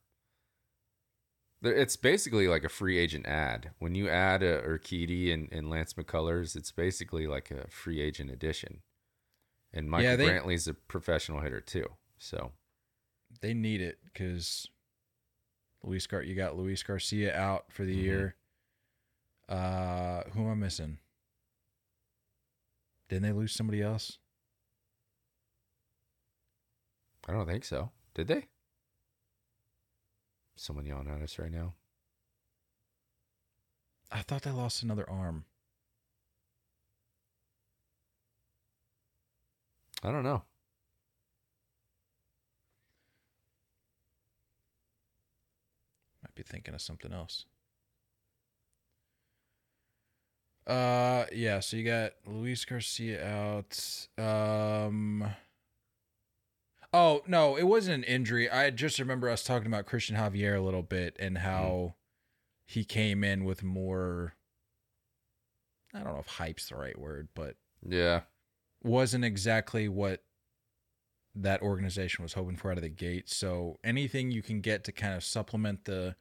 It's 1.60 1.96
basically 1.96 2.46
like 2.46 2.62
a 2.62 2.68
free 2.68 2.98
agent 2.98 3.26
ad. 3.26 3.72
When 3.80 3.96
you 3.96 4.08
add 4.08 4.44
a 4.44 4.62
Urquidy 4.62 5.34
and, 5.34 5.48
and 5.52 5.68
Lance 5.68 5.94
McCullers, 5.94 6.54
it's 6.54 6.70
basically 6.70 7.26
like 7.26 7.50
a 7.50 7.66
free 7.68 8.00
agent 8.00 8.30
addition. 8.30 8.82
And 9.72 9.90
Michael 9.90 10.10
Yeah, 10.10 10.16
they- 10.16 10.28
Brantley's 10.28 10.68
a 10.68 10.74
professional 10.74 11.40
hitter 11.40 11.60
too. 11.60 11.86
So 12.18 12.52
they 13.40 13.54
need 13.54 13.80
it 13.80 13.98
because 14.04 14.68
Luis 15.82 16.06
Gar 16.06 16.22
you 16.22 16.34
got 16.36 16.56
Luis 16.56 16.82
Garcia 16.84 17.36
out 17.36 17.72
for 17.72 17.84
the 17.84 17.96
Mhm. 17.96 18.02
year. 18.02 18.36
Uh 19.48 20.22
who 20.30 20.42
am 20.44 20.50
I 20.52 20.54
missing? 20.54 20.98
Didn't 23.08 23.22
they 23.24 23.32
lose 23.32 23.52
somebody 23.52 23.82
else? 23.82 24.18
I 27.28 27.32
don't 27.32 27.46
think 27.46 27.64
so. 27.64 27.90
Did 28.14 28.28
they? 28.28 28.46
Someone 30.56 30.86
yelling 30.86 31.08
at 31.08 31.20
us 31.22 31.38
right 31.38 31.52
now. 31.52 31.74
I 34.10 34.22
thought 34.22 34.42
they 34.42 34.50
lost 34.50 34.82
another 34.82 35.08
arm. 35.08 35.44
I 40.02 40.10
don't 40.10 40.22
know. 40.22 40.42
Might 46.22 46.34
be 46.34 46.42
thinking 46.42 46.74
of 46.74 46.80
something 46.80 47.12
else. 47.12 47.44
Uh 50.66 51.24
yeah, 51.32 51.60
so 51.60 51.76
you 51.76 51.84
got 51.84 52.12
Luis 52.26 52.64
Garcia 52.64 53.26
out. 53.26 54.06
Um 54.16 55.24
Oh, 56.98 57.22
no, 57.28 57.56
it 57.56 57.62
wasn't 57.62 57.98
an 57.98 58.04
injury. 58.04 58.50
I 58.50 58.70
just 58.70 58.98
remember 58.98 59.28
us 59.28 59.44
talking 59.44 59.68
about 59.68 59.86
Cristian 59.86 60.16
Javier 60.16 60.56
a 60.56 60.60
little 60.60 60.82
bit 60.82 61.16
and 61.20 61.36
mm-hmm. 61.36 61.46
how 61.46 61.94
he 62.66 62.84
came 62.84 63.22
in 63.22 63.44
with 63.44 63.62
more 63.62 64.34
I 65.94 66.00
don't 66.00 66.12
know 66.12 66.18
if 66.18 66.26
hype's 66.26 66.68
the 66.68 66.76
right 66.76 66.98
word, 66.98 67.28
but 67.34 67.56
Yeah. 67.82 68.22
wasn't 68.82 69.24
exactly 69.24 69.88
what 69.88 70.22
that 71.34 71.62
organization 71.62 72.24
was 72.24 72.32
hoping 72.34 72.56
for 72.56 72.70
out 72.70 72.76
of 72.78 72.82
the 72.82 72.88
gate. 72.88 73.30
So 73.30 73.78
anything 73.84 74.30
you 74.30 74.42
can 74.42 74.60
get 74.60 74.84
to 74.84 74.92
kind 74.92 75.14
of 75.14 75.22
supplement 75.24 75.84
the 75.84 76.16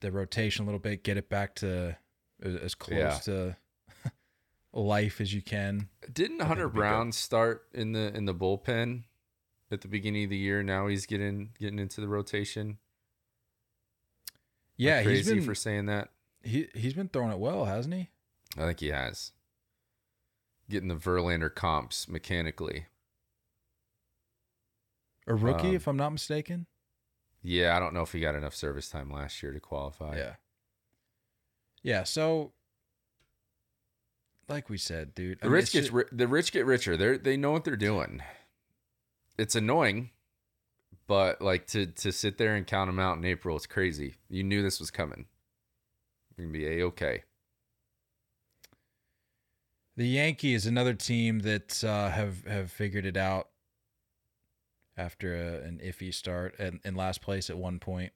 the 0.00 0.12
rotation 0.12 0.62
a 0.62 0.66
little 0.66 0.78
bit, 0.78 1.02
get 1.02 1.16
it 1.16 1.28
back 1.28 1.54
to 1.56 1.96
as- 2.42 2.74
close 2.74 2.98
Yeah. 2.98 3.18
to 3.24 3.56
life 4.72 5.20
as 5.20 5.34
you 5.34 5.42
can. 5.42 5.88
Didn't 6.12 6.40
Hunter 6.40 6.68
good. 6.68 6.76
Brown 6.76 7.12
start 7.12 7.66
in 7.74 7.92
the 7.92 8.14
in 8.14 8.26
the 8.26 8.34
bullpen 8.34 9.04
at 9.70 9.80
the 9.80 9.88
beginning 9.88 10.24
of 10.24 10.30
the 10.30 10.36
year? 10.36 10.62
Now 10.62 10.86
he's 10.86 11.06
getting 11.06 11.50
getting 11.58 11.78
into 11.78 12.00
the 12.00 12.08
rotation. 12.08 12.78
I 14.28 14.32
Yeah, 14.76 14.98
he's 15.00 15.06
crazy 15.06 15.34
been 15.36 15.44
for 15.44 15.54
saying 15.54 15.86
that. 15.86 16.10
he 16.42 16.68
he's 16.74 16.94
been 16.94 17.08
throwing 17.08 17.32
it 17.32 17.38
well, 17.38 17.64
hasn't 17.64 17.94
he? 17.94 18.08
I 18.56 18.62
think 18.66 18.80
he 18.80 18.88
has. 18.88 19.32
Getting 20.68 20.88
the 20.88 20.96
Verlander 20.96 21.54
comps 21.54 22.08
mechanically. 22.08 22.86
A 25.26 25.34
rookie, 25.34 25.68
Um, 25.70 25.74
if 25.76 25.86
I'm 25.88 25.96
not 25.96 26.10
mistaken. 26.10 26.66
Yeah, 27.42 27.76
I 27.76 27.80
don't 27.80 27.94
know 27.94 28.02
if 28.02 28.12
he 28.12 28.20
got 28.20 28.34
enough 28.34 28.54
service 28.54 28.88
time 28.88 29.10
last 29.10 29.42
year 29.42 29.52
to 29.52 29.60
qualify. 29.60 30.16
Yeah. 30.16 30.34
Yeah, 31.82 32.02
so 32.04 32.52
like 34.48 34.68
we 34.68 34.78
said, 34.78 35.14
dude. 35.14 35.38
I 35.40 35.44
The 35.44 35.46
mean, 35.46 35.52
rich 35.54 35.72
gets 35.72 35.90
ri- 35.90 36.04
the 36.12 36.26
rich 36.28 36.52
get 36.52 36.66
richer. 36.66 36.96
They 36.96 37.16
they 37.18 37.36
know 37.36 37.52
what 37.52 37.64
they're 37.64 37.76
doing. 37.76 38.22
It's 39.38 39.54
annoying, 39.54 40.10
but 41.06 41.42
like 41.42 41.66
to 41.68 41.86
to 41.86 42.12
sit 42.12 42.38
there 42.38 42.54
and 42.54 42.66
count 42.66 42.88
them 42.88 42.98
out 42.98 43.18
in 43.18 43.24
April, 43.24 43.56
it's 43.56 43.66
crazy. 43.66 44.14
You 44.28 44.42
knew 44.42 44.62
this 44.62 44.80
was 44.80 44.90
coming. 44.90 45.26
You're 46.36 46.46
gonna 46.46 46.58
be 46.58 46.66
a 46.66 46.84
okay. 46.86 47.22
The 49.96 50.06
Yankees, 50.06 50.66
another 50.66 50.94
team 50.94 51.40
that 51.40 51.82
uh, 51.82 52.10
have 52.10 52.44
have 52.46 52.70
figured 52.70 53.06
it 53.06 53.16
out 53.16 53.48
after 54.96 55.34
a, 55.34 55.66
an 55.66 55.80
iffy 55.84 56.12
start 56.12 56.54
and 56.58 56.80
in 56.84 56.94
last 56.94 57.22
place 57.22 57.50
at 57.50 57.58
one 57.58 57.78
point. 57.78 58.12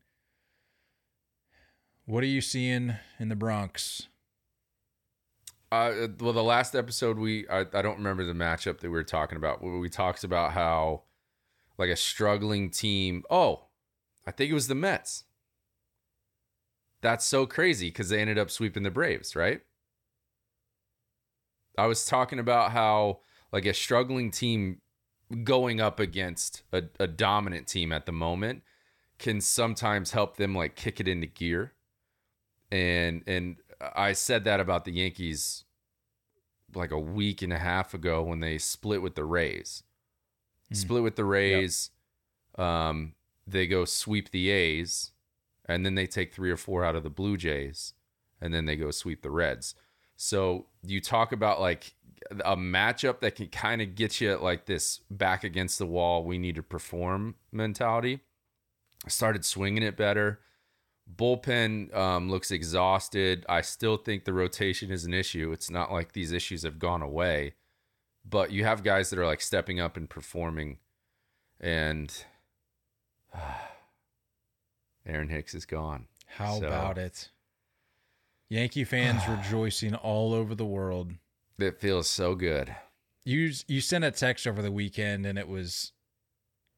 What 2.06 2.22
are 2.22 2.28
you 2.28 2.40
seeing 2.40 2.94
in 3.18 3.28
the 3.28 3.36
Bronx? 3.36 4.08
Uh, 5.72 6.08
well, 6.18 6.32
the 6.32 6.42
last 6.42 6.74
episode 6.74 7.18
we 7.18 7.48
I, 7.48 7.60
I 7.60 7.82
don't 7.82 7.98
remember 7.98 8.24
the 8.24 8.32
matchup 8.32 8.80
that 8.80 8.82
we 8.82 8.88
were 8.88 9.04
talking 9.04 9.36
about. 9.36 9.62
We 9.62 9.88
talked 9.88 10.24
about 10.24 10.52
how 10.52 11.04
like 11.80 11.90
a 11.90 11.96
struggling 11.96 12.70
team. 12.70 13.24
Oh, 13.30 13.64
I 14.26 14.30
think 14.30 14.50
it 14.50 14.54
was 14.54 14.68
the 14.68 14.74
Mets. 14.74 15.24
That's 17.00 17.24
so 17.24 17.46
crazy 17.46 17.88
because 17.88 18.10
they 18.10 18.20
ended 18.20 18.38
up 18.38 18.50
sweeping 18.50 18.82
the 18.82 18.90
Braves, 18.90 19.34
right? 19.34 19.62
I 21.78 21.86
was 21.86 22.04
talking 22.04 22.38
about 22.38 22.72
how 22.72 23.20
like 23.50 23.64
a 23.64 23.72
struggling 23.72 24.30
team 24.30 24.82
going 25.42 25.80
up 25.80 25.98
against 25.98 26.62
a, 26.70 26.82
a 26.98 27.06
dominant 27.06 27.66
team 27.66 27.92
at 27.92 28.04
the 28.04 28.12
moment 28.12 28.62
can 29.18 29.40
sometimes 29.40 30.10
help 30.10 30.36
them 30.36 30.54
like 30.54 30.76
kick 30.76 31.00
it 31.00 31.08
into 31.08 31.26
gear. 31.26 31.72
And 32.70 33.22
and 33.26 33.56
I 33.96 34.12
said 34.12 34.44
that 34.44 34.60
about 34.60 34.84
the 34.84 34.92
Yankees 34.92 35.64
like 36.74 36.90
a 36.90 37.00
week 37.00 37.40
and 37.40 37.54
a 37.54 37.58
half 37.58 37.94
ago 37.94 38.22
when 38.22 38.40
they 38.40 38.58
split 38.58 39.00
with 39.00 39.14
the 39.14 39.24
Rays. 39.24 39.82
Hmm. 40.70 40.74
Split 40.74 41.02
with 41.02 41.16
the 41.16 41.24
Rays. 41.24 41.90
Um, 42.56 43.14
they 43.46 43.66
go 43.66 43.84
sweep 43.84 44.30
the 44.30 44.50
A's, 44.50 45.12
and 45.66 45.84
then 45.84 45.94
they 45.94 46.06
take 46.06 46.32
three 46.32 46.50
or 46.50 46.56
four 46.56 46.84
out 46.84 46.96
of 46.96 47.02
the 47.02 47.10
Blue 47.10 47.36
Jays, 47.36 47.94
and 48.40 48.52
then 48.54 48.66
they 48.66 48.76
go 48.76 48.90
sweep 48.90 49.22
the 49.22 49.30
Reds. 49.30 49.74
So 50.16 50.66
you 50.82 51.00
talk 51.00 51.32
about 51.32 51.60
like 51.60 51.94
a 52.44 52.56
matchup 52.56 53.20
that 53.20 53.36
can 53.36 53.48
kind 53.48 53.80
of 53.80 53.94
get 53.94 54.20
you 54.20 54.36
like 54.36 54.66
this 54.66 55.00
back 55.10 55.44
against 55.44 55.78
the 55.78 55.86
wall. 55.86 56.24
We 56.24 56.38
need 56.38 56.56
to 56.56 56.62
perform 56.62 57.36
mentality. 57.50 58.20
I 59.06 59.08
started 59.08 59.44
swinging 59.44 59.82
it 59.82 59.96
better. 59.96 60.40
Bullpen 61.16 61.94
um, 61.96 62.30
looks 62.30 62.50
exhausted. 62.50 63.44
I 63.48 63.62
still 63.62 63.96
think 63.96 64.24
the 64.24 64.32
rotation 64.32 64.90
is 64.90 65.04
an 65.04 65.14
issue. 65.14 65.52
It's 65.52 65.70
not 65.70 65.90
like 65.90 66.12
these 66.12 66.32
issues 66.32 66.62
have 66.62 66.78
gone 66.78 67.02
away, 67.02 67.54
but 68.28 68.50
you 68.52 68.64
have 68.64 68.82
guys 68.82 69.10
that 69.10 69.18
are 69.18 69.26
like 69.26 69.40
stepping 69.40 69.80
up 69.80 69.96
and 69.96 70.08
performing. 70.08 70.78
And 71.60 72.12
Aaron 75.06 75.28
Hicks 75.28 75.54
is 75.54 75.66
gone. 75.66 76.06
How 76.26 76.60
So- 76.60 76.66
about 76.66 76.98
it? 76.98 77.30
Yankee 78.48 78.84
fans 78.84 79.22
rejoicing 79.28 79.94
all 79.94 80.34
over 80.34 80.54
the 80.54 80.66
world. 80.66 81.12
It 81.58 81.78
feels 81.80 82.08
so 82.08 82.34
good. 82.34 82.74
You 83.24 83.52
you 83.68 83.80
sent 83.80 84.04
a 84.04 84.10
text 84.10 84.46
over 84.46 84.62
the 84.62 84.72
weekend 84.72 85.26
and 85.26 85.38
it 85.38 85.46
was 85.46 85.92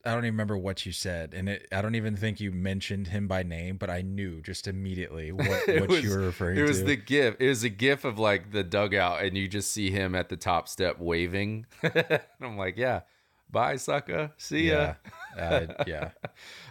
I 0.04 0.10
don't 0.10 0.24
even 0.24 0.34
remember 0.34 0.56
what 0.58 0.84
you 0.84 0.90
said 0.92 1.32
and 1.32 1.48
it 1.48 1.68
I 1.70 1.80
don't 1.80 1.94
even 1.94 2.16
think 2.16 2.40
you 2.40 2.50
mentioned 2.50 3.08
him 3.08 3.28
by 3.28 3.42
name, 3.44 3.76
but 3.76 3.88
I 3.88 4.02
knew 4.02 4.40
just 4.42 4.66
immediately 4.66 5.30
what, 5.32 5.46
what 5.68 5.88
was- 5.88 6.02
you 6.04 6.10
were 6.10 6.18
referring 6.26 6.56
to. 6.56 6.64
It 6.64 6.68
was 6.68 6.78
to. 6.80 6.84
the 6.86 6.96
gif. 6.96 7.36
It 7.38 7.48
was 7.48 7.62
a 7.64 7.68
gif 7.68 8.04
of 8.04 8.18
like 8.18 8.50
the 8.52 8.64
dugout, 8.64 9.22
and 9.22 9.36
you 9.36 9.46
just 9.48 9.70
see 9.70 9.90
him 9.90 10.14
at 10.14 10.28
the 10.28 10.36
top 10.36 10.68
step 10.68 10.98
waving. 10.98 11.66
and 11.82 12.20
I'm 12.40 12.56
like, 12.56 12.76
yeah, 12.76 13.02
bye, 13.50 13.76
sucker. 13.76 14.32
See 14.38 14.70
ya. 14.70 14.74
yeah. 14.74 14.94
Uh, 15.32 15.66
yeah. 15.86 16.10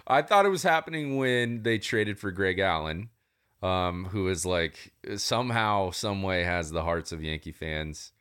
I 0.06 0.22
thought 0.22 0.46
it 0.46 0.50
was 0.50 0.62
happening 0.62 1.18
when 1.18 1.64
they 1.64 1.80
traded 1.80 2.20
for 2.20 2.30
Greg 2.30 2.60
Allen, 2.60 3.10
um, 3.64 4.06
who 4.12 4.28
is 4.28 4.46
like 4.46 4.94
somehow, 5.16 5.90
some 5.90 6.22
way 6.22 6.44
has 6.44 6.70
the 6.70 6.84
hearts 6.84 7.12
of 7.12 7.24
Yankee 7.24 7.54
fans. 7.54 8.12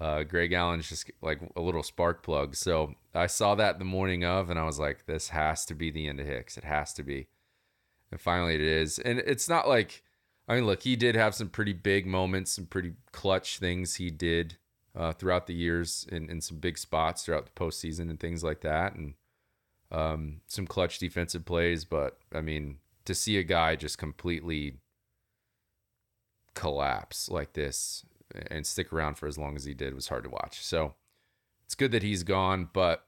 Uh, 0.00 0.24
Greg 0.24 0.52
Allen's 0.52 0.88
just 0.88 1.10
like 1.22 1.40
a 1.56 1.60
little 1.60 1.82
spark 1.82 2.22
plug. 2.22 2.56
So 2.56 2.94
I 3.14 3.26
saw 3.26 3.54
that 3.54 3.78
the 3.78 3.84
morning 3.84 4.24
of, 4.24 4.50
and 4.50 4.58
I 4.58 4.64
was 4.64 4.78
like, 4.78 5.06
this 5.06 5.28
has 5.28 5.64
to 5.66 5.74
be 5.74 5.90
the 5.90 6.08
end 6.08 6.20
of 6.20 6.26
Hicks. 6.26 6.58
It 6.58 6.64
has 6.64 6.92
to 6.94 7.02
be. 7.02 7.28
And 8.10 8.20
finally, 8.20 8.54
it 8.54 8.60
is. 8.60 8.98
And 8.98 9.18
it's 9.20 9.48
not 9.48 9.68
like, 9.68 10.02
I 10.48 10.56
mean, 10.56 10.66
look, 10.66 10.82
he 10.82 10.96
did 10.96 11.14
have 11.14 11.34
some 11.34 11.48
pretty 11.48 11.72
big 11.72 12.06
moments, 12.06 12.52
some 12.52 12.66
pretty 12.66 12.94
clutch 13.12 13.58
things 13.58 13.96
he 13.96 14.10
did 14.10 14.56
uh, 14.96 15.12
throughout 15.12 15.46
the 15.46 15.54
years 15.54 16.06
in, 16.10 16.28
in 16.28 16.40
some 16.40 16.58
big 16.58 16.76
spots 16.76 17.24
throughout 17.24 17.46
the 17.46 17.52
postseason 17.52 18.10
and 18.10 18.18
things 18.18 18.42
like 18.44 18.60
that. 18.62 18.94
And 18.94 19.14
um, 19.90 20.40
some 20.46 20.66
clutch 20.66 20.98
defensive 20.98 21.44
plays, 21.44 21.84
but 21.84 22.18
I 22.34 22.40
mean, 22.40 22.78
to 23.04 23.14
see 23.14 23.38
a 23.38 23.42
guy 23.42 23.76
just 23.76 23.98
completely 23.98 24.74
collapse 26.54 27.28
like 27.28 27.52
this 27.52 28.04
and 28.50 28.66
stick 28.66 28.92
around 28.92 29.14
for 29.14 29.26
as 29.26 29.38
long 29.38 29.56
as 29.56 29.64
he 29.64 29.74
did 29.74 29.94
was 29.94 30.08
hard 30.08 30.24
to 30.24 30.30
watch. 30.30 30.64
So 30.64 30.94
it's 31.64 31.74
good 31.74 31.92
that 31.92 32.02
he's 32.02 32.22
gone, 32.22 32.68
but 32.72 33.04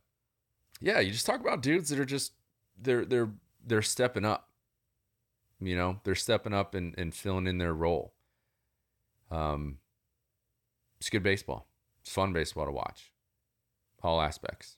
yeah, 0.80 1.00
you 1.00 1.10
just 1.10 1.26
talk 1.26 1.40
about 1.40 1.62
dudes 1.62 1.88
that 1.88 1.98
are 1.98 2.04
just 2.04 2.32
they're 2.80 3.04
they're 3.04 3.30
they're 3.64 3.82
stepping 3.82 4.24
up. 4.24 4.50
You 5.60 5.76
know, 5.76 6.00
they're 6.04 6.14
stepping 6.14 6.52
up 6.52 6.74
and, 6.74 6.94
and 6.98 7.14
filling 7.14 7.46
in 7.46 7.58
their 7.58 7.74
role. 7.74 8.14
Um 9.30 9.78
it's 10.98 11.10
good 11.10 11.22
baseball. 11.22 11.68
It's 12.00 12.12
fun 12.12 12.32
baseball 12.32 12.66
to 12.66 12.72
watch. 12.72 13.12
All 14.02 14.20
aspects. 14.20 14.76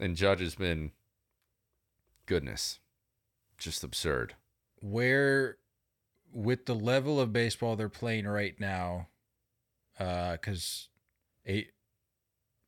And 0.00 0.16
Judge 0.16 0.40
has 0.40 0.54
been 0.54 0.92
goodness. 2.26 2.80
Just 3.58 3.84
absurd. 3.84 4.34
Where 4.80 5.58
with 6.34 6.66
the 6.66 6.74
level 6.74 7.20
of 7.20 7.32
baseball 7.32 7.76
they're 7.76 7.88
playing 7.88 8.26
right 8.26 8.58
now, 8.58 9.08
uh, 9.98 10.32
because 10.32 10.88
eight 11.46 11.70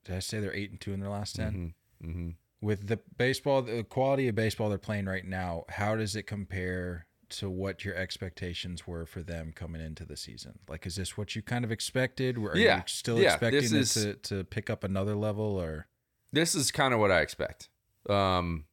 did 0.05 0.15
I 0.15 0.21
say 0.21 0.39
they're 0.41 0.55
eight 0.55 0.71
and 0.71 0.81
two 0.81 0.93
in 0.93 1.01
their 1.01 1.11
last 1.11 1.35
10 1.37 1.75
Mm-hmm. 2.03 2.09
Mm-hmm. 2.11 2.29
with 2.61 2.87
the 2.87 3.01
baseball, 3.17 3.63
the 3.63 3.83
quality 3.83 4.29
of 4.29 4.35
baseball 4.37 4.69
they're 4.69 4.79
playing 4.79 5.07
right 5.07 5.25
now, 5.25 5.65
how 5.69 5.97
does 5.97 6.15
it 6.15 6.23
compare 6.25 7.07
to 7.29 7.51
what 7.51 7.85
your 7.85 7.97
expectations 7.97 8.87
were 8.87 9.05
for 9.05 9.21
them 9.25 9.53
coming 9.53 9.83
into 9.83 10.05
the 10.05 10.17
season? 10.17 10.61
Like, 10.69 10.87
is 10.87 10.95
this 10.95 11.17
what 11.17 11.35
you 11.35 11.43
kind 11.43 11.65
of 11.65 11.73
expected? 11.73 12.39
Are 12.39 12.57
Yeah. 12.57 12.77
you 12.77 12.83
still 12.87 13.19
Yeah, 13.19 13.33
expecting 13.33 13.63
this 13.73 13.97
is- 13.97 14.03
to, 14.05 14.15
to 14.37 14.45
pick 14.45 14.71
up 14.71 14.85
another 14.85 15.17
level 15.17 15.61
or? 15.61 15.89
this 16.33 16.55
is 16.55 16.71
kind 16.71 16.95
of 16.95 17.01
what 17.01 17.11
I 17.11 17.21
expect. 17.23 17.69
Um, 18.09 18.67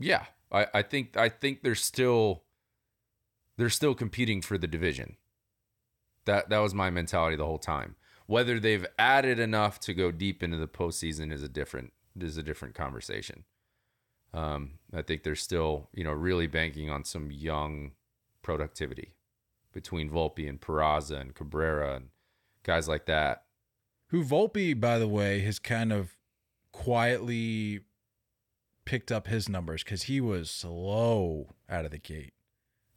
yeah, 0.00 0.24
I, 0.50 0.66
I 0.74 0.82
think 0.82 1.16
I 1.16 1.28
think 1.28 1.62
they're 1.62 1.74
still 1.76 2.42
they're 3.62 3.70
still 3.70 3.94
competing 3.94 4.42
for 4.42 4.58
the 4.58 4.66
division. 4.66 5.14
That 6.24 6.48
that 6.48 6.58
was 6.58 6.74
my 6.74 6.90
mentality 6.90 7.36
the 7.36 7.46
whole 7.46 7.60
time. 7.60 7.94
Whether 8.26 8.58
they've 8.58 8.84
added 8.98 9.38
enough 9.38 9.78
to 9.80 9.94
go 9.94 10.10
deep 10.10 10.42
into 10.42 10.56
the 10.56 10.66
postseason 10.66 11.32
is 11.32 11.44
a 11.44 11.48
different 11.48 11.92
is 12.18 12.36
a 12.36 12.42
different 12.42 12.74
conversation. 12.74 13.44
Um, 14.34 14.80
I 14.92 15.02
think 15.02 15.22
they're 15.22 15.36
still 15.36 15.90
you 15.94 16.02
know 16.02 16.10
really 16.10 16.48
banking 16.48 16.90
on 16.90 17.04
some 17.04 17.30
young 17.30 17.92
productivity 18.42 19.14
between 19.72 20.10
Volpe 20.10 20.48
and 20.48 20.60
Peraza 20.60 21.20
and 21.20 21.32
Cabrera 21.32 21.94
and 21.94 22.08
guys 22.64 22.88
like 22.88 23.06
that. 23.06 23.44
Who 24.08 24.24
Volpe, 24.24 24.78
by 24.78 24.98
the 24.98 25.06
way, 25.06 25.38
has 25.42 25.60
kind 25.60 25.92
of 25.92 26.16
quietly 26.72 27.82
picked 28.84 29.12
up 29.12 29.28
his 29.28 29.48
numbers 29.48 29.84
because 29.84 30.04
he 30.04 30.20
was 30.20 30.50
slow 30.50 31.54
out 31.70 31.84
of 31.84 31.92
the 31.92 31.98
gate. 31.98 32.34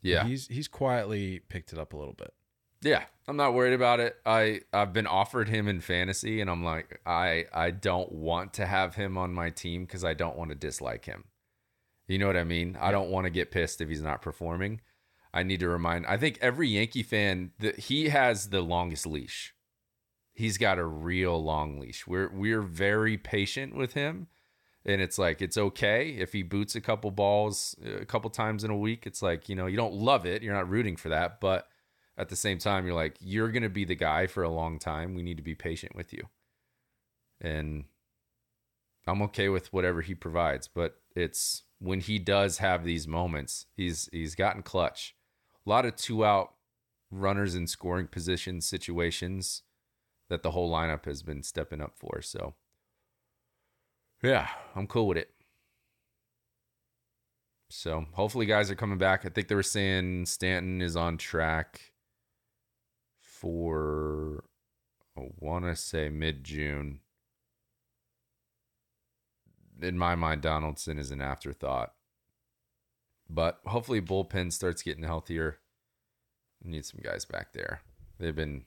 Yeah, 0.05 0.25
he's 0.25 0.47
he's 0.47 0.67
quietly 0.67 1.39
picked 1.49 1.73
it 1.73 1.79
up 1.79 1.93
a 1.93 1.97
little 1.97 2.13
bit. 2.13 2.33
Yeah, 2.81 3.03
I'm 3.27 3.37
not 3.37 3.53
worried 3.53 3.73
about 3.73 3.99
it. 3.99 4.15
I 4.25 4.61
I've 4.71 4.93
been 4.93 5.07
offered 5.07 5.49
him 5.49 5.67
in 5.67 5.81
fantasy, 5.81 6.41
and 6.41 6.49
I'm 6.49 6.63
like, 6.63 7.01
I 7.05 7.45
I 7.51 7.71
don't 7.71 8.11
want 8.11 8.53
to 8.55 8.65
have 8.65 8.95
him 8.95 9.17
on 9.17 9.33
my 9.33 9.49
team 9.49 9.85
because 9.85 10.03
I 10.03 10.13
don't 10.13 10.37
want 10.37 10.51
to 10.51 10.55
dislike 10.55 11.05
him. 11.05 11.25
You 12.07 12.19
know 12.19 12.27
what 12.27 12.37
I 12.37 12.43
mean? 12.43 12.77
I 12.79 12.91
don't 12.91 13.09
want 13.09 13.25
to 13.25 13.31
get 13.31 13.51
pissed 13.51 13.81
if 13.81 13.89
he's 13.89 14.03
not 14.03 14.21
performing. 14.21 14.81
I 15.33 15.43
need 15.43 15.59
to 15.61 15.67
remind. 15.67 16.05
I 16.05 16.17
think 16.17 16.37
every 16.39 16.69
Yankee 16.69 17.03
fan 17.03 17.51
that 17.59 17.79
he 17.79 18.09
has 18.09 18.49
the 18.49 18.61
longest 18.61 19.07
leash. 19.07 19.53
He's 20.33 20.57
got 20.57 20.77
a 20.77 20.85
real 20.85 21.41
long 21.43 21.79
leash. 21.79 22.05
We're 22.05 22.29
we're 22.31 22.61
very 22.61 23.17
patient 23.17 23.75
with 23.75 23.93
him, 23.93 24.27
and 24.85 25.01
it's 25.01 25.17
like 25.17 25.41
it's 25.41 25.57
okay 25.57 26.09
if 26.09 26.33
he 26.33 26.43
boots 26.43 26.75
a 26.75 26.81
couple 26.81 27.11
balls 27.11 27.75
uh, 27.85 27.97
a 27.97 28.05
couple 28.05 28.29
times 28.29 28.63
in 28.63 28.71
a 28.71 28.77
week. 28.77 29.05
It's 29.05 29.21
like 29.21 29.49
you 29.49 29.55
know 29.55 29.65
you 29.67 29.77
don't 29.77 29.93
love 29.93 30.25
it. 30.25 30.43
You're 30.43 30.53
not 30.53 30.69
rooting 30.69 30.95
for 30.95 31.09
that, 31.09 31.39
but 31.39 31.67
at 32.17 32.29
the 32.29 32.35
same 32.35 32.57
time, 32.57 32.85
you're 32.85 32.95
like, 32.95 33.17
you're 33.19 33.51
going 33.51 33.63
to 33.63 33.69
be 33.69 33.85
the 33.85 33.95
guy 33.95 34.27
for 34.27 34.43
a 34.43 34.49
long 34.49 34.79
time. 34.79 35.15
We 35.15 35.23
need 35.23 35.37
to 35.37 35.43
be 35.43 35.55
patient 35.55 35.95
with 35.95 36.13
you. 36.13 36.29
And 37.41 37.85
I'm 39.05 39.21
okay 39.23 39.49
with 39.49 39.73
whatever 39.73 40.01
he 40.01 40.15
provides, 40.15 40.67
but 40.67 40.95
it's 41.15 41.63
when 41.79 41.99
he 41.99 42.17
does 42.17 42.59
have 42.59 42.83
these 42.83 43.07
moments, 43.07 43.65
he's 43.75 44.09
he's 44.11 44.35
gotten 44.35 44.63
clutch. 44.63 45.15
A 45.65 45.69
lot 45.69 45.85
of 45.85 45.95
two 45.95 46.23
out 46.25 46.53
runners 47.11 47.55
in 47.55 47.67
scoring 47.67 48.07
position 48.07 48.61
situations 48.61 49.63
that 50.29 50.41
the 50.41 50.51
whole 50.51 50.71
lineup 50.71 51.05
has 51.05 51.21
been 51.21 51.43
stepping 51.43 51.81
up 51.81 51.93
for. 51.97 52.21
So 52.21 52.55
yeah, 54.23 54.47
I'm 54.75 54.87
cool 54.87 55.07
with 55.07 55.17
it. 55.17 55.29
So 57.69 58.05
hopefully 58.13 58.45
guys 58.45 58.71
are 58.71 58.75
coming 58.75 58.97
back. 58.97 59.25
I 59.25 59.29
think 59.29 59.47
they 59.47 59.55
were 59.55 59.63
saying 59.63 60.27
Stanton 60.27 60.81
is 60.81 60.95
on 60.95 61.17
track 61.17 61.93
for 63.19 64.43
I 65.17 65.29
want 65.39 65.65
to 65.65 65.75
say 65.75 66.09
mid 66.09 66.43
June. 66.43 66.99
In 69.81 69.97
my 69.97 70.15
mind, 70.15 70.41
Donaldson 70.41 70.97
is 70.97 71.11
an 71.11 71.21
afterthought. 71.21 71.93
But 73.29 73.59
hopefully, 73.65 74.01
bullpen 74.01 74.53
starts 74.53 74.81
getting 74.81 75.03
healthier. 75.03 75.59
Need 76.63 76.85
some 76.85 77.01
guys 77.03 77.25
back 77.25 77.53
there. 77.53 77.81
They've 78.19 78.35
been 78.35 78.65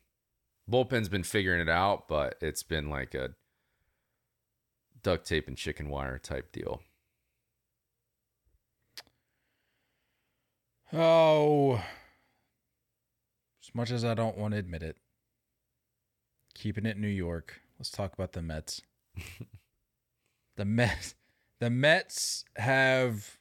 bullpen's 0.70 1.08
been 1.08 1.22
figuring 1.22 1.60
it 1.60 1.68
out, 1.68 2.08
but 2.08 2.36
it's 2.40 2.62
been 2.62 2.90
like 2.90 3.14
a 3.14 3.30
duct 5.02 5.26
tape 5.26 5.48
and 5.48 5.56
chicken 5.56 5.88
wire 5.88 6.18
type 6.18 6.52
deal. 6.52 6.82
Oh, 10.92 11.82
as 13.62 13.74
much 13.74 13.90
as 13.90 14.04
I 14.04 14.14
don't 14.14 14.38
want 14.38 14.54
to 14.54 14.58
admit 14.58 14.82
it, 14.82 14.96
keeping 16.54 16.86
it 16.86 16.98
New 16.98 17.08
York. 17.08 17.60
Let's 17.78 17.90
talk 17.90 18.14
about 18.14 18.32
the 18.32 18.42
Mets. 18.42 18.80
the 20.56 20.64
Mets, 20.64 21.14
the 21.60 21.70
Mets 21.70 22.44
have 22.56 23.38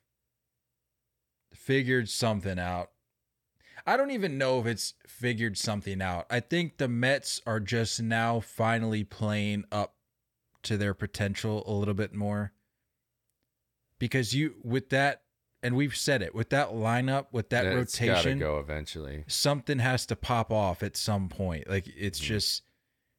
figured 1.54 2.10
something 2.10 2.60
out. 2.60 2.92
I 3.86 3.96
don't 3.96 4.12
even 4.12 4.38
know 4.38 4.60
if 4.60 4.66
it's 4.66 4.96
figured 5.08 5.58
something 5.58 6.02
out. 6.02 6.26
I 6.30 6.42
think 6.42 6.78
the 6.78 6.90
Mets 6.90 7.42
are 7.46 7.62
just 7.62 8.02
now 8.02 8.42
finally 8.42 9.06
playing 9.06 9.64
up 9.72 9.97
to 10.68 10.78
their 10.78 10.94
potential 10.94 11.64
a 11.68 11.72
little 11.74 11.94
bit 11.94 12.14
more. 12.14 12.52
Because 14.00 14.34
you 14.34 14.56
with 14.64 14.90
that 14.90 15.24
and 15.64 15.76
we've 15.76 15.96
said 15.96 16.22
it, 16.22 16.36
with 16.36 16.50
that 16.52 16.70
lineup, 16.70 17.28
with 17.32 17.50
that 17.50 17.66
It's 17.66 18.00
rotation, 18.00 18.38
go 18.38 18.60
eventually. 18.60 19.24
something 19.28 19.80
has 19.80 20.06
to 20.06 20.16
pop 20.16 20.52
off 20.52 20.84
at 20.84 20.96
some 20.96 21.30
point. 21.30 21.68
Like 21.68 21.88
it's 21.88 22.20
Mhm. 22.20 22.24
just 22.24 22.64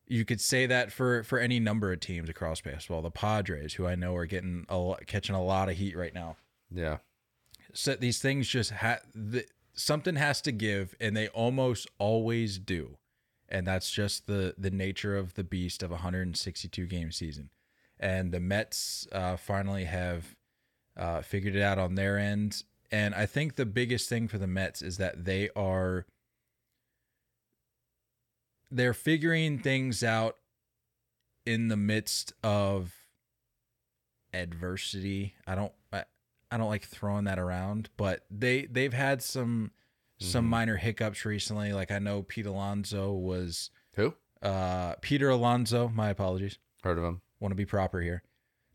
you 0.06 0.24
could 0.24 0.40
say 0.40 0.64
that 0.66 0.92
for 0.92 1.22
for 1.24 1.38
any 1.38 1.58
number 1.58 1.92
of 1.92 2.00
teams 2.00 2.28
across 2.28 2.60
baseball. 2.60 3.02
The 3.02 3.10
Padres, 3.10 3.74
who 3.74 3.86
I 3.86 3.94
know 3.96 4.14
are 4.14 4.26
getting 4.26 4.64
a 4.68 4.78
lo- 4.78 4.98
catching 5.06 5.34
a 5.34 5.42
lot 5.42 5.68
of 5.68 5.76
heat 5.76 5.96
right 5.96 6.14
now. 6.14 6.36
Yeah. 6.70 6.98
So 7.74 7.96
these 7.96 8.18
things 8.20 8.48
just 8.48 8.70
ha- 8.70 9.00
the, 9.14 9.44
something 9.74 10.16
has 10.16 10.40
to 10.42 10.52
give, 10.52 10.94
and 11.00 11.16
they 11.16 11.28
almost 11.28 11.86
always 11.98 12.58
do, 12.58 12.96
and 13.48 13.66
that's 13.66 13.90
just 13.90 14.26
the 14.26 14.54
the 14.58 14.70
nature 14.70 15.16
of 15.16 15.34
the 15.34 15.44
beast 15.44 15.82
of 15.82 15.90
a 15.90 15.94
162 15.94 16.86
game 16.86 17.10
season. 17.10 17.50
And 18.00 18.30
the 18.30 18.40
Mets 18.40 19.08
uh, 19.10 19.36
finally 19.36 19.84
have 19.84 20.36
uh, 20.96 21.22
figured 21.22 21.56
it 21.56 21.62
out 21.62 21.78
on 21.78 21.94
their 21.94 22.18
end. 22.18 22.62
And 22.90 23.14
I 23.14 23.26
think 23.26 23.56
the 23.56 23.66
biggest 23.66 24.08
thing 24.08 24.28
for 24.28 24.38
the 24.38 24.46
Mets 24.46 24.82
is 24.82 24.98
that 24.98 25.24
they 25.24 25.50
are 25.56 26.06
they're 28.70 28.94
figuring 28.94 29.58
things 29.58 30.04
out 30.04 30.36
in 31.46 31.68
the 31.68 31.76
midst 31.76 32.32
of 32.42 32.94
adversity. 34.32 35.34
I 35.46 35.54
don't 35.54 35.72
I, 35.92 36.04
I 36.50 36.58
don't 36.58 36.68
like 36.68 36.84
throwing 36.84 37.24
that 37.24 37.38
around, 37.38 37.88
but 37.96 38.24
they 38.30 38.66
they've 38.66 38.92
had 38.92 39.22
some 39.22 39.72
some 40.18 40.44
Mhm. 40.46 40.48
minor 40.50 40.76
hiccups 40.76 41.24
recently. 41.24 41.72
Like 41.72 41.90
I 41.90 41.98
know 41.98 42.22
Pete 42.22 42.46
Alonso 42.46 43.12
was 43.12 43.70
Who? 43.94 44.14
uh 44.42 44.94
Peter 45.00 45.28
Alonso, 45.30 45.88
my 45.88 46.10
apologies 46.10 46.58
Heard 46.82 46.98
of 46.98 47.04
him? 47.04 47.20
want 47.40 47.50
to 47.52 47.56
be 47.56 47.66
proper 47.66 48.00
here. 48.00 48.22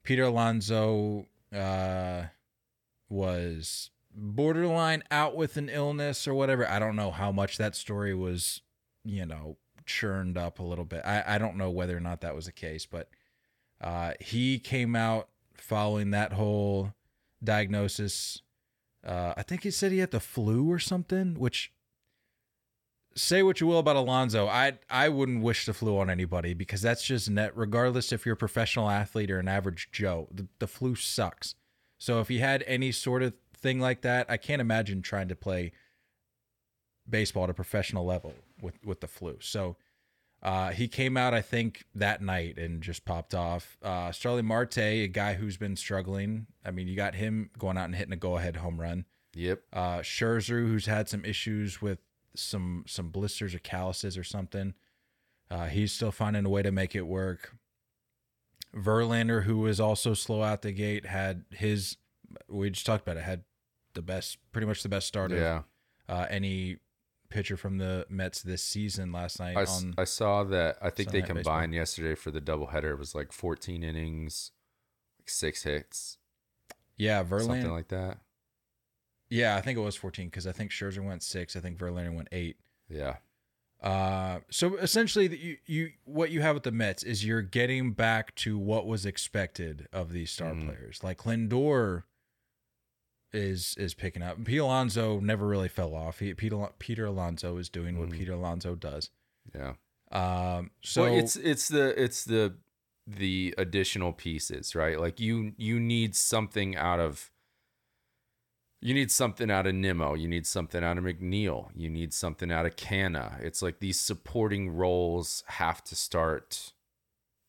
Peter 0.03 0.23
Alonso 0.23 1.27
uh, 1.53 2.25
was 3.09 3.89
borderline 4.15 5.03
out 5.11 5.35
with 5.35 5.57
an 5.57 5.69
illness 5.69 6.27
or 6.27 6.33
whatever. 6.33 6.67
I 6.69 6.79
don't 6.79 6.95
know 6.95 7.11
how 7.11 7.31
much 7.31 7.57
that 7.57 7.75
story 7.75 8.13
was, 8.13 8.61
you 9.03 9.25
know, 9.25 9.57
churned 9.85 10.37
up 10.37 10.59
a 10.59 10.63
little 10.63 10.85
bit. 10.85 11.01
I, 11.05 11.23
I 11.35 11.37
don't 11.37 11.57
know 11.57 11.69
whether 11.71 11.95
or 11.97 11.99
not 11.99 12.21
that 12.21 12.35
was 12.35 12.45
the 12.45 12.51
case, 12.51 12.85
but 12.85 13.09
uh, 13.81 14.13
he 14.19 14.59
came 14.59 14.95
out 14.95 15.29
following 15.55 16.11
that 16.11 16.33
whole 16.33 16.93
diagnosis. 17.43 18.41
Uh, 19.05 19.33
I 19.35 19.43
think 19.43 19.63
he 19.63 19.71
said 19.71 19.91
he 19.91 19.99
had 19.99 20.11
the 20.11 20.19
flu 20.19 20.71
or 20.71 20.79
something, 20.79 21.35
which 21.35 21.71
say 23.15 23.43
what 23.43 23.61
you 23.61 23.67
will 23.67 23.79
about 23.79 23.95
Alonso, 23.95 24.47
I 24.47 24.73
I 24.89 25.09
wouldn't 25.09 25.43
wish 25.43 25.65
the 25.65 25.73
flu 25.73 25.99
on 25.99 26.09
anybody 26.09 26.53
because 26.53 26.81
that's 26.81 27.03
just 27.03 27.29
net. 27.29 27.55
Regardless 27.55 28.11
if 28.11 28.25
you're 28.25 28.33
a 28.33 28.37
professional 28.37 28.89
athlete 28.89 29.31
or 29.31 29.39
an 29.39 29.47
average 29.47 29.89
Joe, 29.91 30.27
the, 30.31 30.47
the 30.59 30.67
flu 30.67 30.95
sucks. 30.95 31.55
So 31.97 32.19
if 32.19 32.27
he 32.27 32.39
had 32.39 32.63
any 32.67 32.91
sort 32.91 33.23
of 33.23 33.33
thing 33.55 33.79
like 33.79 34.01
that, 34.01 34.25
I 34.29 34.37
can't 34.37 34.61
imagine 34.61 35.01
trying 35.01 35.27
to 35.29 35.35
play 35.35 35.71
baseball 37.09 37.45
at 37.45 37.49
a 37.49 37.53
professional 37.53 38.05
level 38.05 38.35
with 38.61 38.83
with 38.85 39.01
the 39.01 39.07
flu. 39.07 39.37
So 39.41 39.77
uh, 40.43 40.71
he 40.71 40.87
came 40.89 41.15
out, 41.17 41.33
I 41.33 41.41
think, 41.41 41.85
that 41.95 42.21
night 42.21 42.57
and 42.59 42.83
just 42.83 43.05
popped 43.05 43.33
off. 43.33 43.77
Uh, 43.81 44.11
Starling 44.11 44.45
Marte, 44.45 44.77
a 44.77 45.07
guy 45.07 45.33
who's 45.35 45.55
been 45.57 45.75
struggling. 45.77 46.47
I 46.65 46.69
mean, 46.71 46.87
you 46.87 46.95
got 46.95 47.15
him 47.15 47.49
going 47.57 47.77
out 47.77 47.85
and 47.85 47.95
hitting 47.95 48.13
a 48.13 48.17
go 48.17 48.37
ahead 48.37 48.57
home 48.57 48.79
run 48.79 49.05
Yep. 49.35 49.61
uh 49.73 49.97
Scherzer 49.99 50.67
who's 50.67 50.85
had 50.85 51.09
some 51.09 51.23
issues 51.25 51.81
with 51.81 51.99
some 52.35 52.83
some 52.87 53.09
blisters 53.09 53.55
or 53.55 53.59
calluses 53.59 54.17
or 54.17 54.23
something. 54.23 54.73
Uh 55.49 55.67
he's 55.67 55.91
still 55.91 56.11
finding 56.11 56.45
a 56.45 56.49
way 56.49 56.61
to 56.61 56.71
make 56.71 56.93
it 56.95 57.07
work. 57.07 57.55
Verlander 58.75 59.43
who 59.43 59.59
was 59.59 59.79
also 59.79 60.13
slow 60.13 60.41
out 60.41 60.61
the 60.63 60.71
gate 60.71 61.05
had 61.05 61.45
his 61.51 61.97
we 62.49 62.69
just 62.71 62.85
talked 62.85 63.03
about 63.03 63.17
it 63.17 63.23
had 63.23 63.43
the 63.93 64.01
best 64.01 64.37
pretty 64.51 64.65
much 64.67 64.81
the 64.83 64.89
best 64.89 65.07
start 65.07 65.31
Yeah. 65.31 65.61
of 66.09 66.19
uh 66.19 66.25
any 66.29 66.77
pitcher 67.33 67.57
from 67.57 67.79
the 67.79 68.05
Mets 68.09 68.41
this 68.43 68.61
season 68.61 69.11
last 69.11 69.39
night 69.39 69.57
I, 69.57 69.65
on 69.65 69.95
I 69.97 70.03
saw 70.03 70.43
that. 70.43 70.77
I 70.81 70.89
think 70.91 71.09
they 71.11 71.19
Sunday 71.21 71.33
Baseball. 71.33 71.53
combined 71.53 71.73
yesterday 71.73 72.13
for 72.15 72.29
the 72.31 72.39
doubleheader. 72.39 72.91
It 72.91 72.99
was 72.99 73.15
like 73.15 73.31
14 73.31 73.83
innings, 73.83 74.51
like 75.19 75.29
six 75.29 75.63
hits, 75.63 76.17
Yeah, 76.95 77.23
Verlander. 77.23 77.45
something 77.45 77.71
like 77.71 77.87
that. 77.87 78.19
yeah, 79.29 79.55
I 79.55 79.61
think 79.61 79.77
it 79.77 79.81
was 79.81 79.95
14 79.95 80.27
because 80.27 80.45
I 80.45 80.51
think 80.51 80.71
Scherzer 80.71 81.03
went 81.03 81.23
six. 81.23 81.55
I 81.55 81.59
think 81.59 81.77
Verlander 81.77 82.13
went 82.15 82.27
eight. 82.31 82.57
Yeah. 82.87 83.15
Uh, 83.81 84.39
so 84.49 84.77
essentially, 84.77 85.27
the- 85.27 85.37
you, 85.37 85.57
you 85.65 85.91
what 86.05 86.29
you 86.31 86.41
have 86.41 86.53
with 86.55 86.63
the 86.63 86.71
Mets 86.71 87.03
is 87.03 87.25
you're 87.25 87.41
getting 87.41 87.91
back 87.91 88.33
to 88.35 88.57
what 88.57 88.85
was 88.87 89.05
expected 89.05 89.87
of 89.91 90.13
these 90.13 90.31
star 90.31 90.51
Mhm. 90.51 90.65
players. 90.67 91.03
Like 91.03 91.17
Lindor 91.23 92.03
is 93.33 93.75
is 93.77 93.93
picking 93.93 94.21
up. 94.21 94.43
Pete 94.43 94.59
Alonso 94.59 95.19
never 95.19 95.47
really 95.47 95.67
fell 95.67 95.95
off. 95.95 96.19
He, 96.19 96.33
Peter 96.33 96.69
Peter 96.79 97.05
Alonso 97.05 97.57
is 97.57 97.69
doing 97.69 97.99
what 97.99 98.09
Mhm. 98.09 98.13
Peter 98.17 98.33
Alonso 98.33 98.75
does. 98.75 99.09
Yeah. 99.53 99.73
Um, 100.11 100.71
so 100.81 101.03
well, 101.03 101.17
it's 101.17 101.35
it's 101.35 101.67
the 101.67 102.01
it's 102.01 102.23
the 102.23 102.55
the 103.07 103.53
additional 103.57 104.13
pieces, 104.13 104.75
right? 104.75 104.99
Like 104.99 105.19
you 105.19 105.53
you 105.57 105.79
need 105.79 106.15
something 106.15 106.75
out 106.75 106.99
of 106.99 107.31
you 108.79 108.93
need 108.93 109.11
something 109.11 109.49
out 109.49 109.65
of 109.65 109.73
Nimmo, 109.73 110.13
you 110.13 110.27
need 110.27 110.45
something 110.45 110.83
out 110.83 110.97
of 110.97 111.05
McNeil, 111.05 111.69
you 111.73 111.89
need 111.89 112.13
something 112.13 112.51
out 112.51 112.65
of 112.65 112.75
Canha. 112.75 113.39
It's 113.41 113.61
like 113.61 113.79
these 113.79 113.99
supporting 113.99 114.69
roles 114.69 115.43
have 115.47 115.83
to 115.85 115.95
start 115.95 116.73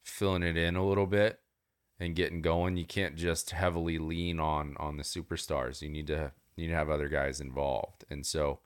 filling 0.05 0.43
it 0.45 0.57
in 0.57 0.76
a 0.76 0.87
little 0.87 1.07
bit 1.07 1.41
and 1.99 2.17
getting 2.17 2.43
going. 2.43 2.77
You 2.77 2.85
can't 2.85 3.17
just 3.17 3.51
heavily 3.51 3.99
lean 3.99 4.41
on 4.41 4.77
on 4.79 4.97
the 4.97 5.03
superstars. 5.03 5.83
You 5.83 5.89
need 5.89 6.07
to 6.09 6.33
you 6.57 6.67
need 6.67 6.73
to 6.73 6.79
have 6.79 6.91
other 6.91 7.09
guys 7.09 7.41
involved. 7.41 8.05
And 8.11 8.25
so 8.25 8.61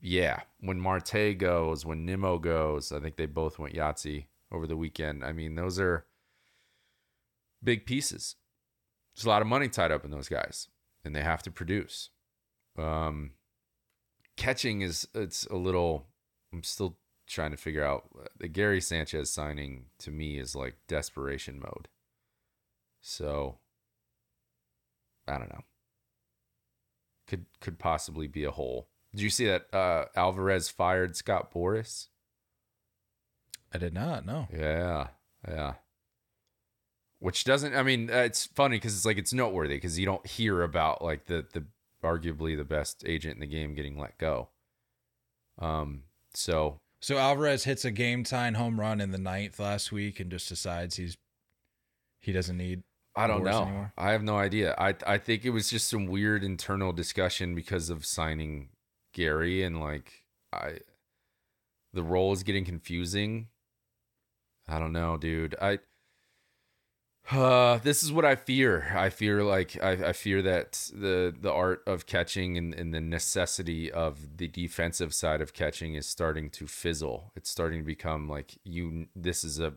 yeah, 0.00 0.40
when 0.60 0.80
Marte 0.80 1.38
goes, 1.38 1.86
when 1.86 2.04
Nimmo 2.04 2.38
goes, 2.38 2.90
I 2.90 2.98
think 2.98 3.16
they 3.16 3.26
both 3.26 3.58
went 3.58 3.74
Yahtzee 3.74 4.26
over 4.50 4.66
the 4.66 4.76
weekend. 4.76 5.24
I 5.24 5.32
mean, 5.32 5.54
those 5.54 5.78
are 5.78 6.06
big 7.62 7.86
pieces. 7.86 8.34
There's 9.14 9.24
a 9.24 9.28
lot 9.28 9.42
of 9.42 9.48
money 9.48 9.68
tied 9.68 9.92
up 9.92 10.04
in 10.04 10.10
those 10.10 10.28
guys, 10.28 10.68
and 11.04 11.14
they 11.14 11.22
have 11.22 11.42
to 11.44 11.50
produce. 11.52 12.10
Um, 12.76 13.32
catching 14.36 14.80
is 14.80 15.06
it's 15.14 15.46
a 15.46 15.56
little. 15.56 16.08
I'm 16.52 16.64
still 16.64 16.98
trying 17.28 17.52
to 17.52 17.56
figure 17.56 17.84
out 17.84 18.08
the 18.38 18.48
Gary 18.48 18.80
Sanchez 18.80 19.30
signing 19.30 19.86
to 19.98 20.10
me 20.10 20.38
is 20.38 20.56
like 20.56 20.74
desperation 20.88 21.60
mode. 21.60 21.88
So 23.02 23.58
I 25.28 25.36
don't 25.36 25.52
know. 25.52 25.64
Could 27.26 27.46
could 27.60 27.78
possibly 27.78 28.26
be 28.26 28.44
a 28.44 28.50
hole. 28.50 28.88
Did 29.12 29.20
you 29.20 29.30
see 29.30 29.46
that 29.46 29.72
uh, 29.74 30.06
Alvarez 30.16 30.68
fired 30.70 31.16
Scott 31.16 31.52
Boras? 31.52 32.06
I 33.74 33.78
did 33.78 33.92
not 33.92 34.24
know. 34.24 34.48
Yeah, 34.52 35.08
yeah. 35.46 35.74
Which 37.18 37.44
doesn't. 37.44 37.74
I 37.74 37.82
mean, 37.82 38.10
uh, 38.10 38.18
it's 38.18 38.46
funny 38.46 38.76
because 38.76 38.96
it's 38.96 39.04
like 39.04 39.18
it's 39.18 39.32
noteworthy 39.32 39.74
because 39.74 39.98
you 39.98 40.06
don't 40.06 40.26
hear 40.26 40.62
about 40.62 41.02
like 41.02 41.26
the 41.26 41.44
the 41.52 41.64
arguably 42.02 42.56
the 42.56 42.64
best 42.64 43.04
agent 43.06 43.34
in 43.34 43.40
the 43.40 43.46
game 43.46 43.74
getting 43.74 43.98
let 43.98 44.16
go. 44.18 44.48
Um. 45.58 46.04
So 46.34 46.80
So 47.00 47.18
Alvarez 47.18 47.64
hits 47.64 47.84
a 47.84 47.90
game 47.90 48.24
tying 48.24 48.54
home 48.54 48.80
run 48.80 49.00
in 49.00 49.10
the 49.10 49.18
ninth 49.18 49.58
last 49.60 49.92
week 49.92 50.18
and 50.20 50.30
just 50.30 50.48
decides 50.48 50.96
he's 50.96 51.16
he 52.20 52.32
doesn't 52.32 52.56
need. 52.56 52.82
I 53.14 53.26
don't 53.26 53.44
know. 53.44 53.62
anymore? 53.62 53.92
I 53.98 54.12
have 54.12 54.22
no 54.22 54.38
idea. 54.38 54.74
I 54.78 54.94
I 55.06 55.18
think 55.18 55.44
it 55.44 55.50
was 55.50 55.68
just 55.68 55.88
some 55.88 56.06
weird 56.06 56.42
internal 56.42 56.92
discussion 56.92 57.54
because 57.54 57.90
of 57.90 58.06
signing 58.06 58.70
Gary 59.12 59.62
and 59.62 59.80
like 59.80 60.24
I 60.52 60.78
the 61.92 62.02
role 62.02 62.32
is 62.32 62.42
getting 62.42 62.64
confusing. 62.64 63.48
I 64.68 64.78
don't 64.78 64.92
know, 64.92 65.16
dude. 65.16 65.54
I 65.60 65.80
uh, 67.30 67.78
this 67.78 68.02
is 68.02 68.10
what 68.12 68.24
I 68.24 68.34
fear. 68.34 68.92
I 68.96 69.08
fear 69.08 69.44
like 69.44 69.80
I, 69.82 69.90
I 70.08 70.12
fear 70.12 70.42
that 70.42 70.90
the 70.92 71.34
the 71.38 71.52
art 71.52 71.82
of 71.86 72.06
catching 72.06 72.58
and, 72.58 72.74
and 72.74 72.92
the 72.92 73.00
necessity 73.00 73.92
of 73.92 74.38
the 74.38 74.48
defensive 74.48 75.14
side 75.14 75.40
of 75.40 75.52
catching 75.52 75.94
is 75.94 76.06
starting 76.06 76.50
to 76.50 76.66
fizzle. 76.66 77.32
It's 77.36 77.48
starting 77.48 77.80
to 77.80 77.84
become 77.86 78.28
like 78.28 78.58
you 78.64 79.06
this 79.14 79.44
is 79.44 79.60
a 79.60 79.74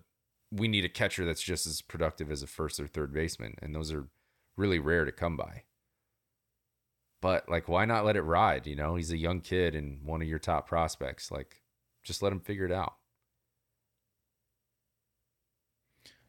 we 0.52 0.68
need 0.68 0.86
a 0.86 0.89
catcher 0.89 1.26
that's 1.26 1.41
just 1.41 1.66
as 1.68 1.82
productive 1.82 2.32
as 2.32 2.43
a 2.43 2.48
first 2.48 2.80
or 2.80 2.88
third 2.88 3.14
baseman, 3.14 3.56
and 3.62 3.74
those 3.76 3.91
are 3.91 4.08
really 4.56 4.80
rare 4.80 5.06
to 5.06 5.12
come 5.12 5.36
by. 5.36 5.64
But 7.22 7.50
like, 7.50 7.68
why 7.68 7.86
not 7.86 8.06
let 8.06 8.16
it 8.16 8.22
ride? 8.22 8.68
You 8.68 8.76
know, 8.76 8.96
he's 8.96 9.12
a 9.12 9.18
young 9.18 9.41
kid 9.41 9.74
and 9.76 10.04
one 10.04 10.22
of 10.22 10.28
your 10.28 10.39
top 10.39 10.68
prospects. 10.68 11.32
Like, 11.32 11.62
just 12.04 12.22
let 12.22 12.32
him 12.32 12.39
figure 12.39 12.66
it 12.66 12.72
out. 12.72 12.96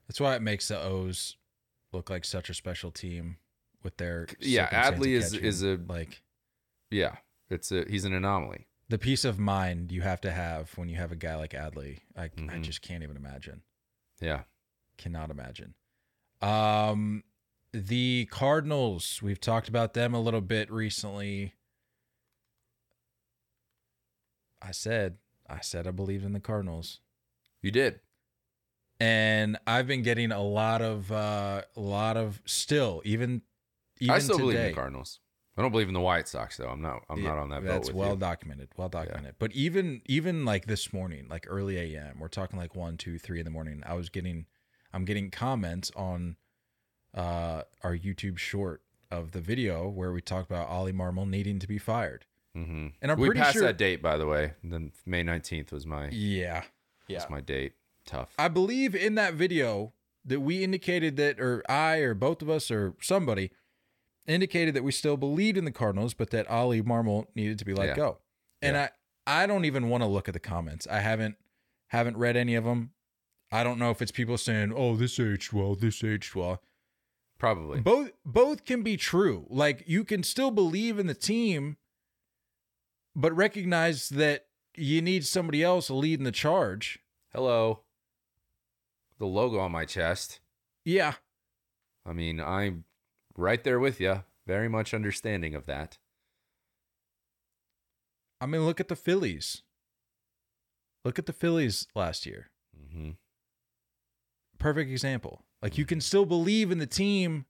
That's 0.09 0.21
why 0.21 0.35
it 0.37 0.43
makes 0.43 0.69
the 0.69 0.81
O's 0.81 1.37
look 1.93 2.09
like 2.11 2.25
such 2.25 2.49
a 2.49 2.55
special 2.55 2.91
team 2.91 3.39
with 3.83 3.97
their 3.97 4.27
Yeah, 4.39 4.69
Adley 4.71 5.09
is- 5.09 5.33
catching. 5.33 5.45
is 5.47 5.63
a- 5.63 5.77
like 5.77 6.23
Yeah, 6.91 7.17
it's 7.51 7.73
a 7.73 7.85
he's 7.89 8.05
an 8.05 8.13
anomaly. 8.13 8.69
the 8.89 8.99
peace 8.99 9.25
of 9.25 9.39
mind 9.39 9.91
you 9.93 10.03
have 10.03 10.21
to 10.23 10.31
have 10.31 10.77
when 10.79 10.89
you 10.89 10.97
have 10.97 11.13
a 11.13 11.17
guy 11.17 11.35
like 11.35 11.51
Adley. 11.53 12.01
I 12.17 12.25
I 12.25 12.29
Mhm. 12.29 12.63
just 12.63 12.83
can't 12.83 13.03
even 13.03 13.17
imagine. 13.17 13.63
Yeah, 14.21 14.43
Cannot 14.99 15.31
imagine. 15.31 15.75
Um, 16.41 17.23
the 17.73 18.27
Cardinals. 18.31 19.21
We've 19.23 19.41
talked 19.41 19.69
about 19.69 19.93
them 19.95 20.15
a 20.15 20.21
little 20.21 20.41
bit 20.41 20.71
recently. 20.71 21.55
I 24.63 24.71
said, 24.71 25.19
I 25.49 25.61
said 25.61 25.87
I 25.87 25.91
believed 25.91 26.25
in 26.25 26.33
the 26.33 26.41
Cardinals. 26.41 27.01
you 27.63 27.71
did. 27.71 28.01
and 28.99 29.59
I've 29.67 29.87
been 29.87 30.03
getting 30.03 30.33
a 30.33 30.43
lot 30.43 30.81
of 30.83 31.13
uh, 31.13 31.63
a 31.77 31.81
lot 31.81 32.17
of 32.17 32.41
still 32.47 33.03
even 33.05 33.43
even 34.01 34.15
I 34.15 34.19
still 34.19 34.39
today. 34.39 34.43
believe 34.47 34.59
in 34.61 34.67
the 34.69 34.73
Cardinals. 34.75 35.21
I 35.59 35.63
don't 35.63 35.71
believe 35.73 35.89
in 35.89 35.95
the 35.95 36.01
White 36.01 36.29
Sox 36.29 36.57
though. 36.59 36.69
I'm 36.69 36.83
not. 36.83 37.03
I'm 37.09 37.19
Yeah, 37.19 37.29
not 37.31 37.39
on 37.39 37.49
that 37.51 37.63
boat 37.63 37.69
That's 37.69 37.93
well 37.93 38.11
you. 38.13 38.17
documented. 38.19 38.69
Well 38.77 38.89
documented. 38.89 39.37
But 39.39 39.53
even 39.53 40.03
even 40.07 40.45
like 40.45 40.67
this 40.67 40.93
morning, 40.93 41.27
like 41.31 41.47
early 41.49 41.79
AM, 41.79 42.19
we're 42.21 42.29
talking 42.29 42.59
like 42.59 42.75
one, 42.77 42.97
two, 42.97 43.19
three 43.19 43.39
in 43.39 43.45
the 43.45 43.51
morning. 43.51 43.83
I 43.87 43.95
was 43.95 44.09
getting, 44.11 44.47
I'm 44.93 45.05
getting 45.05 45.31
comments 45.31 45.91
on 45.97 46.37
uh, 47.15 47.63
our 47.83 47.97
YouTube 47.97 48.39
short 48.39 48.83
of 49.11 49.33
the 49.33 49.41
video 49.41 49.89
where 49.89 50.13
we 50.13 50.21
talked 50.21 50.51
about 50.51 50.69
Oli 50.69 50.93
Marmol 50.93 51.29
needing 51.29 51.59
to 51.61 51.67
be 51.67 51.79
fired. 51.79 52.27
hmm 52.55 52.89
And 53.01 53.11
I'm 53.13 53.19
we 53.19 53.29
pretty 53.29 53.41
passed 53.41 53.55
sure- 53.55 53.63
that 53.63 53.79
date, 53.79 54.03
by 54.03 54.17
the 54.17 54.27
way. 54.27 54.53
Then 54.63 54.93
May 55.07 55.23
19th 55.23 55.73
was 55.73 55.87
my 55.87 56.09
Yeah, 56.11 56.65
yeah. 57.09 57.19
was 57.19 57.31
my 57.31 57.41
date. 57.41 57.73
Tough. 58.05 58.35
I 58.39 58.49
believe 58.49 58.95
in 58.95 59.15
that 59.17 59.35
video 59.35 59.93
that 60.25 60.41
we 60.41 60.63
indicated 60.63 61.17
that, 61.17 61.41
or 61.41 61.63
I, 61.69 61.99
or 61.99 62.15
both 62.15 62.43
of 62.43 62.51
us, 62.51 62.71
or 62.71 62.95
somebody 63.01 63.51
indicated 64.27 64.75
that 64.75 64.85
we 64.85 64.93
still 64.93 65.17
believed 65.17 65.57
in 65.59 65.65
the 65.65 65.71
Cardinals, 65.73 66.15
but 66.15 66.31
that 66.31 66.51
Oli 66.51 66.83
Marmol 66.83 67.27
needed 67.35 67.59
to 67.59 67.65
be 67.65 67.75
let 67.75 67.89
Yeah. 67.89 67.97
go. 67.97 68.19
And 68.63 68.77
I, 68.77 68.91
I 69.27 69.47
don't 69.47 69.65
even 69.65 69.89
want 69.89 70.03
to 70.03 70.07
look 70.09 70.29
at 70.29 70.35
the 70.35 70.41
comments. 70.41 70.87
I 70.87 71.01
haven't, 71.01 71.37
haven't 71.89 72.17
read 72.17 72.37
any 72.37 72.55
of 72.55 72.65
them. 72.65 72.91
I 73.53 73.63
don't 73.63 73.79
know 73.79 73.91
if 73.91 74.03
it's 74.03 74.11
people 74.11 74.39
saying, 74.39 74.73
"Oh, 74.75 74.97
this 74.97 75.21
aged 75.21 75.53
well, 75.53 75.75
this 75.77 76.03
aged 76.03 76.35
well." 76.35 76.61
Probably. 77.39 77.81
Both, 77.81 78.11
both 78.25 78.65
can 78.65 78.83
be 78.83 78.97
true. 78.97 79.47
Like 79.49 79.85
you 79.87 80.03
can 80.05 80.23
still 80.23 80.51
believe 80.51 80.99
in 80.99 81.07
the 81.07 81.15
team, 81.15 81.77
but 83.15 83.35
recognize 83.37 84.09
that 84.09 84.47
you 84.75 85.01
need 85.01 85.25
somebody 85.25 85.63
else 85.63 85.91
leading 85.91 86.25
the 86.25 86.33
charge. 86.33 86.99
Hello. 87.33 87.83
The 89.19 89.27
logo 89.27 89.59
on 89.59 89.71
my 89.73 89.85
chest. 89.85 90.41
Yeah, 90.85 91.15
I 92.05 92.13
mean, 92.13 92.41
I'm 92.41 92.85
right 93.37 93.63
there 93.63 93.79
with 93.79 94.01
you. 94.01 94.25
Very 94.47 94.69
much 94.69 94.95
understanding 94.95 95.55
of 95.55 95.67
that. 95.67 95.99
I 98.41 98.47
mean, 98.47 98.65
look 98.65 98.81
at 98.81 98.89
the 98.89 98.97
Phillies. 98.97 99.63
Look 101.05 101.19
at 101.19 101.27
the 101.27 101.33
Phillies 101.33 101.87
last 101.95 102.27
year. 102.27 102.51
hmm 102.93 103.11
Perfect 104.59 104.91
example. 104.91 105.45
Like 105.63 105.79
you 105.79 105.85
can 105.85 106.01
still 106.01 106.25
believe 106.25 106.71
in 106.71 106.79
the 106.79 106.87
team, 106.87 107.47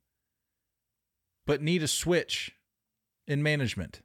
but 1.47 1.63
need 1.63 1.83
a 1.83 1.89
switch 1.89 2.53
in 3.27 3.43
management. 3.43 4.03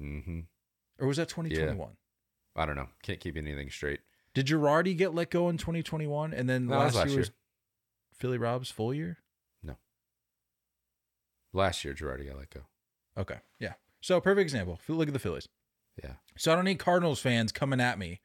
Mm-hmm. 0.00 0.40
Or 0.98 1.06
was 1.06 1.16
that 1.18 1.28
2021? 1.28 1.90
I 2.56 2.66
don't 2.66 2.76
know. 2.76 2.88
Can't 3.02 3.20
keep 3.20 3.36
anything 3.36 3.70
straight. 3.70 4.00
Did 4.34 4.46
Girardi 4.46 4.96
get 4.96 5.14
let 5.14 5.30
go 5.30 5.48
in 5.48 5.56
2021? 5.58 6.32
And 6.32 6.48
then 6.48 6.66
No, 6.66 6.78
last, 6.78 6.94
last 6.94 7.08
year 7.08 7.18
was 7.18 7.28
year. 7.28 7.34
Philly 8.14 8.38
Rob's 8.38 8.70
full 8.70 8.92
year? 8.92 9.18
Last 11.52 11.84
year, 11.84 11.94
Girardi 11.94 12.28
got 12.28 12.38
let 12.38 12.50
go. 12.50 12.60
Okay. 13.18 13.36
Yeah. 13.58 13.74
So 14.00 14.20
perfect 14.20 14.42
example. 14.42 14.78
Look 14.88 15.08
at 15.08 15.12
the 15.12 15.18
Phillies. 15.20 15.48
Yeah. 16.02 16.14
So 16.36 16.52
I 16.52 16.54
don't 16.54 16.64
need 16.64 16.78
Cardinals 16.78 17.20
fans 17.20 17.52
coming 17.52 17.80
at 17.80 17.98
me 17.98 18.20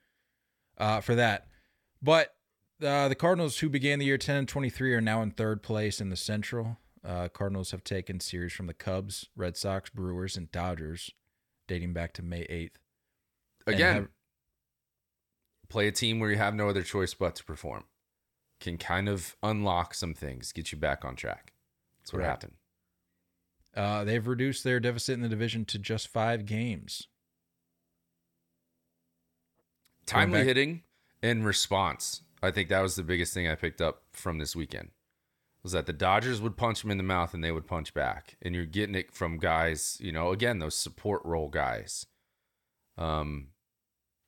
uh, 0.77 1.01
for 1.01 1.15
that. 1.15 1.47
But 2.01 2.35
uh, 2.83 3.07
the 3.09 3.15
Cardinals, 3.15 3.59
who 3.59 3.69
began 3.69 3.99
the 3.99 4.05
year 4.05 4.17
10 4.17 4.35
and 4.35 4.47
23, 4.47 4.93
are 4.93 5.01
now 5.01 5.21
in 5.21 5.31
third 5.31 5.63
place 5.63 5.99
in 5.99 6.09
the 6.09 6.15
Central. 6.15 6.77
Uh, 7.03 7.27
Cardinals 7.29 7.71
have 7.71 7.83
taken 7.83 8.19
series 8.19 8.53
from 8.53 8.67
the 8.67 8.73
Cubs, 8.73 9.27
Red 9.35 9.57
Sox, 9.57 9.89
Brewers, 9.89 10.37
and 10.37 10.51
Dodgers, 10.51 11.11
dating 11.67 11.93
back 11.93 12.13
to 12.13 12.21
May 12.23 12.45
8th. 12.47 12.77
Again, 13.67 13.95
have- 13.95 14.07
play 15.69 15.87
a 15.87 15.91
team 15.91 16.19
where 16.19 16.29
you 16.29 16.37
have 16.37 16.53
no 16.55 16.69
other 16.69 16.83
choice 16.83 17.13
but 17.13 17.35
to 17.35 17.43
perform. 17.43 17.85
can 18.61 18.77
kind 18.77 19.09
of 19.09 19.35
unlock 19.43 19.93
some 19.93 20.13
things, 20.13 20.51
get 20.53 20.71
you 20.71 20.77
back 20.77 21.03
on 21.03 21.15
track. 21.15 21.51
That's 21.99 22.13
what 22.13 22.19
Correct. 22.19 22.43
happened. 22.43 22.57
Uh, 23.75 24.03
they've 24.05 24.25
reduced 24.25 24.63
their 24.63 24.79
deficit 24.79 25.13
in 25.15 25.21
the 25.21 25.27
division 25.29 25.65
to 25.65 25.77
just 25.77 26.07
five 26.07 26.45
games. 26.45 27.07
Timely 30.05 30.39
back- 30.39 30.47
hitting 30.47 30.83
and 31.21 31.45
response. 31.45 32.21
I 32.41 32.51
think 32.51 32.69
that 32.69 32.81
was 32.81 32.95
the 32.95 33.03
biggest 33.03 33.33
thing 33.33 33.47
I 33.47 33.55
picked 33.55 33.81
up 33.81 34.03
from 34.13 34.37
this 34.37 34.55
weekend. 34.55 34.91
Was 35.63 35.71
that 35.71 35.87
the 35.87 35.93
Dodgers 35.93 36.41
would 36.41 36.57
punch 36.57 36.83
them 36.83 36.91
in 36.91 36.97
the 36.97 37.03
mouth 37.03 37.33
and 37.33 37.43
they 37.43 37.51
would 37.51 37.65
punch 37.65 37.93
back, 37.93 38.37
and 38.41 38.53
you're 38.53 38.65
getting 38.67 38.93
it 38.93 39.11
from 39.11 39.39
guys. 39.39 39.97
You 39.99 40.11
know, 40.11 40.29
again 40.31 40.59
those 40.59 40.75
support 40.75 41.25
role 41.25 41.49
guys. 41.49 42.05
Um, 42.99 43.47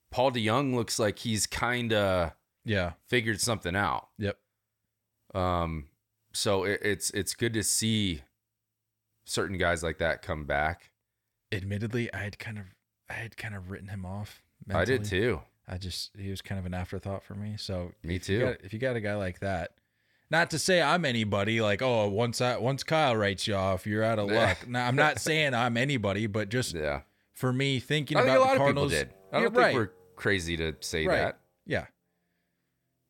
Paul 0.10 0.32
DeJong 0.32 0.74
looks 0.74 0.98
like 0.98 1.20
he's 1.20 1.46
kind 1.46 1.94
of 1.94 2.32
Yeah. 2.66 2.94
figured 3.06 3.40
something 3.40 3.76
out. 3.76 4.08
Yep. 4.18 4.40
Um, 5.36 5.90
so 6.34 6.64
it, 6.64 6.80
it's 6.82 7.12
it's 7.12 7.36
good 7.36 7.54
to 7.54 7.64
see 7.64 8.24
certain 9.28 9.58
guys 9.58 9.84
like 9.84 9.98
that 10.00 10.22
come 10.22 10.46
back. 10.46 10.90
Admittedly, 11.52 12.12
I 12.14 12.18
had 12.18 12.40
kind 12.40 12.58
of 12.58 12.66
I 13.10 13.14
had 13.14 13.38
kind 13.38 13.56
of 13.56 13.70
written 13.72 13.88
him 13.90 14.06
off. 14.06 14.42
I 14.74 14.86
did 14.86 15.04
too. 15.06 15.42
I 15.68 15.78
just 15.78 16.12
he 16.18 16.30
was 16.30 16.42
kind 16.42 16.60
of 16.60 16.66
an 16.66 16.74
afterthought 16.74 17.24
for 17.24 17.36
me. 17.36 17.56
So 17.58 17.92
Me 18.04 18.16
if 18.16 18.28
you 18.30 18.40
too. 18.40 18.46
got- 18.46 18.62
if 18.64 18.74
you 18.74 18.80
got 18.80 18.96
a 18.96 19.02
guy 19.02 19.16
like 19.16 19.40
that, 19.40 19.72
not 20.30 20.50
to 20.52 20.60
say 20.60 20.82
I'm 20.82 21.06
anybody, 21.06 21.62
like 21.62 21.82
oh 21.82 22.08
once 22.10 22.42
I 22.42 22.58
once 22.58 22.84
Kyle 22.84 23.16
writes 23.16 23.48
you 23.48 23.56
off, 23.56 23.86
you're 23.86 24.04
out 24.04 24.20
of 24.20 24.30
luck. 24.30 24.68
now 24.68 24.88
I'm 24.88 24.96
not 24.96 25.20
saying 25.22 25.54
I'm 25.54 25.78
anybody, 25.78 26.28
but 26.28 26.50
just 26.50 26.74
Yeah, 26.74 27.02
for 27.34 27.54
me 27.54 27.80
thinking 27.80 28.18
I 28.18 28.22
think 28.24 28.32
about 28.36 28.38
a 28.38 28.42
lot 28.46 28.58
the 28.58 28.64
of 28.64 28.68
people 28.70 28.90
did. 28.90 29.14
I 29.32 29.40
don't 29.42 29.54
think 29.54 29.58
right. 29.58 29.76
we're 29.76 29.92
crazy 30.16 30.58
to 30.58 30.76
say 30.82 31.06
Right. 31.06 31.18
that. 31.18 31.40
Yeah. 31.66 31.86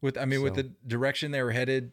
With 0.01 0.17
I 0.17 0.25
mean, 0.25 0.41
with 0.43 0.53
the 0.55 0.71
direction 0.85 1.31
they 1.31 1.41
were 1.41 1.51
headed, 1.51 1.91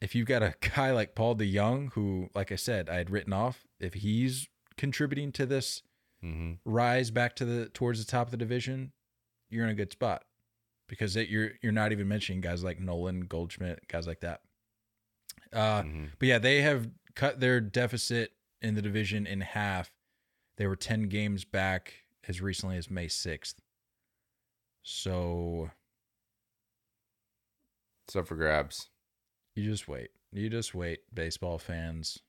if 0.00 0.14
you've 0.14 0.26
got 0.28 0.42
a 0.42 0.54
guy 0.76 0.90
like 0.92 1.14
Paul 1.14 1.36
DeJong, 1.36 1.92
who, 1.92 2.28
like 2.34 2.52
I 2.52 2.56
said, 2.56 2.88
I 2.88 2.96
had 2.96 3.10
written 3.10 3.32
off, 3.32 3.66
if 3.80 3.94
he's 3.94 4.48
contributing 4.76 5.32
to 5.32 5.46
this 5.46 5.82
hmm 6.20 6.54
rise 6.64 7.10
back 7.12 7.36
to 7.36 7.44
the 7.44 7.68
towards 7.68 8.04
the 8.04 8.10
top 8.10 8.26
of 8.26 8.30
the 8.32 8.36
division, 8.36 8.92
you're 9.50 9.64
in 9.64 9.70
a 9.70 9.74
good 9.74 9.92
spot 9.92 10.24
because 10.88 11.14
it, 11.16 11.28
you're 11.28 11.52
you're 11.62 11.72
not 11.72 11.92
even 11.92 12.08
mentioning 12.08 12.40
guys 12.40 12.64
like 12.64 12.80
Nolan 12.80 13.22
Goldschmidt, 13.22 13.86
guys 13.88 14.06
like 14.06 14.20
that. 14.20 14.40
Uh, 15.52 15.82
hmm 15.82 16.04
but 16.18 16.26
yeah, 16.28 16.38
they 16.38 16.62
have 16.62 16.90
cut 17.14 17.40
their 17.40 17.60
deficit 17.60 18.32
in 18.60 18.74
the 18.74 18.82
division 18.82 19.26
in 19.26 19.40
half. 19.40 19.90
They 20.56 20.66
were 20.66 20.76
10 20.76 21.04
games 21.04 21.44
back 21.44 21.94
as 22.26 22.40
recently 22.40 22.76
as 22.76 22.90
May 22.90 23.06
6th. 23.06 23.54
So 24.82 25.70
It's 28.06 28.16
up 28.16 28.26
for 28.26 28.34
grabs. 28.34 28.88
You 29.58 29.70
just 29.70 29.88
wait. 29.88 30.10
You 30.32 30.48
just 30.48 30.74
wait, 30.74 31.00
baseball 31.12 31.58
fans. 31.58 32.20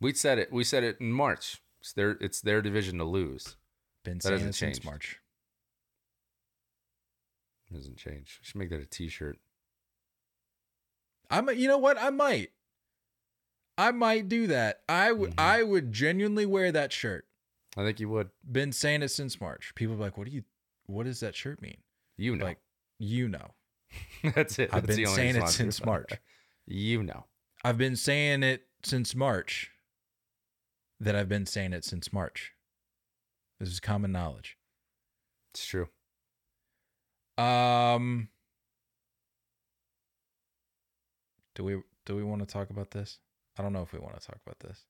We 0.00 0.12
said 0.12 0.38
it. 0.38 0.52
We 0.52 0.64
said 0.64 0.82
it 0.84 0.96
in 1.00 1.12
March. 1.12 1.62
It's 1.80 1.92
their 1.92 2.12
it's 2.20 2.40
their 2.40 2.60
division 2.62 2.98
to 2.98 3.04
lose. 3.04 3.56
Been 4.04 4.18
That 4.18 4.32
hasn't 4.32 4.50
it 4.50 4.52
since 4.54 4.76
changed. 4.78 4.84
March. 4.84 5.20
It 7.70 7.74
doesn't 7.74 7.96
change. 7.96 8.38
We 8.40 8.46
should 8.46 8.56
make 8.56 8.70
that 8.70 8.80
a 8.80 8.86
T-shirt. 8.86 9.38
I 11.28 11.40
might, 11.40 11.56
you 11.56 11.66
know 11.66 11.78
what? 11.78 11.98
I 12.00 12.10
might. 12.10 12.50
I 13.76 13.90
might 13.90 14.28
do 14.28 14.46
that. 14.46 14.82
I 14.88 15.12
would. 15.12 15.32
Mhm. 15.32 15.38
I 15.38 15.62
would 15.62 15.92
genuinely 15.92 16.46
wear 16.46 16.70
that 16.72 16.92
shirt. 16.92 17.26
I 17.76 17.82
think 17.82 18.00
you 18.00 18.08
would. 18.08 18.30
Been 18.50 18.72
saying 18.72 19.02
it 19.02 19.08
since 19.08 19.40
March. 19.40 19.74
People 19.74 19.96
be 19.96 20.00
like, 20.02 20.16
"What 20.16 20.26
do 20.26 20.32
you? 20.32 20.44
What 20.86 21.04
does 21.04 21.20
that 21.20 21.34
shirt 21.34 21.60
mean?" 21.60 21.82
You 22.16 22.36
know. 22.36 22.44
Like, 22.46 22.58
you 22.98 23.28
know. 23.28 23.54
That's 24.34 24.58
it. 24.58 24.70
I've 24.72 24.86
That's 24.86 24.96
been 24.96 25.04
the 25.04 25.10
only 25.10 25.16
saying 25.16 25.36
it 25.36 25.48
since 25.48 25.84
March. 25.84 26.12
You 26.68 27.04
know. 27.04 27.26
I've 27.62 27.78
been 27.78 27.94
saying 27.94 28.42
it 28.42 28.62
since 28.82 29.14
March. 29.14 29.70
That 30.98 31.14
I've 31.14 31.28
been 31.28 31.46
saying 31.46 31.74
it 31.74 31.84
since 31.84 32.12
March. 32.12 32.54
This 33.60 33.68
is 33.68 33.78
common 33.78 34.10
knowledge. 34.10 34.56
It's 35.54 35.64
true. 35.64 35.86
Um 37.38 38.30
Do 41.54 41.62
we 41.64 41.82
do 42.04 42.16
we 42.16 42.24
want 42.24 42.40
to 42.40 42.46
talk 42.46 42.70
about 42.70 42.90
this? 42.90 43.18
I 43.56 43.62
don't 43.62 43.72
know 43.72 43.82
if 43.82 43.92
we 43.92 43.98
want 43.98 44.20
to 44.20 44.26
talk 44.26 44.38
about 44.44 44.58
this. 44.60 44.84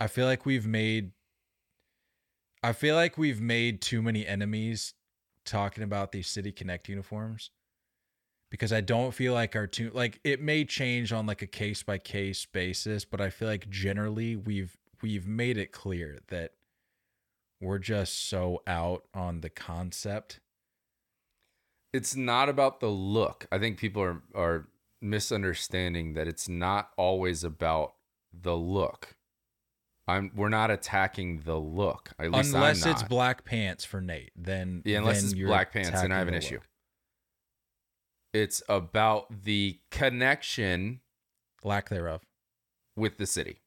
I 0.00 0.08
feel 0.08 0.26
like 0.26 0.44
we've 0.44 0.66
made 0.66 1.12
I 2.62 2.72
feel 2.72 2.94
like 2.94 3.16
we've 3.16 3.40
made 3.40 3.80
too 3.80 4.02
many 4.02 4.26
enemies 4.26 4.94
talking 5.44 5.82
about 5.82 6.12
these 6.12 6.28
City 6.28 6.52
Connect 6.52 6.88
uniforms 6.88 7.50
because 8.52 8.70
I 8.70 8.82
don't 8.82 9.12
feel 9.12 9.32
like 9.32 9.56
our 9.56 9.66
two 9.66 9.90
like 9.94 10.20
it 10.24 10.38
may 10.38 10.66
change 10.66 11.10
on 11.10 11.24
like 11.24 11.40
a 11.40 11.46
case 11.46 11.82
by 11.82 11.96
case 11.96 12.44
basis, 12.44 13.06
but 13.06 13.18
I 13.18 13.30
feel 13.30 13.48
like 13.48 13.70
generally 13.70 14.36
we've 14.36 14.76
we've 15.00 15.26
made 15.26 15.56
it 15.56 15.72
clear 15.72 16.18
that 16.28 16.52
we're 17.62 17.78
just 17.78 18.28
so 18.28 18.62
out 18.66 19.04
on 19.14 19.40
the 19.40 19.48
concept. 19.48 20.40
It's 21.94 22.14
not 22.14 22.50
about 22.50 22.80
the 22.80 22.90
look. 22.90 23.46
I 23.50 23.58
think 23.58 23.78
people 23.78 24.02
are 24.02 24.22
are 24.34 24.68
misunderstanding 25.00 26.12
that 26.12 26.28
it's 26.28 26.46
not 26.46 26.90
always 26.98 27.42
about 27.44 27.94
the 28.38 28.54
look. 28.54 29.16
I'm 30.06 30.30
we're 30.36 30.50
not 30.50 30.70
attacking 30.70 31.40
the 31.46 31.56
look. 31.56 32.10
At 32.18 32.30
least 32.30 32.52
unless 32.52 32.84
it's 32.84 33.02
black 33.02 33.46
pants 33.46 33.86
for 33.86 34.02
Nate, 34.02 34.32
then 34.36 34.82
Yeah, 34.84 34.98
unless 34.98 35.22
then 35.22 35.30
it's 35.30 35.48
black 35.48 35.72
pants, 35.72 36.02
then 36.02 36.12
I 36.12 36.18
have 36.18 36.28
an 36.28 36.34
issue. 36.34 36.56
look. 36.56 36.64
It's 38.32 38.62
about 38.68 39.44
the 39.44 39.78
connection 39.90 41.00
lack 41.62 41.88
thereof. 41.88 42.22
with 42.96 43.18
the 43.18 43.26
city. 43.26 43.58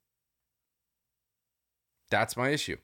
That's 2.10 2.38
my 2.38 2.50
issue. 2.50 2.78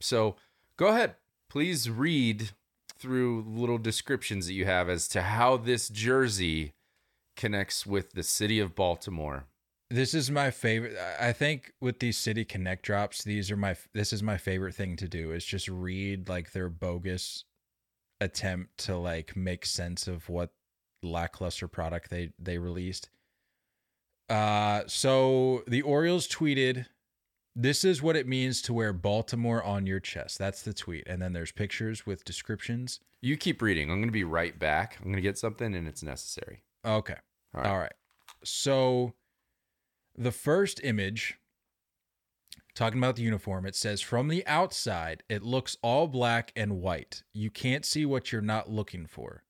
So 0.00 0.36
go 0.76 0.88
ahead. 0.88 1.16
Please 1.48 1.90
read 1.90 2.50
through 2.98 3.44
little 3.46 3.78
descriptions 3.78 4.46
that 4.46 4.54
you 4.54 4.64
have 4.64 4.88
as 4.88 5.08
to 5.08 5.22
how 5.22 5.56
this 5.56 5.88
jersey 5.88 6.72
connects 7.36 7.86
with 7.86 8.12
the 8.12 8.22
city 8.22 8.58
of 8.58 8.74
Baltimore. 8.74 9.44
This 9.90 10.14
is 10.14 10.30
my 10.30 10.50
favorite. 10.50 10.96
I 11.20 11.32
think 11.32 11.72
with 11.80 11.98
these 11.98 12.16
City 12.16 12.46
Connect 12.46 12.82
drops, 12.82 13.22
these 13.24 13.50
are 13.50 13.56
my. 13.58 13.76
This 13.92 14.14
is 14.14 14.22
my 14.22 14.38
favorite 14.38 14.74
thing 14.74 14.96
to 14.96 15.06
do 15.06 15.32
is 15.32 15.44
just 15.44 15.68
read 15.68 16.30
like 16.30 16.52
their 16.52 16.70
bogus 16.70 17.44
attempt 18.18 18.78
to 18.78 18.96
like 18.96 19.36
make 19.36 19.66
sense 19.66 20.06
of 20.06 20.30
what 20.30 20.50
lackluster 21.02 21.68
product 21.68 22.10
they 22.10 22.30
they 22.38 22.58
released. 22.58 23.10
Uh, 24.28 24.82
so 24.86 25.62
the 25.66 25.82
Orioles 25.82 26.28
tweeted, 26.28 26.86
"This 27.54 27.84
is 27.84 28.02
what 28.02 28.16
it 28.16 28.26
means 28.26 28.62
to 28.62 28.72
wear 28.72 28.92
Baltimore 28.92 29.62
on 29.62 29.86
your 29.86 30.00
chest." 30.00 30.38
That's 30.38 30.62
the 30.62 30.72
tweet, 30.72 31.06
and 31.06 31.20
then 31.20 31.32
there's 31.32 31.52
pictures 31.52 32.06
with 32.06 32.24
descriptions. 32.24 33.00
You 33.20 33.36
keep 33.36 33.62
reading. 33.62 33.90
I'm 33.90 33.98
going 33.98 34.08
to 34.08 34.12
be 34.12 34.24
right 34.24 34.58
back. 34.58 34.96
I'm 34.98 35.04
going 35.04 35.16
to 35.16 35.22
get 35.22 35.38
something 35.38 35.74
and 35.74 35.86
it's 35.86 36.02
necessary. 36.02 36.64
Okay. 36.84 37.14
All 37.54 37.60
right. 37.60 37.70
All 37.70 37.78
right. 37.78 37.92
So 38.42 39.14
the 40.16 40.32
first 40.32 40.80
image 40.82 41.38
talking 42.74 42.98
about 42.98 43.16
the 43.16 43.22
uniform, 43.22 43.64
it 43.66 43.76
says 43.76 44.00
from 44.00 44.28
the 44.28 44.44
outside, 44.46 45.22
it 45.28 45.42
looks 45.42 45.76
all 45.82 46.08
black 46.08 46.52
and 46.56 46.80
white. 46.80 47.22
You 47.32 47.50
can't 47.50 47.84
see 47.84 48.04
what 48.04 48.32
you're 48.32 48.40
not 48.42 48.70
looking 48.70 49.06
for. 49.06 49.44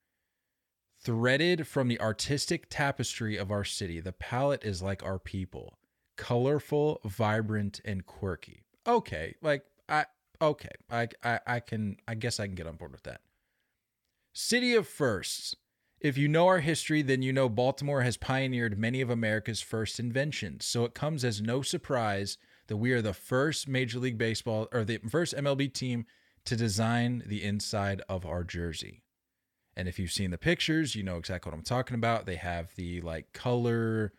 Threaded 1.04 1.66
from 1.66 1.88
the 1.88 2.00
artistic 2.00 2.68
tapestry 2.70 3.36
of 3.36 3.50
our 3.50 3.64
city, 3.64 3.98
the 3.98 4.12
palette 4.12 4.64
is 4.64 4.82
like 4.82 5.02
our 5.02 5.18
people. 5.18 5.78
Colorful, 6.16 7.00
vibrant, 7.04 7.80
and 7.84 8.06
quirky. 8.06 8.62
Okay, 8.86 9.34
like 9.42 9.64
I 9.88 10.04
okay. 10.40 10.70
I 10.88 11.08
I, 11.24 11.40
I 11.46 11.60
can 11.60 11.96
I 12.06 12.14
guess 12.14 12.38
I 12.38 12.46
can 12.46 12.54
get 12.54 12.68
on 12.68 12.76
board 12.76 12.92
with 12.92 13.02
that. 13.02 13.20
City 14.32 14.74
of 14.74 14.86
Firsts. 14.86 15.56
If 16.00 16.16
you 16.16 16.28
know 16.28 16.46
our 16.46 16.60
history, 16.60 17.02
then 17.02 17.22
you 17.22 17.32
know 17.32 17.48
Baltimore 17.48 18.02
has 18.02 18.16
pioneered 18.16 18.78
many 18.78 19.00
of 19.00 19.10
America's 19.10 19.60
first 19.60 20.00
inventions. 20.00 20.66
So 20.66 20.84
it 20.84 20.94
comes 20.94 21.24
as 21.24 21.40
no 21.40 21.62
surprise 21.62 22.38
that 22.66 22.76
we 22.76 22.92
are 22.92 23.02
the 23.02 23.12
first 23.12 23.68
Major 23.68 23.98
League 23.98 24.18
Baseball 24.18 24.68
or 24.72 24.84
the 24.84 24.98
first 25.08 25.34
MLB 25.34 25.72
team 25.72 26.06
to 26.44 26.56
design 26.56 27.22
the 27.26 27.42
inside 27.42 28.02
of 28.08 28.26
our 28.26 28.42
jersey. 28.42 29.01
And 29.76 29.88
if 29.88 29.98
you've 29.98 30.12
seen 30.12 30.30
the 30.30 30.38
pictures, 30.38 30.94
you 30.94 31.02
know 31.02 31.16
exactly 31.16 31.50
what 31.50 31.56
I'm 31.56 31.64
talking 31.64 31.94
about. 31.94 32.26
They 32.26 32.36
have 32.36 32.74
the 32.76 33.00
like 33.00 33.32
color 33.32 34.12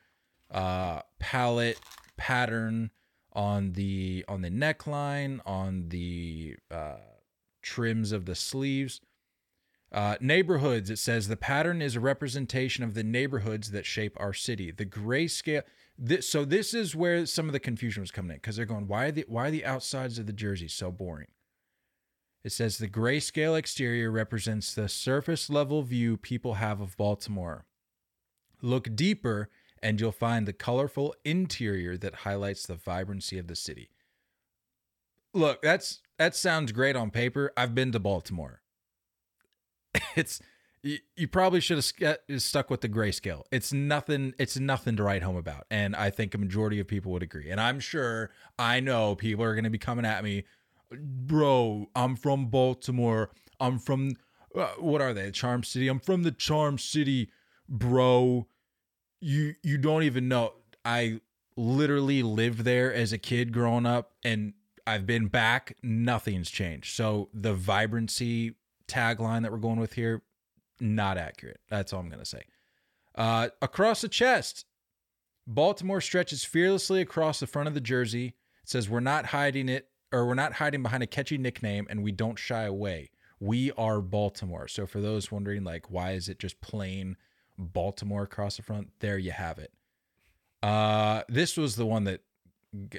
uh 0.51 1.01
palette 1.19 1.79
pattern 2.17 2.91
on 3.33 3.73
the 3.73 4.25
on 4.27 4.41
the 4.41 4.49
neckline, 4.49 5.39
on 5.45 5.89
the 5.89 6.55
uh 6.71 6.97
trims 7.61 8.11
of 8.11 8.25
the 8.25 8.35
sleeves. 8.35 9.01
Uh, 9.91 10.15
neighborhoods, 10.19 10.89
it 10.89 10.97
says 10.97 11.27
the 11.27 11.37
pattern 11.37 11.79
is 11.79 11.95
a 11.95 11.99
representation 11.99 12.83
of 12.83 12.95
the 12.95 13.03
neighborhoods 13.03 13.69
that 13.69 13.85
shape 13.85 14.17
our 14.19 14.33
city. 14.33 14.71
The 14.71 14.87
grayscale. 14.87 15.61
This, 15.95 16.27
so 16.27 16.45
this 16.45 16.73
is 16.73 16.95
where 16.95 17.27
some 17.27 17.45
of 17.45 17.53
the 17.53 17.59
confusion 17.59 18.01
was 18.01 18.09
coming 18.09 18.31
in 18.31 18.37
because 18.37 18.55
they're 18.55 18.65
going, 18.65 18.87
why 18.87 19.05
are 19.05 19.11
the 19.11 19.25
why 19.27 19.47
are 19.47 19.51
the 19.51 19.65
outsides 19.65 20.17
of 20.17 20.25
the 20.25 20.33
jerseys 20.33 20.73
so 20.73 20.91
boring? 20.91 21.27
It 22.43 22.51
says 22.51 22.77
the 22.77 22.89
grayscale 22.89 23.57
exterior 23.57 24.11
represents 24.11 24.73
the 24.73 24.89
surface 24.89 25.49
level 25.49 25.81
view 25.81 26.17
people 26.17 26.55
have 26.55 26.81
of 26.81 26.97
Baltimore. 26.97 27.65
Look 28.61 28.95
deeper, 28.95 29.49
and 29.81 29.99
you'll 29.99 30.11
find 30.11 30.45
the 30.45 30.53
colorful 30.53 31.15
interior 31.23 31.97
that 31.97 32.15
highlights 32.15 32.65
the 32.65 32.75
vibrancy 32.75 33.37
of 33.37 33.47
the 33.47 33.55
city. 33.55 33.89
Look, 35.33 35.61
that's 35.61 36.01
that 36.17 36.35
sounds 36.35 36.71
great 36.71 36.95
on 36.95 37.11
paper. 37.11 37.51
I've 37.57 37.73
been 37.73 37.91
to 37.91 37.99
Baltimore. 37.99 38.61
It's 40.15 40.41
you, 40.83 40.97
you 41.15 41.27
probably 41.27 41.61
should 41.61 41.77
have 41.77 42.41
stuck 42.41 42.69
with 42.69 42.81
the 42.81 42.89
grayscale. 42.89 43.43
It's 43.51 43.71
nothing. 43.71 44.33
It's 44.37 44.59
nothing 44.59 44.97
to 44.97 45.03
write 45.03 45.23
home 45.23 45.37
about, 45.37 45.65
and 45.71 45.95
I 45.95 46.09
think 46.09 46.35
a 46.35 46.37
majority 46.37 46.79
of 46.79 46.87
people 46.87 47.11
would 47.13 47.23
agree. 47.23 47.49
And 47.49 47.59
I'm 47.59 47.79
sure 47.79 48.29
I 48.59 48.79
know 48.79 49.15
people 49.15 49.45
are 49.45 49.53
going 49.53 49.63
to 49.63 49.69
be 49.69 49.77
coming 49.77 50.05
at 50.05 50.23
me, 50.23 50.43
bro. 50.99 51.87
I'm 51.95 52.15
from 52.15 52.47
Baltimore. 52.47 53.31
I'm 53.59 53.79
from 53.79 54.15
uh, 54.55 54.67
what 54.77 55.01
are 55.01 55.13
they? 55.13 55.31
Charm 55.31 55.63
City. 55.63 55.87
I'm 55.87 55.99
from 55.99 56.23
the 56.23 56.31
Charm 56.31 56.77
City, 56.77 57.29
bro. 57.67 58.47
You 59.19 59.55
you 59.63 59.77
don't 59.77 60.03
even 60.03 60.27
know. 60.27 60.53
I 60.85 61.21
literally 61.55 62.23
lived 62.23 62.59
there 62.59 62.93
as 62.93 63.13
a 63.13 63.17
kid 63.17 63.53
growing 63.53 63.85
up, 63.85 64.13
and 64.23 64.53
I've 64.85 65.05
been 65.05 65.27
back. 65.27 65.77
Nothing's 65.81 66.49
changed. 66.49 66.95
So 66.95 67.29
the 67.33 67.53
vibrancy 67.53 68.55
tagline 68.87 69.43
that 69.43 69.51
we're 69.51 69.57
going 69.57 69.79
with 69.79 69.93
here 69.93 70.21
not 70.79 71.17
accurate. 71.17 71.61
That's 71.69 71.93
all 71.93 71.99
I'm 71.99 72.09
going 72.09 72.19
to 72.19 72.25
say. 72.25 72.43
Uh, 73.15 73.49
across 73.61 74.01
the 74.01 74.09
chest, 74.09 74.65
Baltimore 75.47 76.01
stretches 76.01 76.43
fearlessly 76.43 77.01
across 77.01 77.39
the 77.39 77.47
front 77.47 77.67
of 77.67 77.73
the 77.73 77.81
jersey. 77.81 78.27
It 78.63 78.69
says, 78.69 78.89
We're 78.89 78.99
not 78.99 79.27
hiding 79.27 79.69
it, 79.69 79.87
or 80.13 80.25
we're 80.25 80.35
not 80.35 80.53
hiding 80.53 80.83
behind 80.83 81.03
a 81.03 81.07
catchy 81.07 81.37
nickname, 81.37 81.87
and 81.89 82.03
we 82.03 82.11
don't 82.11 82.39
shy 82.39 82.63
away. 82.63 83.09
We 83.39 83.71
are 83.73 83.99
Baltimore. 83.99 84.67
So, 84.67 84.85
for 84.85 85.01
those 85.01 85.31
wondering, 85.31 85.63
like, 85.63 85.91
why 85.91 86.11
is 86.11 86.29
it 86.29 86.39
just 86.39 86.61
plain 86.61 87.17
Baltimore 87.57 88.23
across 88.23 88.57
the 88.57 88.63
front? 88.63 88.91
There 88.99 89.17
you 89.17 89.31
have 89.31 89.57
it. 89.57 89.73
Uh, 90.61 91.23
this 91.27 91.57
was 91.57 91.75
the 91.75 91.85
one 91.85 92.05
that 92.05 92.21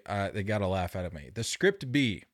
uh, 0.04 0.30
they 0.30 0.42
got 0.42 0.60
a 0.60 0.66
laugh 0.66 0.94
out 0.94 1.06
of 1.06 1.14
me. 1.14 1.30
The 1.32 1.44
script 1.44 1.90
B, 1.90 2.24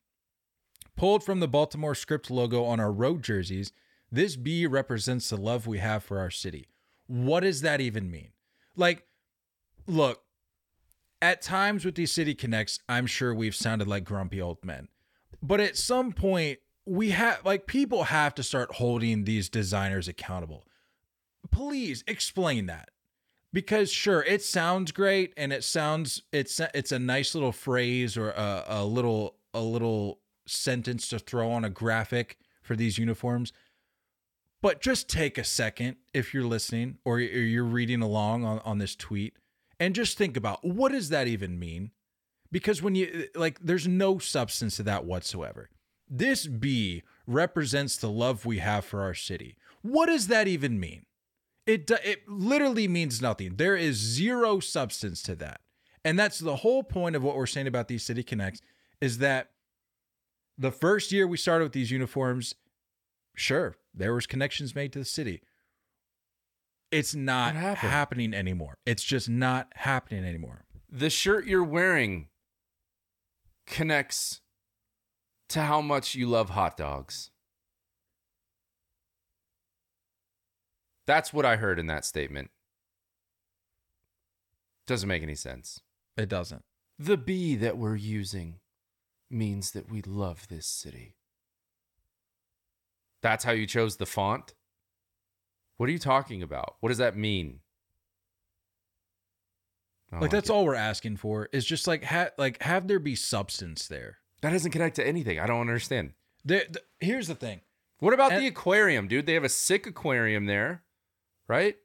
pulled 0.97 1.22
from 1.22 1.41
the 1.41 1.49
Baltimore 1.49 1.95
script 1.95 2.31
logo 2.31 2.64
on 2.64 2.81
our 2.81 2.91
road 2.91 3.22
jerseys, 3.22 3.72
this 4.11 4.37
B 4.37 4.66
represents 4.66 5.28
the 5.28 5.37
love 5.37 5.66
we 5.66 5.78
have 5.78 6.03
for 6.03 6.18
our 6.18 6.31
city. 6.31 6.68
What 7.07 7.41
does 7.41 7.61
that 7.61 7.81
even 7.81 8.11
mean? 8.11 8.31
Like, 8.76 9.05
look, 9.87 10.22
at 11.23 11.43
times 11.43 11.85
with 11.85 11.95
these 11.95 12.12
city 12.12 12.35
connects, 12.35 12.79
I'm 12.89 13.07
sure 13.07 13.35
we've 13.35 13.55
sounded 13.55 13.89
like 13.89 14.05
grumpy 14.05 14.41
old 14.41 14.64
men. 14.64 14.89
But 15.43 15.61
at 15.61 15.77
some 15.77 16.12
point, 16.12 16.59
we 16.87 17.11
have 17.11 17.45
like 17.45 17.66
people 17.66 18.05
have 18.05 18.35
to 18.35 18.43
start 18.43 18.75
holding 18.77 19.25
these 19.25 19.49
designers 19.49 20.09
accountable. 20.09 20.64
Please 21.51 22.03
explain 22.07 22.66
that. 22.66 22.91
Because 23.53 23.91
sure, 23.91 24.23
it 24.23 24.43
sounds 24.43 24.93
great 24.93 25.33
and 25.37 25.53
it 25.53 25.64
sounds 25.64 26.23
it's 26.33 26.61
it's 26.75 26.93
a 26.93 26.99
nice 26.99 27.35
little 27.35 27.53
phrase 27.53 28.16
or 28.16 28.31
a, 28.31 28.64
a 28.68 28.85
little 28.85 29.37
a 29.53 29.61
little 29.61 30.21
sentence 30.47 31.09
to 31.09 31.18
throw 31.18 31.51
on 31.51 31.64
a 31.64 31.71
graphic 31.71 32.39
for 32.62 32.77
these 32.77 32.99
uniforms. 32.99 33.53
But 34.62 34.81
just 34.81 35.09
take 35.09 35.39
a 35.39 35.45
second 35.45 35.97
if 36.12 36.35
you're 36.35 36.45
listening 36.45 36.99
or 37.05 37.18
you're 37.18 37.64
reading 37.64 38.03
along 38.03 38.45
on, 38.45 38.61
on 38.61 38.79
this 38.79 38.95
tweet 38.95 39.35
and 39.81 39.95
just 39.95 40.16
think 40.16 40.37
about 40.37 40.64
what 40.64 40.93
does 40.93 41.09
that 41.09 41.26
even 41.26 41.59
mean? 41.59 41.91
Because 42.53 42.83
when 42.83 42.95
you 42.95 43.28
like, 43.35 43.59
there's 43.61 43.89
no 43.89 44.18
substance 44.18 44.76
to 44.76 44.83
that 44.85 45.05
whatsoever. 45.05 45.70
This 46.09 46.47
B 46.47 47.03
represents 47.26 47.97
the 47.97 48.11
love 48.11 48.45
we 48.45 48.59
have 48.59 48.85
for 48.85 49.01
our 49.01 49.14
city. 49.14 49.57
What 49.83 50.07
does 50.07 50.26
that 50.26 50.47
even 50.47 50.78
mean? 50.78 51.07
It, 51.66 51.91
it 52.05 52.28
literally 52.28 52.89
means 52.89 53.22
nothing. 53.22 53.57
There 53.57 53.76
is 53.76 53.97
zero 53.97 54.61
substance 54.61 55.22
to 55.22 55.37
that. 55.37 55.61
And 56.05 56.18
that's 56.18 56.39
the 56.39 56.57
whole 56.57 56.83
point 56.83 57.14
of 57.14 57.22
what 57.22 57.37
we're 57.37 57.47
saying 57.47 57.66
about 57.66 57.89
these 57.89 58.03
City 58.03 58.22
Connects 58.22 58.61
is 59.01 59.18
that 59.18 59.51
the 60.59 60.72
first 60.72 61.12
year 61.12 61.26
we 61.26 61.37
started 61.37 61.64
with 61.64 61.72
these 61.72 61.91
uniforms, 61.91 62.55
sure, 63.37 63.76
there 63.95 64.14
was 64.14 64.26
connections 64.26 64.74
made 64.74 64.93
to 64.93 64.99
the 64.99 65.05
city. 65.05 65.43
It's 66.91 67.14
not 67.14 67.55
happening 67.55 68.34
anymore. 68.34 68.78
It's 68.84 69.05
just 69.05 69.28
not 69.28 69.68
happening 69.76 70.24
anymore. 70.24 70.64
The 70.91 71.11
shirt 71.11 71.47
you're 71.47 71.62
wearing 71.62 72.28
connects 73.66 74.41
to 75.51 75.62
how 75.62 75.80
much 75.80 76.14
you 76.14 76.26
love 76.26 76.51
hot 76.51 76.76
dogs. 76.76 77.30
That's 81.07 81.32
what 81.32 81.45
I 81.45 81.57
heard 81.57 81.78
in 81.78 81.86
that 81.86 82.05
statement. 82.05 82.51
Doesn't 84.86 85.09
make 85.09 85.22
any 85.22 85.34
sense. 85.36 85.80
It 86.16 86.28
doesn't. 86.28 86.62
The 86.99 87.16
B 87.16 87.55
that 87.57 87.78
we're 87.78 87.97
using 87.97 88.57
means 89.30 89.70
that 89.72 89.91
we 89.91 90.03
love 90.03 90.49
this 90.49 90.66
city. 90.66 91.14
That's 93.22 93.45
how 93.45 93.53
you 93.53 93.66
chose 93.66 93.97
the 93.97 94.07
font? 94.07 94.55
What 95.81 95.89
are 95.89 95.93
you 95.93 95.99
talking 95.99 96.43
about? 96.43 96.76
What 96.81 96.91
does 96.91 96.99
that 96.99 97.16
mean? 97.16 97.61
like, 100.12 100.20
like 100.20 100.31
that's 100.31 100.51
it. 100.51 100.53
all 100.53 100.66
we're 100.66 100.74
asking 100.74 101.16
for 101.16 101.49
is 101.55 101.64
just 101.64 101.87
like 101.87 102.05
ha- 102.05 102.33
like 102.37 102.62
have 102.62 102.87
there 102.87 102.99
be 102.99 103.14
substance 103.14 103.89
there. 103.89 104.18
That 104.43 104.51
doesn't 104.51 104.72
connect 104.72 104.97
to 104.97 105.07
anything. 105.07 105.41
I 105.41 105.47
don't 105.47 105.62
understand. 105.62 106.12
the, 106.45 106.83
here's 106.99 107.28
the 107.28 107.35
thing. 107.35 107.62
What 107.99 108.12
about 108.12 108.31
and, 108.31 108.43
the 108.43 108.47
aquarium, 108.49 109.09
dude? 109.09 109.24
They 109.24 109.33
have 109.33 109.45
a 109.45 109.49
sick 109.49 109.87
aquarium 109.87 110.45
there, 110.45 110.83
right? 111.49 111.76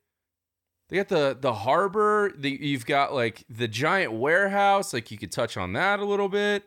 They 0.89 0.97
got 0.97 1.07
the 1.07 1.37
the 1.39 1.53
harbor. 1.53 2.33
The, 2.35 2.49
you've 2.49 2.85
got 2.85 3.13
like 3.13 3.45
the 3.49 3.69
giant 3.69 4.11
warehouse. 4.11 4.91
Like 4.91 5.09
you 5.09 5.17
could 5.17 5.31
touch 5.31 5.55
on 5.55 5.71
that 5.71 6.01
a 6.01 6.05
little 6.05 6.27
bit. 6.27 6.65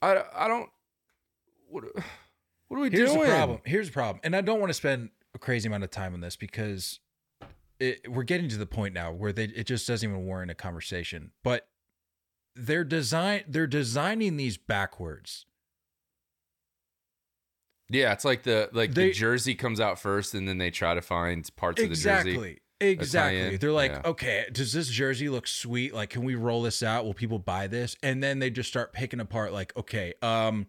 I 0.00 0.24
I 0.34 0.48
don't. 0.48 0.70
What 1.68 1.84
what 2.68 2.78
are 2.78 2.80
we 2.80 2.88
Here's 2.88 3.10
doing? 3.10 3.24
the 3.24 3.26
problem. 3.26 3.60
Here's 3.66 3.88
the 3.88 3.92
problem, 3.92 4.20
and 4.24 4.34
I 4.34 4.40
don't 4.40 4.58
want 4.58 4.70
to 4.70 4.74
spend 4.74 5.10
a 5.34 5.38
crazy 5.38 5.66
amount 5.68 5.84
of 5.84 5.90
time 5.90 6.14
on 6.14 6.20
this 6.20 6.36
because 6.36 7.00
it, 7.80 8.10
we're 8.10 8.24
getting 8.24 8.48
to 8.48 8.56
the 8.56 8.66
point 8.66 8.94
now 8.94 9.12
where 9.12 9.32
they 9.32 9.44
it 9.44 9.64
just 9.64 9.86
doesn't 9.86 10.08
even 10.08 10.24
warrant 10.24 10.50
a 10.50 10.54
conversation. 10.54 11.32
But 11.42 11.68
they're 12.54 12.84
design 12.84 13.44
they're 13.48 13.66
designing 13.66 14.36
these 14.36 14.56
backwards. 14.56 15.46
Yeah, 17.90 18.12
it's 18.12 18.24
like 18.24 18.42
the 18.42 18.68
like 18.72 18.92
they, 18.92 19.08
the 19.08 19.12
jersey 19.12 19.54
comes 19.54 19.80
out 19.80 19.98
first, 19.98 20.34
and 20.34 20.46
then 20.46 20.58
they 20.58 20.70
try 20.70 20.94
to 20.94 21.02
find 21.02 21.48
parts 21.56 21.80
exactly, 21.80 22.32
of 22.32 22.36
the 22.36 22.48
jersey. 22.48 22.60
Exactly. 22.80 23.56
They're 23.56 23.72
like, 23.72 23.90
yeah. 23.90 24.02
okay, 24.04 24.44
does 24.52 24.72
this 24.72 24.88
jersey 24.88 25.28
look 25.28 25.46
sweet? 25.48 25.94
Like, 25.94 26.10
can 26.10 26.22
we 26.22 26.36
roll 26.36 26.62
this 26.62 26.82
out? 26.82 27.04
Will 27.04 27.14
people 27.14 27.38
buy 27.38 27.66
this? 27.66 27.96
And 28.02 28.22
then 28.22 28.38
they 28.38 28.50
just 28.50 28.68
start 28.68 28.92
picking 28.92 29.18
apart, 29.18 29.52
like, 29.52 29.76
okay, 29.76 30.14
um, 30.22 30.66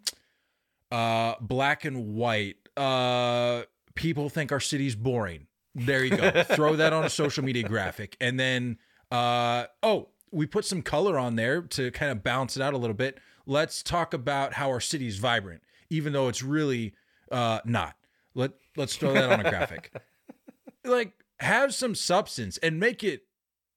uh, 0.91 1.35
black 1.39 1.85
and 1.85 2.15
white. 2.15 2.55
Uh, 2.75 3.63
people 3.99 4.29
think 4.29 4.51
our 4.53 4.61
city's 4.61 4.95
boring. 4.95 5.47
There 5.75 6.03
you 6.05 6.15
go. 6.15 6.43
Throw 6.55 6.77
that 6.77 6.93
on 6.93 7.03
a 7.03 7.09
social 7.09 7.43
media 7.43 7.63
graphic, 7.63 8.15
and 8.21 8.39
then 8.39 8.77
uh, 9.11 9.65
oh, 9.83 10.09
we 10.31 10.45
put 10.45 10.65
some 10.65 10.81
color 10.81 11.19
on 11.19 11.35
there 11.35 11.61
to 11.61 11.91
kind 11.91 12.11
of 12.11 12.23
balance 12.23 12.55
it 12.55 12.63
out 12.63 12.73
a 12.73 12.77
little 12.77 12.95
bit. 12.95 13.19
Let's 13.45 13.83
talk 13.83 14.13
about 14.13 14.53
how 14.53 14.69
our 14.69 14.79
city's 14.79 15.17
vibrant, 15.17 15.61
even 15.89 16.13
though 16.13 16.29
it's 16.29 16.41
really 16.41 16.93
uh, 17.31 17.59
not. 17.65 17.95
Let 18.33 18.53
Let's 18.77 18.95
throw 18.95 19.13
that 19.13 19.31
on 19.31 19.45
a 19.45 19.49
graphic. 19.49 19.91
like, 20.85 21.13
have 21.41 21.73
some 21.73 21.93
substance 21.93 22.57
and 22.59 22.79
make 22.79 23.03
it 23.03 23.23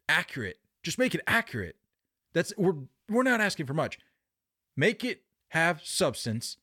accurate. 0.08 0.58
Just 0.82 0.98
make 0.98 1.14
it 1.14 1.20
accurate. 1.26 1.76
That's 2.32 2.52
we're 2.56 2.74
we're 3.08 3.22
not 3.24 3.40
asking 3.40 3.66
for 3.66 3.74
much. 3.74 3.98
Make 4.76 5.04
it 5.04 5.22
have 5.48 5.82
substance 5.82 6.58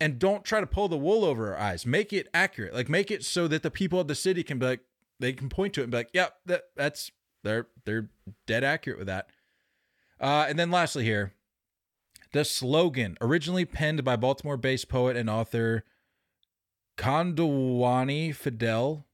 and 0.00 0.18
don't 0.18 0.44
try 0.44 0.60
to 0.60 0.66
pull 0.66 0.88
the 0.88 0.96
wool 0.96 1.24
over 1.24 1.54
our 1.54 1.60
eyes. 1.60 1.86
Make 1.86 2.12
it 2.12 2.28
accurate. 2.34 2.74
Like 2.74 2.88
make 2.88 3.10
it 3.10 3.24
so 3.24 3.48
that 3.48 3.62
the 3.62 3.70
people 3.70 4.00
of 4.00 4.08
the 4.08 4.14
city 4.14 4.42
can 4.42 4.58
be 4.58 4.66
like 4.66 4.80
they 5.18 5.32
can 5.32 5.48
point 5.48 5.74
to 5.74 5.80
it 5.80 5.84
and 5.84 5.90
be 5.90 5.98
like, 5.98 6.10
"Yep, 6.12 6.34
that 6.46 6.64
that's 6.76 7.10
they're 7.42 7.68
they're 7.84 8.10
dead 8.46 8.64
accurate 8.64 8.98
with 8.98 9.06
that." 9.06 9.28
Uh, 10.20 10.46
and 10.48 10.58
then 10.58 10.70
lastly 10.70 11.04
here, 11.04 11.32
the 12.32 12.44
slogan 12.44 13.16
originally 13.20 13.64
penned 13.64 14.04
by 14.04 14.16
Baltimore-based 14.16 14.88
poet 14.88 15.16
and 15.16 15.28
author 15.28 15.84
Kondwani 16.96 18.34
Fidel. 18.34 19.06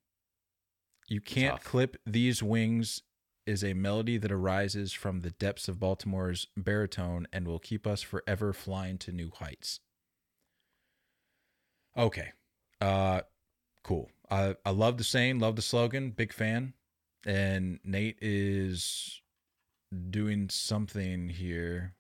You 1.09 1.21
can't 1.21 1.57
Tough. 1.57 1.65
clip 1.65 1.97
these 2.07 2.43
wings 2.43 3.03
is 3.45 3.65
a 3.65 3.75
melody 3.75 4.19
that 4.19 4.31
arises 4.31 4.93
from 4.93 5.21
the 5.21 5.31
depths 5.33 5.69
of 5.69 5.81
Baltimore's 5.81 6.47
baritone 6.57 7.27
and 7.33 7.47
will 7.47 7.59
keep 7.59 7.87
us 7.87 8.01
forever 8.01 8.53
flying 8.53 8.99
to 8.99 9.13
new 9.13 9.31
heights. 9.35 9.81
Okay. 11.97 12.33
Uh 12.81 13.23
cool. 13.85 14.11
I 14.31 14.57
I 14.65 14.71
love 14.71 14.99
the 14.99 15.05
saying, 15.05 15.39
love 15.39 15.57
the 15.57 15.63
slogan, 15.63 16.11
big 16.11 16.33
fan. 16.33 16.75
And 17.25 17.79
Nate 17.85 18.19
is 18.21 19.21
doing 20.11 20.49
something 20.51 21.29
here. 21.29 21.95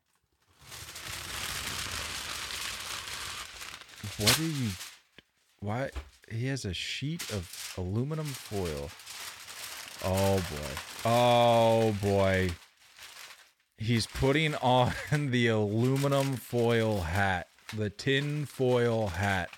What 4.18 4.38
are 4.38 4.42
you? 4.42 4.70
Why? 5.60 5.90
He 6.30 6.46
has 6.46 6.64
a 6.64 6.74
sheet 6.74 7.30
of 7.30 7.74
aluminum 7.76 8.26
foil. 8.26 8.90
Oh 10.04 10.36
boy. 10.36 11.04
Oh 11.04 11.96
boy. 12.02 12.50
He's 13.78 14.06
putting 14.06 14.54
on 14.62 14.92
the 15.12 15.48
aluminum 15.48 16.36
foil 16.36 17.00
hat, 17.00 17.48
the 17.76 17.90
tin 17.90 18.46
foil 18.46 19.08
hat. 19.08 19.50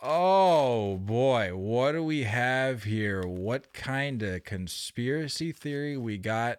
Oh 0.00 0.96
boy, 0.98 1.56
what 1.56 1.92
do 1.92 2.02
we 2.04 2.22
have 2.24 2.84
here? 2.84 3.22
What 3.26 3.72
kind 3.72 4.22
of 4.22 4.44
conspiracy 4.44 5.50
theory 5.52 5.96
we 5.96 6.18
got 6.18 6.58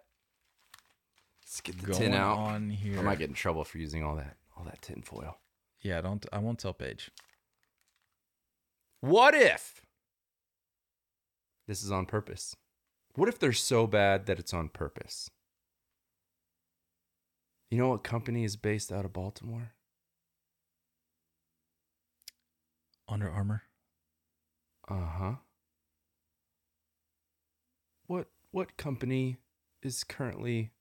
Let's 1.41 1.61
get 1.61 1.79
the 1.79 1.85
going 1.87 1.99
tin 1.99 2.13
out. 2.13 2.37
on 2.37 2.69
here? 2.69 2.99
I 2.99 3.01
might 3.01 3.19
get 3.19 3.29
in 3.29 3.35
trouble 3.35 3.63
for 3.63 3.77
using 3.77 4.03
all 4.03 4.15
that 4.17 4.37
all 4.57 4.65
that 4.65 4.81
tin 4.81 5.01
foil. 5.01 5.37
yeah, 5.81 6.01
don't 6.01 6.25
I 6.33 6.39
won't 6.39 6.59
tell 6.59 6.73
Paige. 6.73 7.11
What 9.01 9.33
if 9.33 9.81
this 11.67 11.81
is 11.83 11.91
on 11.91 12.05
purpose? 12.05 12.55
What 13.15 13.29
if 13.29 13.39
they're 13.39 13.53
so 13.53 13.87
bad 13.87 14.25
that 14.25 14.39
it's 14.39 14.53
on 14.53 14.69
purpose? 14.69 15.29
You 17.71 17.77
know 17.77 17.89
what 17.89 18.03
company 18.03 18.43
is 18.43 18.55
based 18.55 18.91
out 18.91 19.05
of 19.05 19.13
Baltimore? 19.13 19.73
Under 23.09 23.29
Armour. 23.29 23.63
Uh 24.87 25.05
huh. 25.05 25.35
What 28.07 28.27
what 28.51 28.77
company 28.77 29.37
is 29.81 30.03
currently 30.03 30.71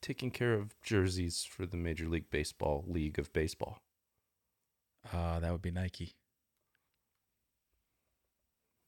taking 0.00 0.30
care 0.30 0.54
of 0.54 0.74
jerseys 0.82 1.44
for 1.44 1.66
the 1.66 1.76
Major 1.76 2.08
League 2.08 2.30
Baseball 2.30 2.84
League 2.86 3.18
of 3.18 3.32
Baseball? 3.32 3.78
Uh, 5.12 5.40
that 5.40 5.50
would 5.50 5.62
be 5.62 5.70
Nike. 5.70 6.14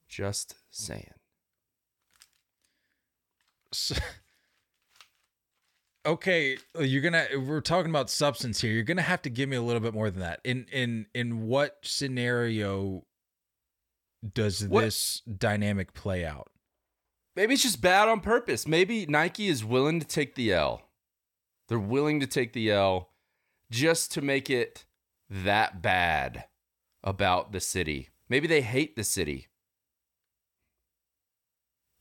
Just 0.07 0.55
saying. 0.69 1.11
S- 3.73 3.99
okay, 6.05 6.57
uh, 6.77 6.81
you're 6.81 7.01
gonna. 7.01 7.25
We're 7.37 7.61
talking 7.61 7.89
about 7.89 8.09
substance 8.09 8.61
here. 8.61 8.71
You're 8.71 8.83
gonna 8.83 9.01
have 9.01 9.21
to 9.23 9.29
give 9.29 9.49
me 9.49 9.55
a 9.57 9.61
little 9.61 9.79
bit 9.81 9.93
more 9.93 10.09
than 10.09 10.21
that. 10.21 10.39
In 10.43 10.65
in 10.71 11.07
in 11.13 11.47
what 11.47 11.77
scenario 11.81 13.05
does 14.33 14.67
What- 14.67 14.81
this 14.85 15.21
dynamic 15.21 15.93
play 15.93 16.25
out? 16.25 16.51
Maybe 17.35 17.53
it's 17.53 17.63
just 17.63 17.81
bad 17.81 18.07
on 18.07 18.21
purpose. 18.21 18.65
Maybe 18.65 19.05
Nike 19.05 19.47
is 19.47 19.63
willing 19.65 19.99
to 19.99 20.05
take 20.07 20.35
the 20.35 20.53
L. 20.53 20.89
They're 21.67 21.77
willing 21.79 22.19
to 22.21 22.27
take 22.27 22.53
the 22.53 22.71
L 22.71 23.11
just 23.69 24.11
to 24.13 24.21
make 24.21 24.49
it 24.49 24.85
that 25.29 25.81
bad 25.81 26.45
about 27.03 27.51
the 27.51 27.59
city. 27.59 28.09
Maybe 28.29 28.47
they 28.47 28.61
hate 28.61 28.95
the 28.95 29.03
city. 29.03 29.47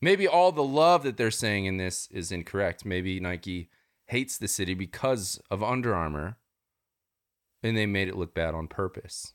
Maybe 0.01 0.29
all 0.29 0.53
the 0.53 0.63
love 0.63 1.03
that 1.03 1.17
they're 1.17 1.31
saying 1.31 1.65
in 1.65 1.79
this 1.79 2.09
is 2.11 2.31
incorrect. 2.31 2.85
Maybe 2.85 3.19
Nike 3.21 3.71
hates 4.07 4.39
the 4.39 4.49
city 4.49 4.75
because 4.75 5.41
of 5.51 5.63
Under 5.63 5.95
Armour 5.95 6.37
and 7.63 7.77
they 7.77 7.87
made 7.87 8.09
it 8.09 8.17
look 8.17 8.35
bad 8.35 8.55
on 8.55 8.69
purpose. 8.69 9.35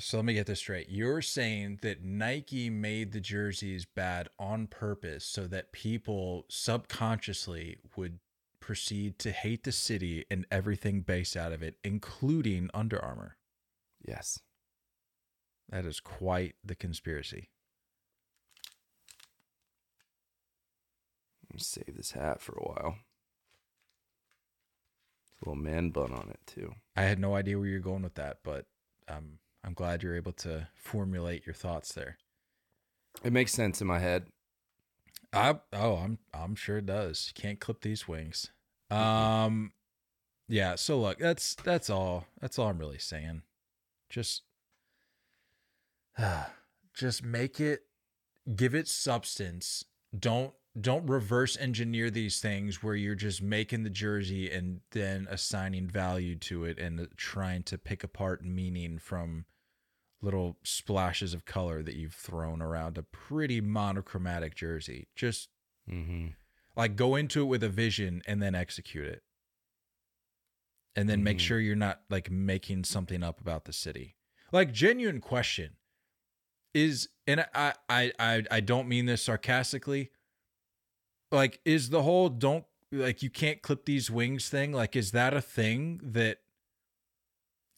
So 0.00 0.16
let 0.18 0.26
me 0.26 0.34
get 0.34 0.46
this 0.46 0.58
straight. 0.58 0.88
You're 0.88 1.22
saying 1.22 1.78
that 1.82 2.02
Nike 2.02 2.68
made 2.68 3.12
the 3.12 3.20
jerseys 3.20 3.84
bad 3.84 4.28
on 4.40 4.66
purpose 4.66 5.24
so 5.24 5.46
that 5.46 5.70
people 5.70 6.46
subconsciously 6.48 7.78
would 7.96 8.18
proceed 8.58 9.18
to 9.20 9.30
hate 9.30 9.62
the 9.62 9.70
city 9.70 10.24
and 10.30 10.46
everything 10.50 11.02
based 11.02 11.36
out 11.36 11.52
of 11.52 11.62
it, 11.62 11.76
including 11.84 12.70
Under 12.74 12.98
Armour. 12.98 13.36
Yes. 14.04 14.40
That 15.68 15.84
is 15.84 16.00
quite 16.00 16.54
the 16.64 16.74
conspiracy. 16.74 17.50
Let 21.42 21.43
me 21.43 21.43
save 21.58 21.96
this 21.96 22.12
hat 22.12 22.40
for 22.40 22.52
a 22.52 22.62
while. 22.62 22.96
It's 25.32 25.42
a 25.42 25.48
little 25.48 25.62
man 25.62 25.90
bun 25.90 26.12
on 26.12 26.30
it 26.30 26.40
too. 26.46 26.74
I 26.96 27.02
had 27.02 27.18
no 27.18 27.34
idea 27.34 27.58
where 27.58 27.68
you're 27.68 27.80
going 27.80 28.02
with 28.02 28.14
that, 28.14 28.38
but 28.42 28.66
um, 29.08 29.38
I'm 29.64 29.74
glad 29.74 30.02
you're 30.02 30.16
able 30.16 30.32
to 30.32 30.68
formulate 30.74 31.46
your 31.46 31.54
thoughts 31.54 31.92
there. 31.92 32.18
It 33.22 33.32
makes 33.32 33.52
sense 33.52 33.80
in 33.80 33.86
my 33.86 33.98
head. 33.98 34.26
I 35.32 35.56
oh, 35.72 35.96
I'm 35.96 36.18
I'm 36.32 36.54
sure 36.54 36.78
it 36.78 36.86
does. 36.86 37.32
You 37.34 37.40
can't 37.40 37.60
clip 37.60 37.80
these 37.80 38.06
wings. 38.06 38.50
Um, 38.90 39.72
yeah. 40.48 40.76
So 40.76 41.00
look, 41.00 41.18
that's 41.18 41.54
that's 41.56 41.90
all. 41.90 42.26
That's 42.40 42.58
all 42.58 42.68
I'm 42.68 42.78
really 42.78 42.98
saying. 42.98 43.42
Just, 44.08 44.42
just 46.94 47.24
make 47.24 47.58
it, 47.60 47.80
give 48.54 48.74
it 48.74 48.86
substance. 48.86 49.84
Don't 50.16 50.54
don't 50.80 51.06
reverse 51.06 51.56
engineer 51.56 52.10
these 52.10 52.40
things 52.40 52.82
where 52.82 52.96
you're 52.96 53.14
just 53.14 53.40
making 53.40 53.84
the 53.84 53.90
jersey 53.90 54.50
and 54.50 54.80
then 54.90 55.26
assigning 55.30 55.88
value 55.88 56.34
to 56.36 56.64
it 56.64 56.78
and 56.78 57.08
trying 57.16 57.62
to 57.62 57.78
pick 57.78 58.02
apart 58.02 58.44
meaning 58.44 58.98
from 58.98 59.46
little 60.22 60.58
splashes 60.64 61.34
of 61.34 61.44
color 61.44 61.82
that 61.82 61.96
you've 61.96 62.14
thrown 62.14 62.62
around 62.62 62.98
a 62.98 63.02
pretty 63.04 63.60
monochromatic 63.60 64.54
jersey. 64.54 65.08
Just 65.16 65.50
Mm-hmm. 65.90 66.28
like 66.76 66.94
go 66.96 67.16
into 67.16 67.42
it 67.42 67.46
with 67.46 67.62
a 67.64 67.68
vision 67.68 68.22
and 68.26 68.40
then 68.42 68.54
execute 68.54 69.06
it. 69.06 69.22
And 70.96 71.08
then 71.08 71.22
make 71.24 71.38
Mhm. 71.38 71.40
sure 71.40 71.58
you're 71.60 71.74
not 71.76 72.02
like 72.08 72.30
making 72.30 72.84
something 72.84 73.22
up 73.22 73.40
about 73.40 73.64
the 73.64 73.72
city. 73.72 74.16
Like 74.52 74.72
genuine 74.72 75.20
question 75.20 75.76
is 76.74 77.08
and 77.26 77.46
I 77.54 77.74
I 77.88 78.12
I 78.18 78.44
I 78.50 78.60
don't 78.60 78.88
mean 78.88 79.06
this 79.06 79.22
sarcastically. 79.22 80.10
Like 81.34 81.60
is 81.64 81.90
the 81.90 82.02
whole 82.02 82.28
don't 82.28 82.64
like 82.92 83.22
you 83.22 83.30
can't 83.30 83.60
clip 83.60 83.84
these 83.84 84.10
wings 84.10 84.48
thing 84.48 84.72
like 84.72 84.94
is 84.94 85.10
that 85.10 85.34
a 85.34 85.40
thing 85.40 86.00
that 86.02 86.38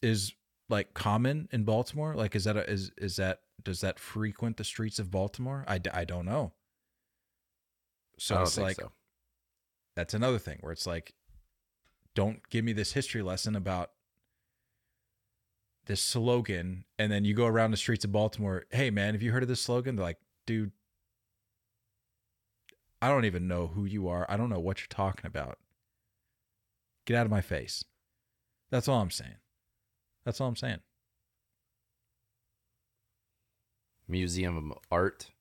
is 0.01 0.33
like 0.69 0.93
common 0.93 1.49
in 1.51 1.63
Baltimore? 1.63 2.13
Like 2.13 2.35
is 2.35 2.43
that 2.43 2.55
a, 2.55 2.69
is 2.69 2.91
is 2.97 3.15
that 3.15 3.39
does 3.63 3.81
that 3.81 3.99
frequent 3.99 4.57
the 4.57 4.63
streets 4.63 4.99
of 4.99 5.09
Baltimore? 5.09 5.65
I, 5.67 5.79
I 5.93 6.05
don't 6.05 6.25
know. 6.25 6.53
So 8.19 8.35
don't 8.35 8.43
it's 8.43 8.57
like 8.57 8.75
so. 8.75 8.91
that's 9.95 10.13
another 10.13 10.39
thing 10.39 10.59
where 10.61 10.71
it's 10.71 10.85
like 10.85 11.13
don't 12.15 12.47
give 12.49 12.63
me 12.63 12.73
this 12.73 12.93
history 12.93 13.21
lesson 13.21 13.55
about 13.55 13.91
this 15.85 16.01
slogan 16.01 16.85
and 16.99 17.11
then 17.11 17.25
you 17.25 17.33
go 17.33 17.45
around 17.45 17.71
the 17.71 17.77
streets 17.77 18.05
of 18.05 18.11
Baltimore, 18.11 18.65
"Hey 18.69 18.91
man, 18.91 19.13
have 19.13 19.23
you 19.23 19.31
heard 19.31 19.43
of 19.43 19.49
this 19.49 19.61
slogan?" 19.61 19.95
They're 19.95 20.05
like, 20.05 20.19
"Dude, 20.45 20.71
I 23.01 23.09
don't 23.09 23.25
even 23.25 23.47
know 23.47 23.67
who 23.67 23.85
you 23.85 24.07
are. 24.07 24.25
I 24.29 24.37
don't 24.37 24.49
know 24.49 24.59
what 24.59 24.79
you're 24.79 24.87
talking 24.89 25.25
about. 25.25 25.59
Get 27.05 27.15
out 27.17 27.25
of 27.25 27.31
my 27.31 27.41
face." 27.41 27.83
That's 28.69 28.87
all 28.87 29.01
I'm 29.01 29.11
saying. 29.11 29.37
That's 30.25 30.41
all 30.41 30.47
I'm 30.49 30.55
saying. 30.55 30.79
Museum 34.07 34.71
of 34.71 34.77
Art, 34.91 35.31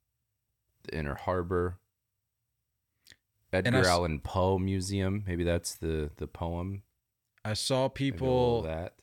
the 0.84 0.96
Inner 0.96 1.14
Harbor, 1.14 1.78
Edgar 3.52 3.86
Allan 3.86 4.20
Poe 4.20 4.59
Museum. 4.59 5.24
Maybe 5.26 5.44
that's 5.44 5.74
the 5.74 6.11
the 6.16 6.26
poem. 6.26 6.82
I 7.44 7.54
saw 7.54 7.88
Maybe 7.88 8.09
a 8.09 8.12
little 8.12 8.16
people 8.18 8.62
that. 8.62 8.94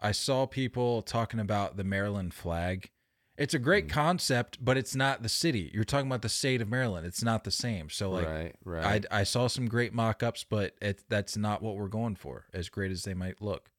I 0.00 0.12
saw 0.12 0.46
people 0.46 1.02
talking 1.02 1.40
about 1.40 1.76
the 1.76 1.84
Maryland 1.84 2.34
flag. 2.34 2.90
It's 3.36 3.52
a 3.54 3.58
great 3.58 3.86
Mm. 3.88 3.90
concept, 3.90 4.64
but 4.64 4.76
it's 4.76 4.94
not 4.94 5.22
the 5.22 5.28
city. 5.28 5.70
You're 5.74 5.82
talking 5.84 6.06
about 6.06 6.22
the 6.22 6.28
state 6.28 6.60
of 6.60 6.68
Maryland. 6.68 7.04
It's 7.06 7.22
not 7.22 7.42
the 7.42 7.50
same. 7.50 7.90
So 7.90 8.10
like 8.10 8.26
right, 8.28 8.56
right. 8.64 9.06
I 9.10 9.20
I 9.20 9.22
saw 9.24 9.48
some 9.48 9.66
great 9.66 9.92
mock-ups, 9.92 10.44
but 10.44 10.76
it 10.80 11.02
that's 11.08 11.36
not 11.36 11.60
what 11.60 11.76
we're 11.76 11.88
going 11.88 12.14
for. 12.14 12.46
As 12.52 12.68
great 12.68 12.92
as 12.92 13.02
they 13.02 13.14
might 13.14 13.42
look. 13.42 13.70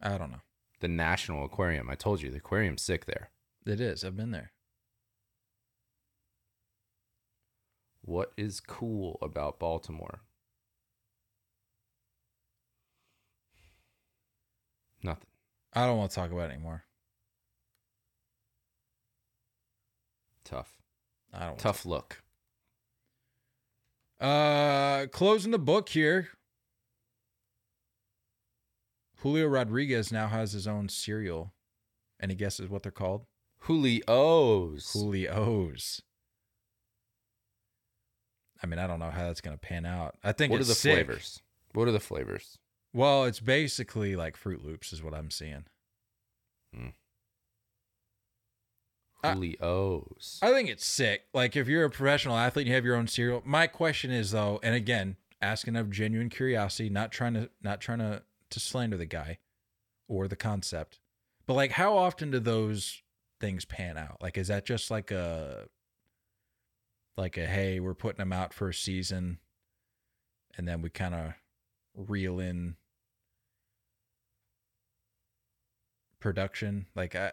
I 0.00 0.16
don't 0.16 0.30
know. 0.30 0.40
the 0.80 0.86
National 0.88 1.44
Aquarium. 1.44 1.90
I 1.90 1.96
told 1.96 2.22
you 2.22 2.30
the 2.30 2.36
aquarium's 2.36 2.82
sick 2.82 3.04
there. 3.06 3.30
It 3.66 3.80
is. 3.80 4.04
I've 4.04 4.16
been 4.16 4.30
there. 4.30 4.52
What 8.02 8.32
is 8.36 8.60
cool 8.60 9.18
about 9.20 9.58
Baltimore? 9.58 10.20
Nothing. 15.02 15.28
I 15.72 15.86
don't 15.86 15.98
want 15.98 16.10
to 16.10 16.14
talk 16.14 16.30
about 16.30 16.50
it 16.50 16.54
anymore. 16.54 16.84
Tough. 20.44 20.72
I 21.32 21.46
don't. 21.46 21.58
Tough 21.58 21.84
look. 21.84 22.22
Uh, 24.20 25.06
closing 25.12 25.52
the 25.52 25.58
book 25.58 25.90
here. 25.90 26.28
Julio 29.18 29.46
Rodriguez 29.46 30.12
now 30.12 30.28
has 30.28 30.52
his 30.52 30.66
own 30.66 30.88
cereal. 30.88 31.52
Any 32.20 32.34
guesses 32.34 32.68
what 32.68 32.82
they're 32.82 32.92
called? 32.92 33.26
Julio's. 33.66 34.92
Julio's. 34.92 36.02
I 38.62 38.66
mean, 38.66 38.78
I 38.78 38.86
don't 38.86 38.98
know 38.98 39.10
how 39.10 39.26
that's 39.26 39.40
going 39.40 39.56
to 39.56 39.60
pan 39.60 39.86
out. 39.86 40.16
I 40.24 40.32
think 40.32 40.50
what 40.50 40.60
are 40.60 40.64
the 40.64 40.74
sick. 40.74 40.94
flavors? 40.94 41.42
What 41.74 41.86
are 41.86 41.92
the 41.92 42.00
flavors? 42.00 42.57
Well, 42.92 43.24
it's 43.24 43.40
basically 43.40 44.16
like 44.16 44.38
Froot 44.38 44.64
Loops, 44.64 44.92
is 44.92 45.02
what 45.02 45.14
I'm 45.14 45.30
seeing. 45.30 45.64
Hmm. 46.74 46.88
I- 49.22 49.34
Julio's. 49.34 50.38
I 50.42 50.52
think 50.52 50.68
it's 50.68 50.86
sick. 50.86 51.24
Like 51.34 51.56
if 51.56 51.68
you're 51.68 51.84
a 51.84 51.90
professional 51.90 52.36
athlete 52.36 52.64
and 52.64 52.68
you 52.68 52.74
have 52.74 52.84
your 52.84 52.96
own 52.96 53.08
cereal. 53.08 53.42
My 53.44 53.66
question 53.66 54.10
is 54.10 54.30
though, 54.30 54.60
and 54.62 54.74
again, 54.74 55.16
asking 55.40 55.76
of 55.76 55.90
genuine 55.90 56.28
curiosity, 56.28 56.88
not 56.88 57.10
trying 57.12 57.34
to 57.34 57.50
not 57.62 57.80
trying 57.80 57.98
to 57.98 58.22
to 58.50 58.60
slander 58.60 58.96
the 58.96 59.06
guy 59.06 59.38
or 60.08 60.28
the 60.28 60.36
concept. 60.36 61.00
But 61.46 61.54
like 61.54 61.72
how 61.72 61.96
often 61.96 62.30
do 62.30 62.38
those 62.38 63.02
things 63.40 63.64
pan 63.64 63.98
out? 63.98 64.18
Like 64.22 64.38
is 64.38 64.48
that 64.48 64.64
just 64.64 64.90
like 64.90 65.10
a 65.10 65.66
like 67.16 67.36
a 67.36 67.46
hey, 67.46 67.80
we're 67.80 67.94
putting 67.94 68.18
them 68.18 68.32
out 68.32 68.54
for 68.54 68.68
a 68.68 68.74
season 68.74 69.38
and 70.56 70.66
then 70.68 70.80
we 70.80 70.90
kind 70.90 71.14
of 71.14 71.32
reel 71.98 72.38
in 72.40 72.76
production? 76.20 76.86
Like 76.94 77.14
I 77.14 77.32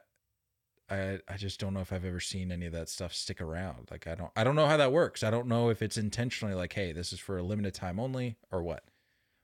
I 0.89 1.19
I 1.27 1.37
just 1.37 1.59
don't 1.59 1.73
know 1.73 1.79
if 1.81 1.91
I've 1.91 2.05
ever 2.05 2.19
seen 2.19 2.51
any 2.51 2.65
of 2.65 2.73
that 2.73 2.89
stuff 2.89 3.13
stick 3.13 3.41
around. 3.41 3.87
Like 3.91 4.07
I 4.07 4.15
don't 4.15 4.31
I 4.35 4.43
don't 4.43 4.55
know 4.55 4.67
how 4.67 4.77
that 4.77 4.91
works. 4.91 5.23
I 5.23 5.31
don't 5.31 5.47
know 5.47 5.69
if 5.69 5.81
it's 5.81 5.97
intentionally 5.97 6.55
like, 6.55 6.73
hey, 6.73 6.91
this 6.91 7.11
is 7.13 7.19
for 7.19 7.37
a 7.37 7.43
limited 7.43 7.73
time 7.73 7.99
only 7.99 8.37
or 8.51 8.61
what. 8.63 8.83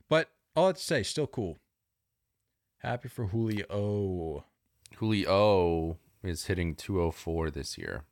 But 0.10 0.30
all 0.56 0.68
that 0.68 0.76
to 0.78 0.84
say, 0.84 1.04
still 1.04 1.28
cool. 1.28 1.60
Happy 2.80 3.08
for 3.08 3.28
Julio. 3.28 4.44
Julio 4.98 5.98
is 6.24 6.46
hitting 6.46 6.76
204 6.76 7.50
this 7.52 7.78
year 7.78 8.04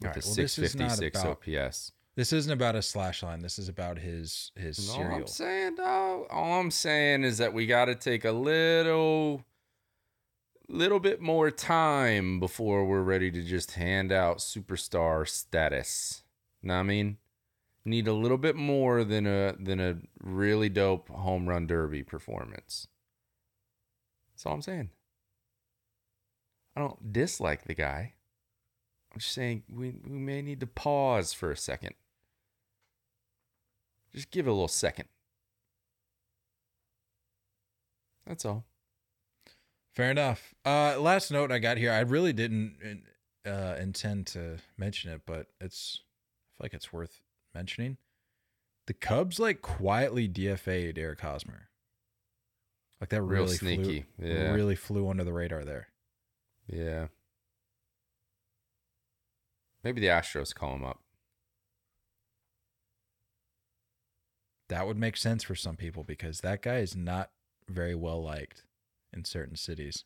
with 0.00 0.08
All 0.08 0.14
right, 0.14 0.24
a 0.24 0.26
well, 0.28 0.34
this 0.36 0.58
is 0.58 0.74
not 0.76 0.90
656 0.92 1.20
about- 1.20 1.30
OPS. 1.66 1.92
This 2.16 2.32
isn't 2.32 2.52
about 2.52 2.76
a 2.76 2.82
slash 2.82 3.22
line. 3.22 3.40
This 3.40 3.58
is 3.58 3.68
about 3.68 3.98
his 3.98 4.50
his 4.56 4.88
All 4.88 4.96
cereal. 4.96 5.20
I'm 5.20 5.26
saying, 5.26 5.74
dog, 5.76 6.26
all 6.30 6.60
I'm 6.60 6.70
saying 6.70 7.24
is 7.24 7.36
that 7.38 7.52
we 7.52 7.66
got 7.66 7.84
to 7.84 7.94
take 7.94 8.24
a 8.24 8.32
little, 8.32 9.44
little 10.66 10.98
bit 10.98 11.20
more 11.20 11.50
time 11.50 12.40
before 12.40 12.86
we're 12.86 13.02
ready 13.02 13.30
to 13.30 13.42
just 13.42 13.72
hand 13.72 14.12
out 14.12 14.38
superstar 14.38 15.28
status. 15.28 16.22
Know 16.62 16.74
what 16.74 16.80
I 16.80 16.84
mean? 16.84 17.18
Need 17.84 18.08
a 18.08 18.14
little 18.14 18.38
bit 18.38 18.56
more 18.56 19.04
than 19.04 19.26
a 19.26 19.54
than 19.60 19.78
a 19.78 19.98
really 20.18 20.70
dope 20.70 21.10
home 21.10 21.46
run 21.46 21.66
derby 21.66 22.02
performance. 22.02 22.88
That's 24.32 24.46
all 24.46 24.54
I'm 24.54 24.62
saying. 24.62 24.88
I 26.74 26.80
don't 26.80 27.12
dislike 27.12 27.64
the 27.64 27.74
guy. 27.74 28.14
I'm 29.12 29.20
just 29.20 29.32
saying 29.32 29.64
we, 29.68 29.94
we 30.02 30.18
may 30.18 30.40
need 30.40 30.60
to 30.60 30.66
pause 30.66 31.34
for 31.34 31.50
a 31.50 31.56
second. 31.56 31.94
Just 34.14 34.30
give 34.30 34.46
it 34.46 34.50
a 34.50 34.52
little 34.52 34.68
second. 34.68 35.08
That's 38.26 38.44
all. 38.44 38.64
Fair 39.94 40.10
enough. 40.10 40.54
Uh, 40.64 40.98
last 40.98 41.30
note 41.30 41.50
I 41.52 41.58
got 41.58 41.78
here. 41.78 41.92
I 41.92 42.00
really 42.00 42.32
didn't 42.32 43.04
uh, 43.46 43.76
intend 43.78 44.26
to 44.28 44.58
mention 44.76 45.10
it, 45.10 45.22
but 45.26 45.46
it's 45.60 46.00
I 46.02 46.58
feel 46.58 46.64
like 46.64 46.74
it's 46.74 46.92
worth 46.92 47.20
mentioning. 47.54 47.96
The 48.86 48.94
Cubs 48.94 49.38
like 49.40 49.62
quietly 49.62 50.28
DFA'd 50.28 50.98
Eric 50.98 51.20
Hosmer. 51.20 51.68
Like 53.00 53.10
that 53.10 53.22
Real 53.22 53.44
really 53.44 53.56
sneaky. 53.56 54.06
Flew, 54.18 54.28
Yeah. 54.28 54.52
Really 54.52 54.76
flew 54.76 55.08
under 55.08 55.24
the 55.24 55.32
radar 55.32 55.64
there. 55.64 55.88
Yeah. 56.66 57.06
Maybe 59.82 60.00
the 60.00 60.06
Astros 60.08 60.54
call 60.54 60.74
him 60.74 60.84
up. 60.84 61.00
That 64.68 64.86
would 64.86 64.96
make 64.96 65.16
sense 65.16 65.44
for 65.44 65.54
some 65.54 65.76
people 65.76 66.02
because 66.04 66.40
that 66.40 66.62
guy 66.62 66.78
is 66.78 66.96
not 66.96 67.30
very 67.68 67.94
well 67.94 68.22
liked 68.22 68.64
in 69.12 69.24
certain 69.24 69.56
cities. 69.56 70.04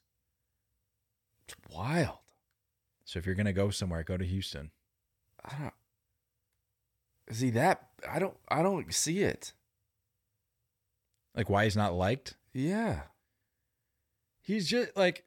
It's 1.46 1.56
wild. 1.74 2.18
So 3.04 3.18
if 3.18 3.26
you're 3.26 3.34
gonna 3.34 3.52
go 3.52 3.70
somewhere, 3.70 4.02
go 4.02 4.16
to 4.16 4.24
Houston. 4.24 4.70
I 5.44 5.54
don't. 5.58 5.74
see 7.36 7.50
that? 7.50 7.88
I 8.08 8.18
don't. 8.18 8.36
I 8.48 8.62
don't 8.62 8.92
see 8.92 9.20
it. 9.20 9.52
Like 11.34 11.48
why 11.48 11.64
he's 11.64 11.76
not 11.76 11.94
liked? 11.94 12.36
Yeah. 12.52 13.02
He's 14.42 14.68
just 14.68 14.96
like 14.96 15.24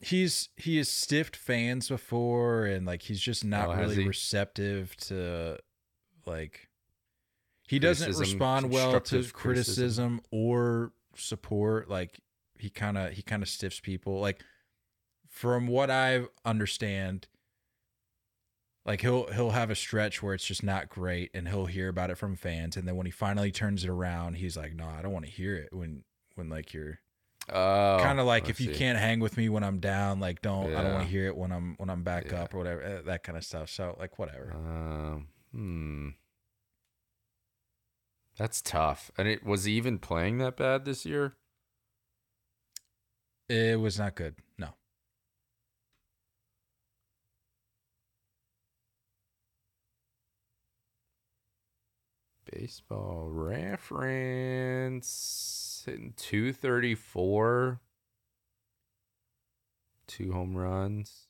he's 0.00 0.50
he 0.56 0.76
has 0.76 0.88
stiffed 0.88 1.34
fans 1.36 1.88
before 1.88 2.66
and 2.66 2.86
like 2.86 3.02
he's 3.02 3.20
just 3.20 3.44
not 3.44 3.70
Oh, 3.70 3.76
really 3.76 4.06
receptive 4.06 4.94
to 4.98 5.58
like 6.26 6.65
he 7.66 7.78
doesn't 7.78 8.16
respond 8.16 8.70
well 8.70 8.92
to 8.92 9.00
constructive 9.00 9.32
criticism, 9.32 10.20
or 10.30 10.92
support 11.14 11.88
like 11.90 12.20
he 12.58 12.68
kind 12.70 12.96
of 12.98 13.12
he 13.12 13.22
kind 13.22 13.42
of 13.42 13.48
stiffs 13.48 13.80
people 13.80 14.20
like 14.20 14.42
from 15.28 15.66
what 15.66 15.90
i 15.90 16.22
understand 16.44 17.26
like 18.84 19.00
he'll 19.00 19.26
he'll 19.32 19.50
have 19.50 19.70
a 19.70 19.74
stretch 19.74 20.22
where 20.22 20.34
it's 20.34 20.44
just 20.44 20.62
not 20.62 20.88
great 20.88 21.30
and 21.34 21.48
he'll 21.48 21.66
hear 21.66 21.88
about 21.88 22.10
it 22.10 22.16
from 22.16 22.36
fans 22.36 22.76
and 22.76 22.86
then 22.86 22.96
when 22.96 23.06
he 23.06 23.12
finally 23.12 23.50
turns 23.50 23.82
it 23.84 23.90
around 23.90 24.34
he's 24.34 24.56
like 24.56 24.74
no 24.74 24.86
i 24.86 25.02
don't 25.02 25.12
want 25.12 25.24
to 25.24 25.30
hear 25.30 25.56
it 25.56 25.68
when 25.72 26.04
when 26.34 26.48
like 26.48 26.72
you're 26.72 26.98
Oh, 27.48 27.98
kind 28.02 28.18
of 28.18 28.26
like 28.26 28.48
if 28.48 28.60
you 28.60 28.72
can't 28.74 28.98
hang 28.98 29.20
with 29.20 29.36
me 29.36 29.48
when 29.48 29.62
I'm 29.62 29.78
down, 29.78 30.18
like 30.18 30.42
don't 30.42 30.74
I 30.74 30.82
don't 30.82 30.94
want 30.94 31.04
to 31.04 31.08
hear 31.08 31.28
it 31.28 31.36
when 31.36 31.52
I'm 31.52 31.76
when 31.76 31.88
I'm 31.88 32.02
back 32.02 32.32
Yeah. 32.32 32.42
up 32.42 32.54
or 32.54 32.58
whatever 32.58 32.82
eh, 32.82 33.00
that 33.06 33.22
kind 33.22 33.38
of 33.38 33.44
stuff. 33.44 33.70
So 33.70 33.96
like 34.00 34.18
whatever. 34.18 34.52
Um. 34.52 35.28
Hmm. 35.52 36.08
That's 38.36 38.60
tough. 38.60 39.10
And 39.16 39.26
it 39.28 39.44
was 39.44 39.64
he 39.64 39.72
even 39.72 39.98
playing 39.98 40.38
that 40.38 40.56
bad 40.56 40.84
this 40.84 41.06
year? 41.06 41.36
It 43.48 43.80
was 43.80 43.98
not 43.98 44.14
good. 44.14 44.36
No. 44.58 44.74
Baseball 52.52 53.28
reference 53.30 55.06
hitting 55.86 56.12
234. 56.16 57.80
Two 60.06 60.32
home 60.32 60.56
runs. 60.56 61.25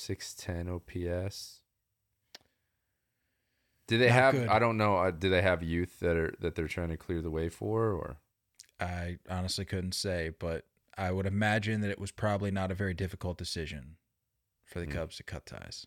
Six 0.00 0.32
ten 0.32 0.68
OPS. 0.68 1.60
Do 3.88 3.98
they 3.98 4.06
Not 4.06 4.14
have? 4.14 4.34
good. 4.34 4.48
I 4.48 4.60
don't 4.60 4.76
know. 4.76 4.96
uh, 4.96 5.10
Do 5.10 5.28
they 5.28 5.42
have 5.42 5.60
youth 5.60 5.98
that 5.98 6.16
are 6.16 6.32
that 6.38 6.54
they're 6.54 6.68
trying 6.68 6.90
to 6.90 6.96
clear 6.96 7.20
the 7.20 7.32
way 7.32 7.48
for, 7.48 7.90
or 7.90 8.18
I 8.78 9.18
honestly 9.28 9.64
couldn't 9.64 9.96
say, 9.96 10.30
but 10.38 10.66
I 10.96 11.10
would 11.10 11.26
imagine 11.26 11.80
that 11.80 11.90
it 11.90 11.98
was 11.98 12.12
probably 12.12 12.52
not 12.52 12.70
a 12.70 12.74
very 12.76 12.94
difficult 12.94 13.38
decision 13.38 13.96
for 14.64 14.78
the 14.78 14.86
Hmm. 14.86 14.92
Cubs 14.92 15.16
to 15.16 15.24
cut 15.24 15.46
ties. 15.46 15.84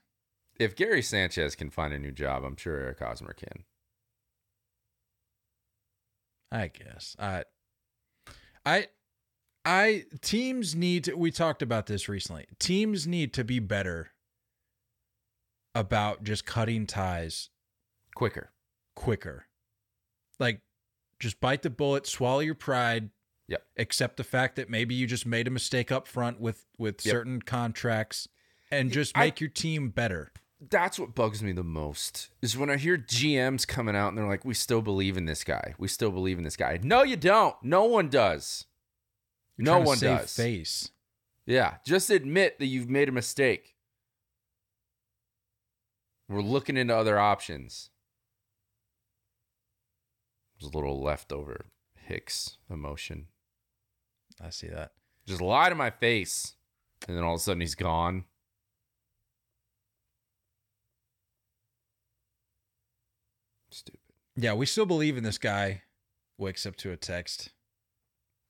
if 0.59 0.75
Gary 0.75 1.01
Sanchez 1.01 1.55
can 1.55 1.69
find 1.69 1.93
a 1.93 1.97
new 1.99 2.11
job, 2.11 2.43
I'm 2.43 2.57
sure 2.57 2.77
Eric 2.79 2.99
Hosmer 2.99 3.31
can. 3.33 3.63
I 6.51 6.67
guess. 6.67 7.15
I 7.17 7.45
I 8.65 8.87
I 9.63 10.05
teams 10.21 10.75
need 10.75 11.03
to, 11.05 11.13
we 11.15 11.29
talked 11.31 11.61
about 11.61 11.85
this 11.85 12.09
recently. 12.09 12.45
Teams 12.59 13.05
need 13.05 13.33
to 13.33 13.43
be 13.43 13.59
better 13.59 14.11
about 15.75 16.23
just 16.23 16.45
cutting 16.45 16.85
ties 16.85 17.49
Quicker. 18.15 18.51
quicker. 18.95 19.45
Like 20.39 20.61
just 21.19 21.39
bite 21.39 21.61
the 21.61 21.69
bullet, 21.69 22.07
swallow 22.07 22.39
your 22.39 22.55
pride. 22.55 23.09
Yep. 23.47 23.63
Accept 23.77 24.17
the 24.17 24.23
fact 24.23 24.55
that 24.55 24.69
maybe 24.69 24.95
you 24.95 25.05
just 25.07 25.25
made 25.25 25.47
a 25.47 25.51
mistake 25.51 25.91
up 25.91 26.07
front 26.07 26.39
with 26.39 26.65
with 26.77 27.05
Yep. 27.05 27.11
certain 27.11 27.41
contracts 27.41 28.27
and 28.71 28.91
just 28.91 29.15
I- 29.17 29.25
make 29.25 29.39
your 29.41 29.49
team 29.49 29.89
better. 29.89 30.31
that's 30.69 30.99
what 30.99 31.15
bugs 31.15 31.41
me 31.41 31.51
the 31.51 31.63
most 31.63 32.29
is 32.41 32.55
when 32.55 32.69
I 32.69 32.77
hear 32.77 32.95
GMs 32.97 33.65
coming 33.67 33.95
out 33.95 34.09
and 34.09 34.17
they're 34.17 34.27
like, 34.27 34.45
"We 34.45 34.53
still 34.53 34.81
believe 34.83 35.17
in 35.17 35.25
this 35.25 35.43
guy. 35.43 35.73
We 35.79 35.87
still 35.87 36.11
believe 36.11 36.37
in 36.37 36.43
this 36.43 36.55
guy." 36.57 36.79
No, 36.83 37.01
you 37.03 37.15
don't. 37.15 37.55
No 37.63 37.85
one 37.85 38.09
does. 38.09 38.65
You're 39.61 39.79
no 39.79 39.85
one 39.85 39.99
does. 39.99 40.35
face. 40.35 40.91
Yeah, 41.45 41.75
just 41.85 42.09
admit 42.09 42.59
that 42.59 42.65
you've 42.65 42.89
made 42.89 43.09
a 43.09 43.11
mistake. 43.11 43.75
We're 46.27 46.41
looking 46.41 46.77
into 46.77 46.95
other 46.95 47.19
options. 47.19 47.89
There's 50.59 50.71
a 50.71 50.77
little 50.77 51.01
leftover 51.01 51.65
Hicks 51.95 52.57
emotion. 52.69 53.27
I 54.43 54.49
see 54.49 54.67
that. 54.67 54.93
Just 55.27 55.41
lie 55.41 55.69
to 55.69 55.75
my 55.75 55.89
face, 55.89 56.55
and 57.07 57.15
then 57.15 57.23
all 57.23 57.35
of 57.35 57.39
a 57.39 57.43
sudden 57.43 57.61
he's 57.61 57.75
gone. 57.75 58.25
Stupid. 63.69 63.99
Yeah, 64.35 64.53
we 64.53 64.65
still 64.65 64.85
believe 64.85 65.17
in 65.17 65.23
this 65.23 65.37
guy. 65.37 65.83
Wakes 66.37 66.65
up 66.65 66.75
to 66.77 66.91
a 66.91 66.97
text. 66.97 67.51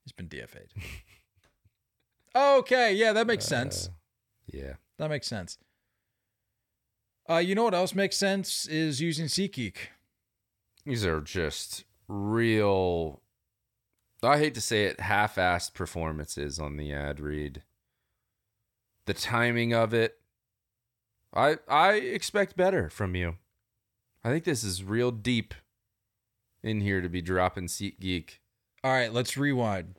He's 0.03 0.11
been 0.11 0.27
DFA'd. 0.27 0.73
okay, 2.35 2.93
yeah, 2.93 3.13
that 3.13 3.27
makes 3.27 3.45
sense. 3.45 3.87
Uh, 3.87 3.91
yeah. 4.47 4.73
That 4.97 5.09
makes 5.09 5.27
sense. 5.27 5.57
Uh, 7.29 7.37
you 7.37 7.55
know 7.55 7.63
what 7.63 7.73
else 7.73 7.95
makes 7.95 8.17
sense 8.17 8.67
is 8.67 9.01
using 9.01 9.27
SeatGeek. 9.27 9.75
These 10.85 11.05
are 11.05 11.21
just 11.21 11.85
real. 12.07 13.21
I 14.23 14.37
hate 14.37 14.53
to 14.55 14.61
say 14.61 14.85
it, 14.85 14.99
half-assed 14.99 15.73
performances 15.73 16.59
on 16.59 16.77
the 16.77 16.93
ad 16.93 17.19
read. 17.19 17.63
The 19.05 19.13
timing 19.13 19.73
of 19.73 19.93
it, 19.93 20.19
I 21.33 21.57
I 21.67 21.93
expect 21.93 22.55
better 22.55 22.89
from 22.89 23.15
you. 23.15 23.37
I 24.23 24.29
think 24.29 24.43
this 24.43 24.63
is 24.63 24.83
real 24.83 25.11
deep 25.11 25.55
in 26.61 26.81
here 26.81 27.01
to 27.01 27.09
be 27.09 27.21
dropping 27.21 27.65
SeatGeek. 27.65 28.37
All 28.83 28.91
right, 28.91 29.13
let's 29.13 29.37
rewind. 29.37 29.95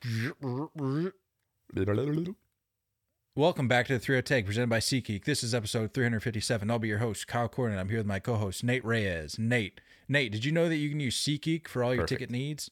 Welcome 3.36 3.68
back 3.68 3.86
to 3.86 3.92
the 3.94 3.98
30 4.00 4.22
Take, 4.22 4.46
presented 4.46 4.68
by 4.68 4.80
SeatGeek. 4.80 5.24
This 5.24 5.44
is 5.44 5.54
episode 5.54 5.94
357. 5.94 6.68
I'll 6.70 6.78
be 6.80 6.88
your 6.88 6.98
host, 6.98 7.28
Kyle 7.28 7.48
Cornin. 7.48 7.78
I'm 7.78 7.88
here 7.88 7.98
with 7.98 8.06
my 8.06 8.18
co-host, 8.18 8.64
Nate 8.64 8.84
Reyes. 8.84 9.38
Nate, 9.38 9.80
Nate, 10.08 10.32
did 10.32 10.44
you 10.44 10.50
know 10.52 10.68
that 10.68 10.76
you 10.76 10.90
can 10.90 10.98
use 11.00 11.16
SeatGeek 11.22 11.68
for 11.68 11.84
all 11.84 11.94
your 11.94 12.02
Perfect. 12.02 12.20
ticket 12.20 12.30
needs? 12.32 12.70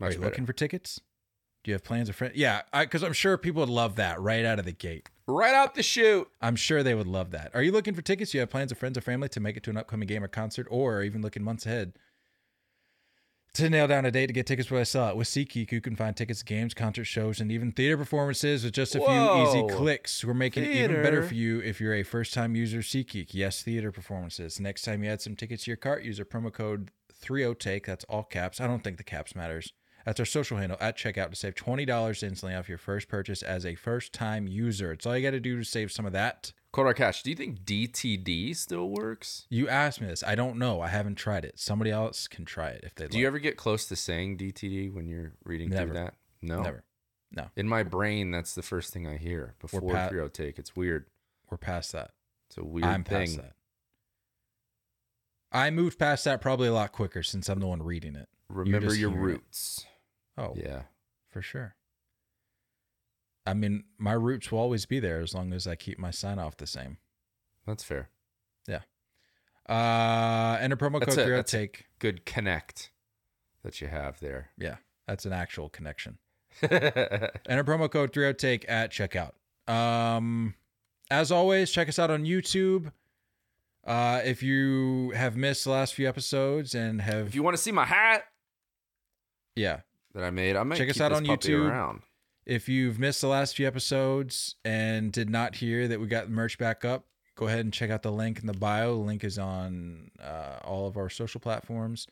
Much 0.00 0.08
Are 0.08 0.12
you 0.14 0.18
better. 0.18 0.30
looking 0.30 0.46
for 0.46 0.52
tickets? 0.52 1.00
Do 1.62 1.70
you 1.70 1.74
have 1.74 1.84
plans 1.84 2.08
of 2.08 2.16
friends? 2.16 2.34
Yeah, 2.36 2.62
because 2.72 3.02
I'm 3.04 3.12
sure 3.12 3.38
people 3.38 3.60
would 3.60 3.68
love 3.68 3.94
that 3.96 4.20
right 4.20 4.44
out 4.44 4.58
of 4.58 4.64
the 4.64 4.72
gate. 4.72 5.08
right 5.28 5.54
out 5.54 5.74
the 5.76 5.82
chute. 5.84 6.28
I'm 6.40 6.56
sure 6.56 6.82
they 6.82 6.94
would 6.96 7.06
love 7.08 7.30
that. 7.30 7.52
Are 7.54 7.62
you 7.62 7.70
looking 7.72 7.94
for 7.94 8.02
tickets? 8.02 8.32
Do 8.32 8.38
you 8.38 8.40
have 8.40 8.50
plans 8.50 8.72
of 8.72 8.78
friends 8.78 8.98
or 8.98 9.00
family 9.02 9.28
to 9.30 9.40
make 9.40 9.56
it 9.56 9.62
to 9.64 9.70
an 9.70 9.76
upcoming 9.76 10.06
game 10.08 10.22
or 10.24 10.28
concert, 10.28 10.66
or 10.70 11.02
even 11.02 11.22
looking 11.22 11.42
months 11.44 11.64
ahead 11.66 11.92
to 13.56 13.70
nail 13.70 13.86
down 13.86 14.04
a 14.04 14.10
date 14.10 14.26
to 14.26 14.32
get 14.32 14.46
tickets 14.46 14.70
where 14.70 14.80
I 14.80 14.84
saw 14.84 15.08
it? 15.08 15.12
Uh, 15.12 15.16
with 15.16 15.28
SeatGeek, 15.28 15.72
you 15.72 15.80
can 15.80 15.96
find 15.96 16.16
tickets 16.16 16.40
to 16.40 16.44
games, 16.44 16.74
concert 16.74 17.04
shows, 17.04 17.40
and 17.40 17.50
even 17.50 17.72
theater 17.72 17.96
performances 17.96 18.64
with 18.64 18.72
just 18.72 18.94
a 18.94 19.00
few 19.00 19.42
easy 19.42 19.74
clicks. 19.74 20.24
We're 20.24 20.34
making 20.34 20.64
it 20.64 20.76
even 20.76 21.02
better 21.02 21.22
for 21.22 21.34
you 21.34 21.60
if 21.60 21.80
you're 21.80 21.94
a 21.94 22.02
first-time 22.02 22.54
user. 22.54 22.78
of 22.78 22.84
SeatGeek, 22.84 23.28
yes, 23.30 23.62
theater 23.62 23.90
performances. 23.92 24.60
Next 24.60 24.82
time 24.82 25.02
you 25.02 25.10
add 25.10 25.20
some 25.20 25.36
tickets 25.36 25.64
to 25.64 25.70
your 25.70 25.76
cart, 25.76 26.04
use 26.04 26.18
our 26.18 26.26
promo 26.26 26.52
code 26.52 26.90
30take. 27.22 27.86
That's 27.86 28.04
all 28.04 28.24
caps. 28.24 28.60
I 28.60 28.66
don't 28.66 28.84
think 28.84 28.98
the 28.98 29.04
caps 29.04 29.34
matters. 29.34 29.72
That's 30.04 30.20
our 30.20 30.26
social 30.26 30.58
handle 30.58 30.78
at 30.80 30.96
checkout 30.96 31.30
to 31.30 31.36
save 31.36 31.56
$20 31.56 32.22
instantly 32.22 32.54
off 32.54 32.68
your 32.68 32.78
first 32.78 33.08
purchase 33.08 33.42
as 33.42 33.66
a 33.66 33.74
first 33.74 34.12
time 34.12 34.46
user. 34.46 34.92
It's 34.92 35.04
all 35.04 35.16
you 35.16 35.22
got 35.22 35.32
to 35.32 35.40
do 35.40 35.58
to 35.58 35.64
save 35.64 35.90
some 35.90 36.06
of 36.06 36.12
that. 36.12 36.52
Cash, 36.94 37.22
do 37.22 37.30
you 37.30 37.36
think 37.36 37.60
DTD 37.64 38.54
still 38.56 38.88
works? 38.90 39.46
You 39.48 39.68
asked 39.68 40.00
me 40.00 40.06
this. 40.06 40.22
I 40.22 40.34
don't 40.34 40.58
know. 40.58 40.80
I 40.80 40.88
haven't 40.88 41.14
tried 41.16 41.44
it. 41.44 41.58
Somebody 41.58 41.90
else 41.90 42.28
can 42.28 42.44
try 42.44 42.68
it 42.68 42.84
if 42.84 42.94
they 42.94 43.08
Do 43.08 43.18
you 43.18 43.26
ever 43.26 43.38
get 43.38 43.56
close 43.56 43.86
to 43.86 43.96
saying 43.96 44.38
DTD 44.38 44.92
when 44.92 45.06
you're 45.06 45.32
reading 45.44 45.70
Never. 45.70 45.86
through 45.86 45.94
that? 45.94 46.14
No. 46.42 46.62
Never. 46.62 46.84
No. 47.32 47.46
In 47.56 47.68
my 47.68 47.82
brain, 47.82 48.30
that's 48.30 48.54
the 48.54 48.62
first 48.62 48.92
thing 48.92 49.06
I 49.06 49.16
hear 49.16 49.54
before 49.60 49.80
pat- 49.82 50.10
3 50.10 50.28
take. 50.30 50.58
It's 50.58 50.76
weird. 50.76 51.06
We're 51.50 51.56
past 51.58 51.92
that. 51.92 52.10
It's 52.48 52.58
a 52.58 52.64
weird 52.64 52.86
I'm 52.86 53.04
thing. 53.04 53.26
past 53.26 53.36
that. 53.38 53.52
I 55.52 55.70
moved 55.70 55.98
past 55.98 56.24
that 56.24 56.40
probably 56.40 56.68
a 56.68 56.72
lot 56.72 56.92
quicker 56.92 57.22
since 57.22 57.48
I'm 57.48 57.60
the 57.60 57.66
one 57.66 57.82
reading 57.82 58.14
it. 58.16 58.28
Remember 58.48 58.88
just 58.88 58.98
your 58.98 59.10
hearing 59.10 59.24
it. 59.24 59.26
roots. 59.32 59.86
Oh, 60.36 60.54
Yeah. 60.56 60.82
for 61.30 61.40
sure. 61.40 61.75
I 63.46 63.54
mean, 63.54 63.84
my 63.98 64.12
roots 64.12 64.50
will 64.50 64.58
always 64.58 64.86
be 64.86 64.98
there 64.98 65.20
as 65.20 65.34
long 65.34 65.52
as 65.52 65.66
I 65.66 65.76
keep 65.76 65.98
my 65.98 66.10
sign 66.10 66.38
off 66.38 66.56
the 66.56 66.66
same. 66.66 66.98
That's 67.66 67.84
fair. 67.84 68.10
Yeah. 68.66 68.80
Uh, 69.68 70.58
enter 70.60 70.76
promo 70.76 71.00
That's 71.00 71.14
code. 71.14 71.24
30 71.24 71.36
That's 71.36 71.52
take. 71.52 71.86
Good 71.98 72.26
connect 72.26 72.90
that 73.62 73.80
you 73.80 73.88
have 73.88 74.20
there. 74.20 74.50
Yeah, 74.58 74.76
that's 75.06 75.24
an 75.24 75.32
actual 75.32 75.68
connection. 75.68 76.18
Enter 76.62 77.64
promo 77.64 77.90
code 77.90 78.12
30 78.12 78.34
take 78.34 78.64
at 78.68 78.90
checkout. 78.90 79.32
Um, 79.70 80.54
as 81.10 81.30
always, 81.32 81.70
check 81.70 81.88
us 81.88 81.98
out 81.98 82.10
on 82.10 82.24
YouTube. 82.24 82.92
Uh, 83.84 84.20
if 84.24 84.42
you 84.42 85.10
have 85.14 85.36
missed 85.36 85.64
the 85.64 85.70
last 85.70 85.94
few 85.94 86.08
episodes 86.08 86.74
and 86.74 87.00
have 87.02 87.28
if 87.28 87.34
you 87.34 87.42
want 87.42 87.56
to 87.56 87.62
see 87.62 87.70
my 87.70 87.84
hat 87.84 88.24
yeah, 89.54 89.80
that 90.14 90.22
I 90.24 90.30
made, 90.30 90.56
I 90.56 90.62
might 90.62 90.76
Check 90.76 90.90
us 90.90 91.00
out 91.00 91.12
on 91.12 91.24
YouTube. 91.24 91.68
around. 91.68 92.02
If 92.46 92.68
you've 92.68 92.98
missed 92.98 93.20
the 93.20 93.28
last 93.28 93.56
few 93.56 93.66
episodes 93.66 94.54
and 94.64 95.10
did 95.12 95.28
not 95.28 95.56
hear 95.56 95.88
that 95.88 96.00
we 96.00 96.06
got 96.06 96.30
merch 96.30 96.58
back 96.58 96.84
up, 96.84 97.06
go 97.34 97.48
ahead 97.48 97.60
and 97.60 97.72
check 97.72 97.90
out 97.90 98.02
the 98.02 98.12
link 98.12 98.38
in 98.38 98.46
the 98.46 98.54
bio. 98.54 98.94
The 98.94 99.02
link 99.02 99.24
is 99.24 99.38
on 99.38 100.12
uh, 100.22 100.58
all 100.64 100.86
of 100.86 100.96
our 100.96 101.10
social 101.10 101.40
platforms. 101.40 102.06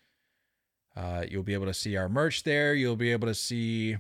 Uh, 0.97 1.25
you'll 1.29 1.45
be 1.45 1.55
able 1.55 1.67
to 1.67 1.75
see 1.75 1.97
our 1.97 2.09
merch 2.09 2.43
there. 2.43 2.75
You'll 2.75 2.97
be 2.97 3.13
able 3.13 3.29
to 3.29 3.35
see 3.35 3.97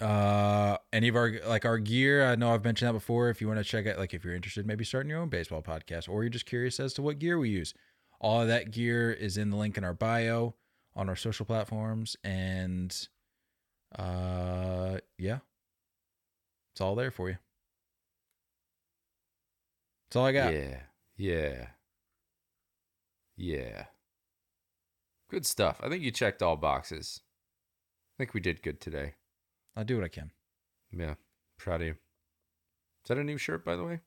uh 0.00 0.76
any 0.92 1.08
of 1.08 1.16
our 1.16 1.32
like 1.48 1.64
our 1.64 1.76
gear 1.76 2.24
i 2.24 2.36
know 2.36 2.54
i've 2.54 2.62
mentioned 2.62 2.88
that 2.88 2.92
before 2.92 3.30
if 3.30 3.40
you 3.40 3.48
want 3.48 3.58
to 3.58 3.64
check 3.64 3.84
out 3.84 3.98
like 3.98 4.14
if 4.14 4.24
you're 4.24 4.34
interested 4.34 4.64
maybe 4.64 4.84
starting 4.84 5.10
your 5.10 5.18
own 5.18 5.28
baseball 5.28 5.60
podcast 5.60 6.08
or 6.08 6.22
you're 6.22 6.30
just 6.30 6.46
curious 6.46 6.78
as 6.78 6.92
to 6.92 7.02
what 7.02 7.18
gear 7.18 7.36
we 7.36 7.48
use 7.48 7.74
all 8.20 8.42
of 8.42 8.46
that 8.46 8.70
gear 8.70 9.10
is 9.10 9.36
in 9.36 9.50
the 9.50 9.56
link 9.56 9.76
in 9.76 9.82
our 9.82 9.92
bio 9.92 10.54
on 10.94 11.08
our 11.08 11.16
social 11.16 11.44
platforms 11.44 12.16
and 12.22 13.08
uh 13.96 14.98
yeah 15.18 15.38
it's 16.72 16.80
all 16.80 16.94
there 16.94 17.10
for 17.10 17.28
you 17.30 17.36
that's 20.08 20.16
all 20.16 20.26
i 20.26 20.32
got 20.32 20.52
Yeah. 20.52 20.80
Yeah. 21.16 21.66
Yeah. 23.36 23.84
Good 25.30 25.44
stuff. 25.46 25.80
I 25.82 25.88
think 25.88 26.02
you 26.02 26.10
checked 26.10 26.42
all 26.42 26.56
boxes. 26.56 27.20
I 28.16 28.22
think 28.22 28.34
we 28.34 28.40
did 28.40 28.62
good 28.62 28.80
today. 28.80 29.14
i'll 29.76 29.84
do 29.84 29.96
what 29.96 30.04
i 30.04 30.08
can 30.08 30.30
Yeah. 30.92 31.14
Proud 31.58 31.80
of 31.80 31.86
you. 31.88 31.92
Is 31.92 33.08
that 33.08 33.18
a 33.18 33.24
new 33.24 33.36
shirt, 33.38 33.64
by 33.64 33.74
the 33.76 33.84
way? 33.84 34.00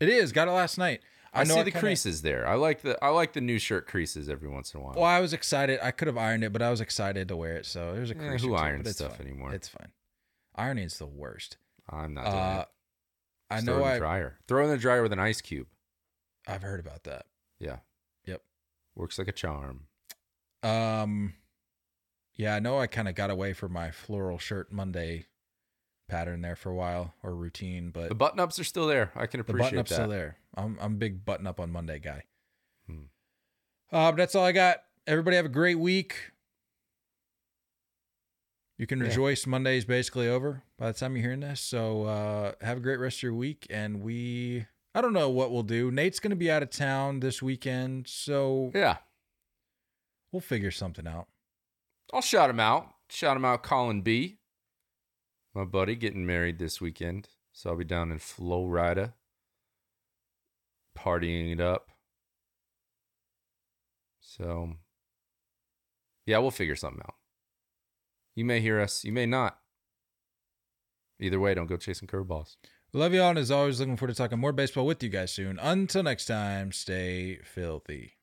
it 0.00 0.08
is 0.08 0.32
got 0.32 0.48
it 0.48 0.52
last 0.52 0.78
night 0.78 1.00
I, 1.34 1.44
know 1.44 1.54
see 1.54 1.60
I 1.60 1.62
the 1.64 1.70
kinda- 1.70 1.80
creases 1.86 2.22
there. 2.22 2.46
I 2.46 2.54
like 2.54 2.82
the 2.82 3.02
I 3.04 3.08
like 3.08 3.32
the 3.32 3.40
new 3.40 3.58
shirt 3.58 3.86
creases 3.86 4.28
every 4.28 4.48
once 4.48 4.72
in 4.74 4.80
a 4.80 4.82
while. 4.84 4.94
well 4.94 5.04
i 5.04 5.20
was 5.20 5.32
excited 5.32 5.78
i 5.82 5.90
could 5.90 6.06
have 6.08 6.16
ironed 6.18 6.44
it 6.44 6.52
but 6.52 6.62
i 6.62 6.70
was 6.70 6.80
excited 6.80 7.28
to 7.28 7.36
wear 7.36 7.56
it 7.56 7.66
so 7.66 7.92
there's 7.94 8.10
a 8.10 8.16
Eh, 8.16 8.38
who 8.38 8.54
irons 8.54 8.90
stuff 8.90 9.16
fine. 9.18 9.26
anymore? 9.26 9.52
it's 9.52 9.68
fine 9.68 9.88
ironing's 10.54 10.98
the 10.98 11.06
worst 11.06 11.56
I'm 11.90 12.14
not 12.14 12.24
doing 12.24 12.36
uh 12.36 12.60
it. 12.62 13.54
i 13.54 13.60
know 13.60 13.74
throw 13.76 13.84
it 13.84 13.88
in 13.88 13.92
the 13.94 13.98
dryer. 13.98 14.38
Throw 14.48 14.64
in 14.64 14.70
the 14.70 14.78
dryer 14.78 15.02
with 15.02 15.12
an 15.12 15.18
ice 15.20 15.40
cube. 15.40 15.66
i've 16.46 16.62
heard 16.62 16.80
about 16.80 17.04
that 17.04 17.26
Yeah. 17.58 17.78
Yep. 18.26 18.42
Works 18.94 19.18
like 19.18 19.28
a 19.28 19.32
charm. 19.32 19.86
Um, 20.62 21.34
yeah, 22.36 22.54
I 22.56 22.60
know 22.60 22.78
I 22.78 22.86
kind 22.86 23.08
of 23.08 23.14
got 23.14 23.30
away 23.30 23.52
from 23.52 23.72
my 23.72 23.90
floral 23.90 24.38
shirt 24.38 24.72
Monday 24.72 25.26
pattern 26.08 26.40
there 26.42 26.56
for 26.56 26.70
a 26.70 26.74
while 26.74 27.14
or 27.22 27.34
routine, 27.34 27.90
but 27.90 28.08
The 28.08 28.14
button 28.14 28.40
ups 28.40 28.58
are 28.58 28.64
still 28.64 28.86
there. 28.86 29.10
I 29.14 29.26
can 29.26 29.38
the 29.38 29.42
appreciate 29.42 29.64
button 29.70 29.78
up's 29.80 29.90
that. 29.90 29.94
still 29.96 30.08
there. 30.08 30.38
I'm 30.56 30.78
I'm 30.80 30.92
a 30.92 30.96
big 30.96 31.24
button 31.24 31.46
up 31.46 31.60
on 31.60 31.70
Monday 31.70 31.98
guy. 31.98 32.24
Hmm. 32.86 33.04
Uh, 33.92 34.10
but 34.12 34.16
that's 34.16 34.34
all 34.34 34.44
I 34.44 34.52
got. 34.52 34.78
Everybody 35.06 35.36
have 35.36 35.46
a 35.46 35.50
great 35.50 35.78
week. 35.78 36.16
You 38.78 38.86
can 38.86 38.98
Yeah. 38.98 39.06
rejoice. 39.06 39.46
Monday's 39.46 39.84
basically 39.84 40.28
over 40.28 40.62
by 40.78 40.90
the 40.90 40.98
time 40.98 41.14
you're 41.16 41.22
hearing 41.24 41.40
this. 41.40 41.60
So 41.60 42.04
uh, 42.04 42.52
have 42.60 42.78
a 42.78 42.80
great 42.80 42.96
rest 42.98 43.18
of 43.18 43.22
your 43.24 43.34
week. 43.34 43.66
And 43.70 44.02
we, 44.02 44.66
I 44.94 45.00
don't 45.00 45.12
know 45.12 45.30
what 45.30 45.52
we'll 45.52 45.62
do. 45.62 45.90
Nate's 45.90 46.18
going 46.18 46.30
to 46.30 46.36
be 46.36 46.50
out 46.50 46.62
of 46.62 46.70
town 46.70 47.20
this 47.20 47.40
weekend. 47.40 48.08
So 48.08 48.72
Yeah. 48.74 48.98
we'll 50.32 50.40
figure 50.40 50.72
something 50.72 51.06
out. 51.06 51.28
I'll 52.12 52.20
shout 52.20 52.50
him 52.50 52.60
out. 52.60 52.88
Shout 53.08 53.36
him 53.36 53.44
out, 53.44 53.62
Colin 53.62 54.02
B. 54.02 54.38
My 55.54 55.64
buddy 55.64 55.94
getting 55.94 56.26
married 56.26 56.58
this 56.58 56.80
weekend. 56.80 57.28
So 57.52 57.70
I'll 57.70 57.76
be 57.76 57.84
down 57.84 58.10
in 58.10 58.18
Florida 58.18 59.14
partying 60.98 61.52
it 61.52 61.60
up. 61.60 61.88
So, 64.20 64.72
yeah, 66.26 66.38
we'll 66.38 66.50
figure 66.50 66.76
something 66.76 67.02
out. 67.04 67.14
You 68.34 68.44
may 68.44 68.60
hear 68.60 68.80
us, 68.80 69.04
you 69.04 69.12
may 69.12 69.26
not. 69.26 69.58
Either 71.20 71.38
way, 71.38 71.54
don't 71.54 71.66
go 71.66 71.76
chasing 71.76 72.08
curveballs. 72.08 72.56
Love 72.92 73.12
y'all, 73.12 73.30
and 73.30 73.38
as 73.38 73.50
always, 73.50 73.80
looking 73.80 73.96
forward 73.96 74.14
to 74.14 74.18
talking 74.18 74.38
more 74.38 74.52
baseball 74.52 74.86
with 74.86 75.02
you 75.02 75.08
guys 75.08 75.32
soon. 75.32 75.58
Until 75.58 76.02
next 76.02 76.26
time, 76.26 76.72
stay 76.72 77.38
filthy. 77.44 78.14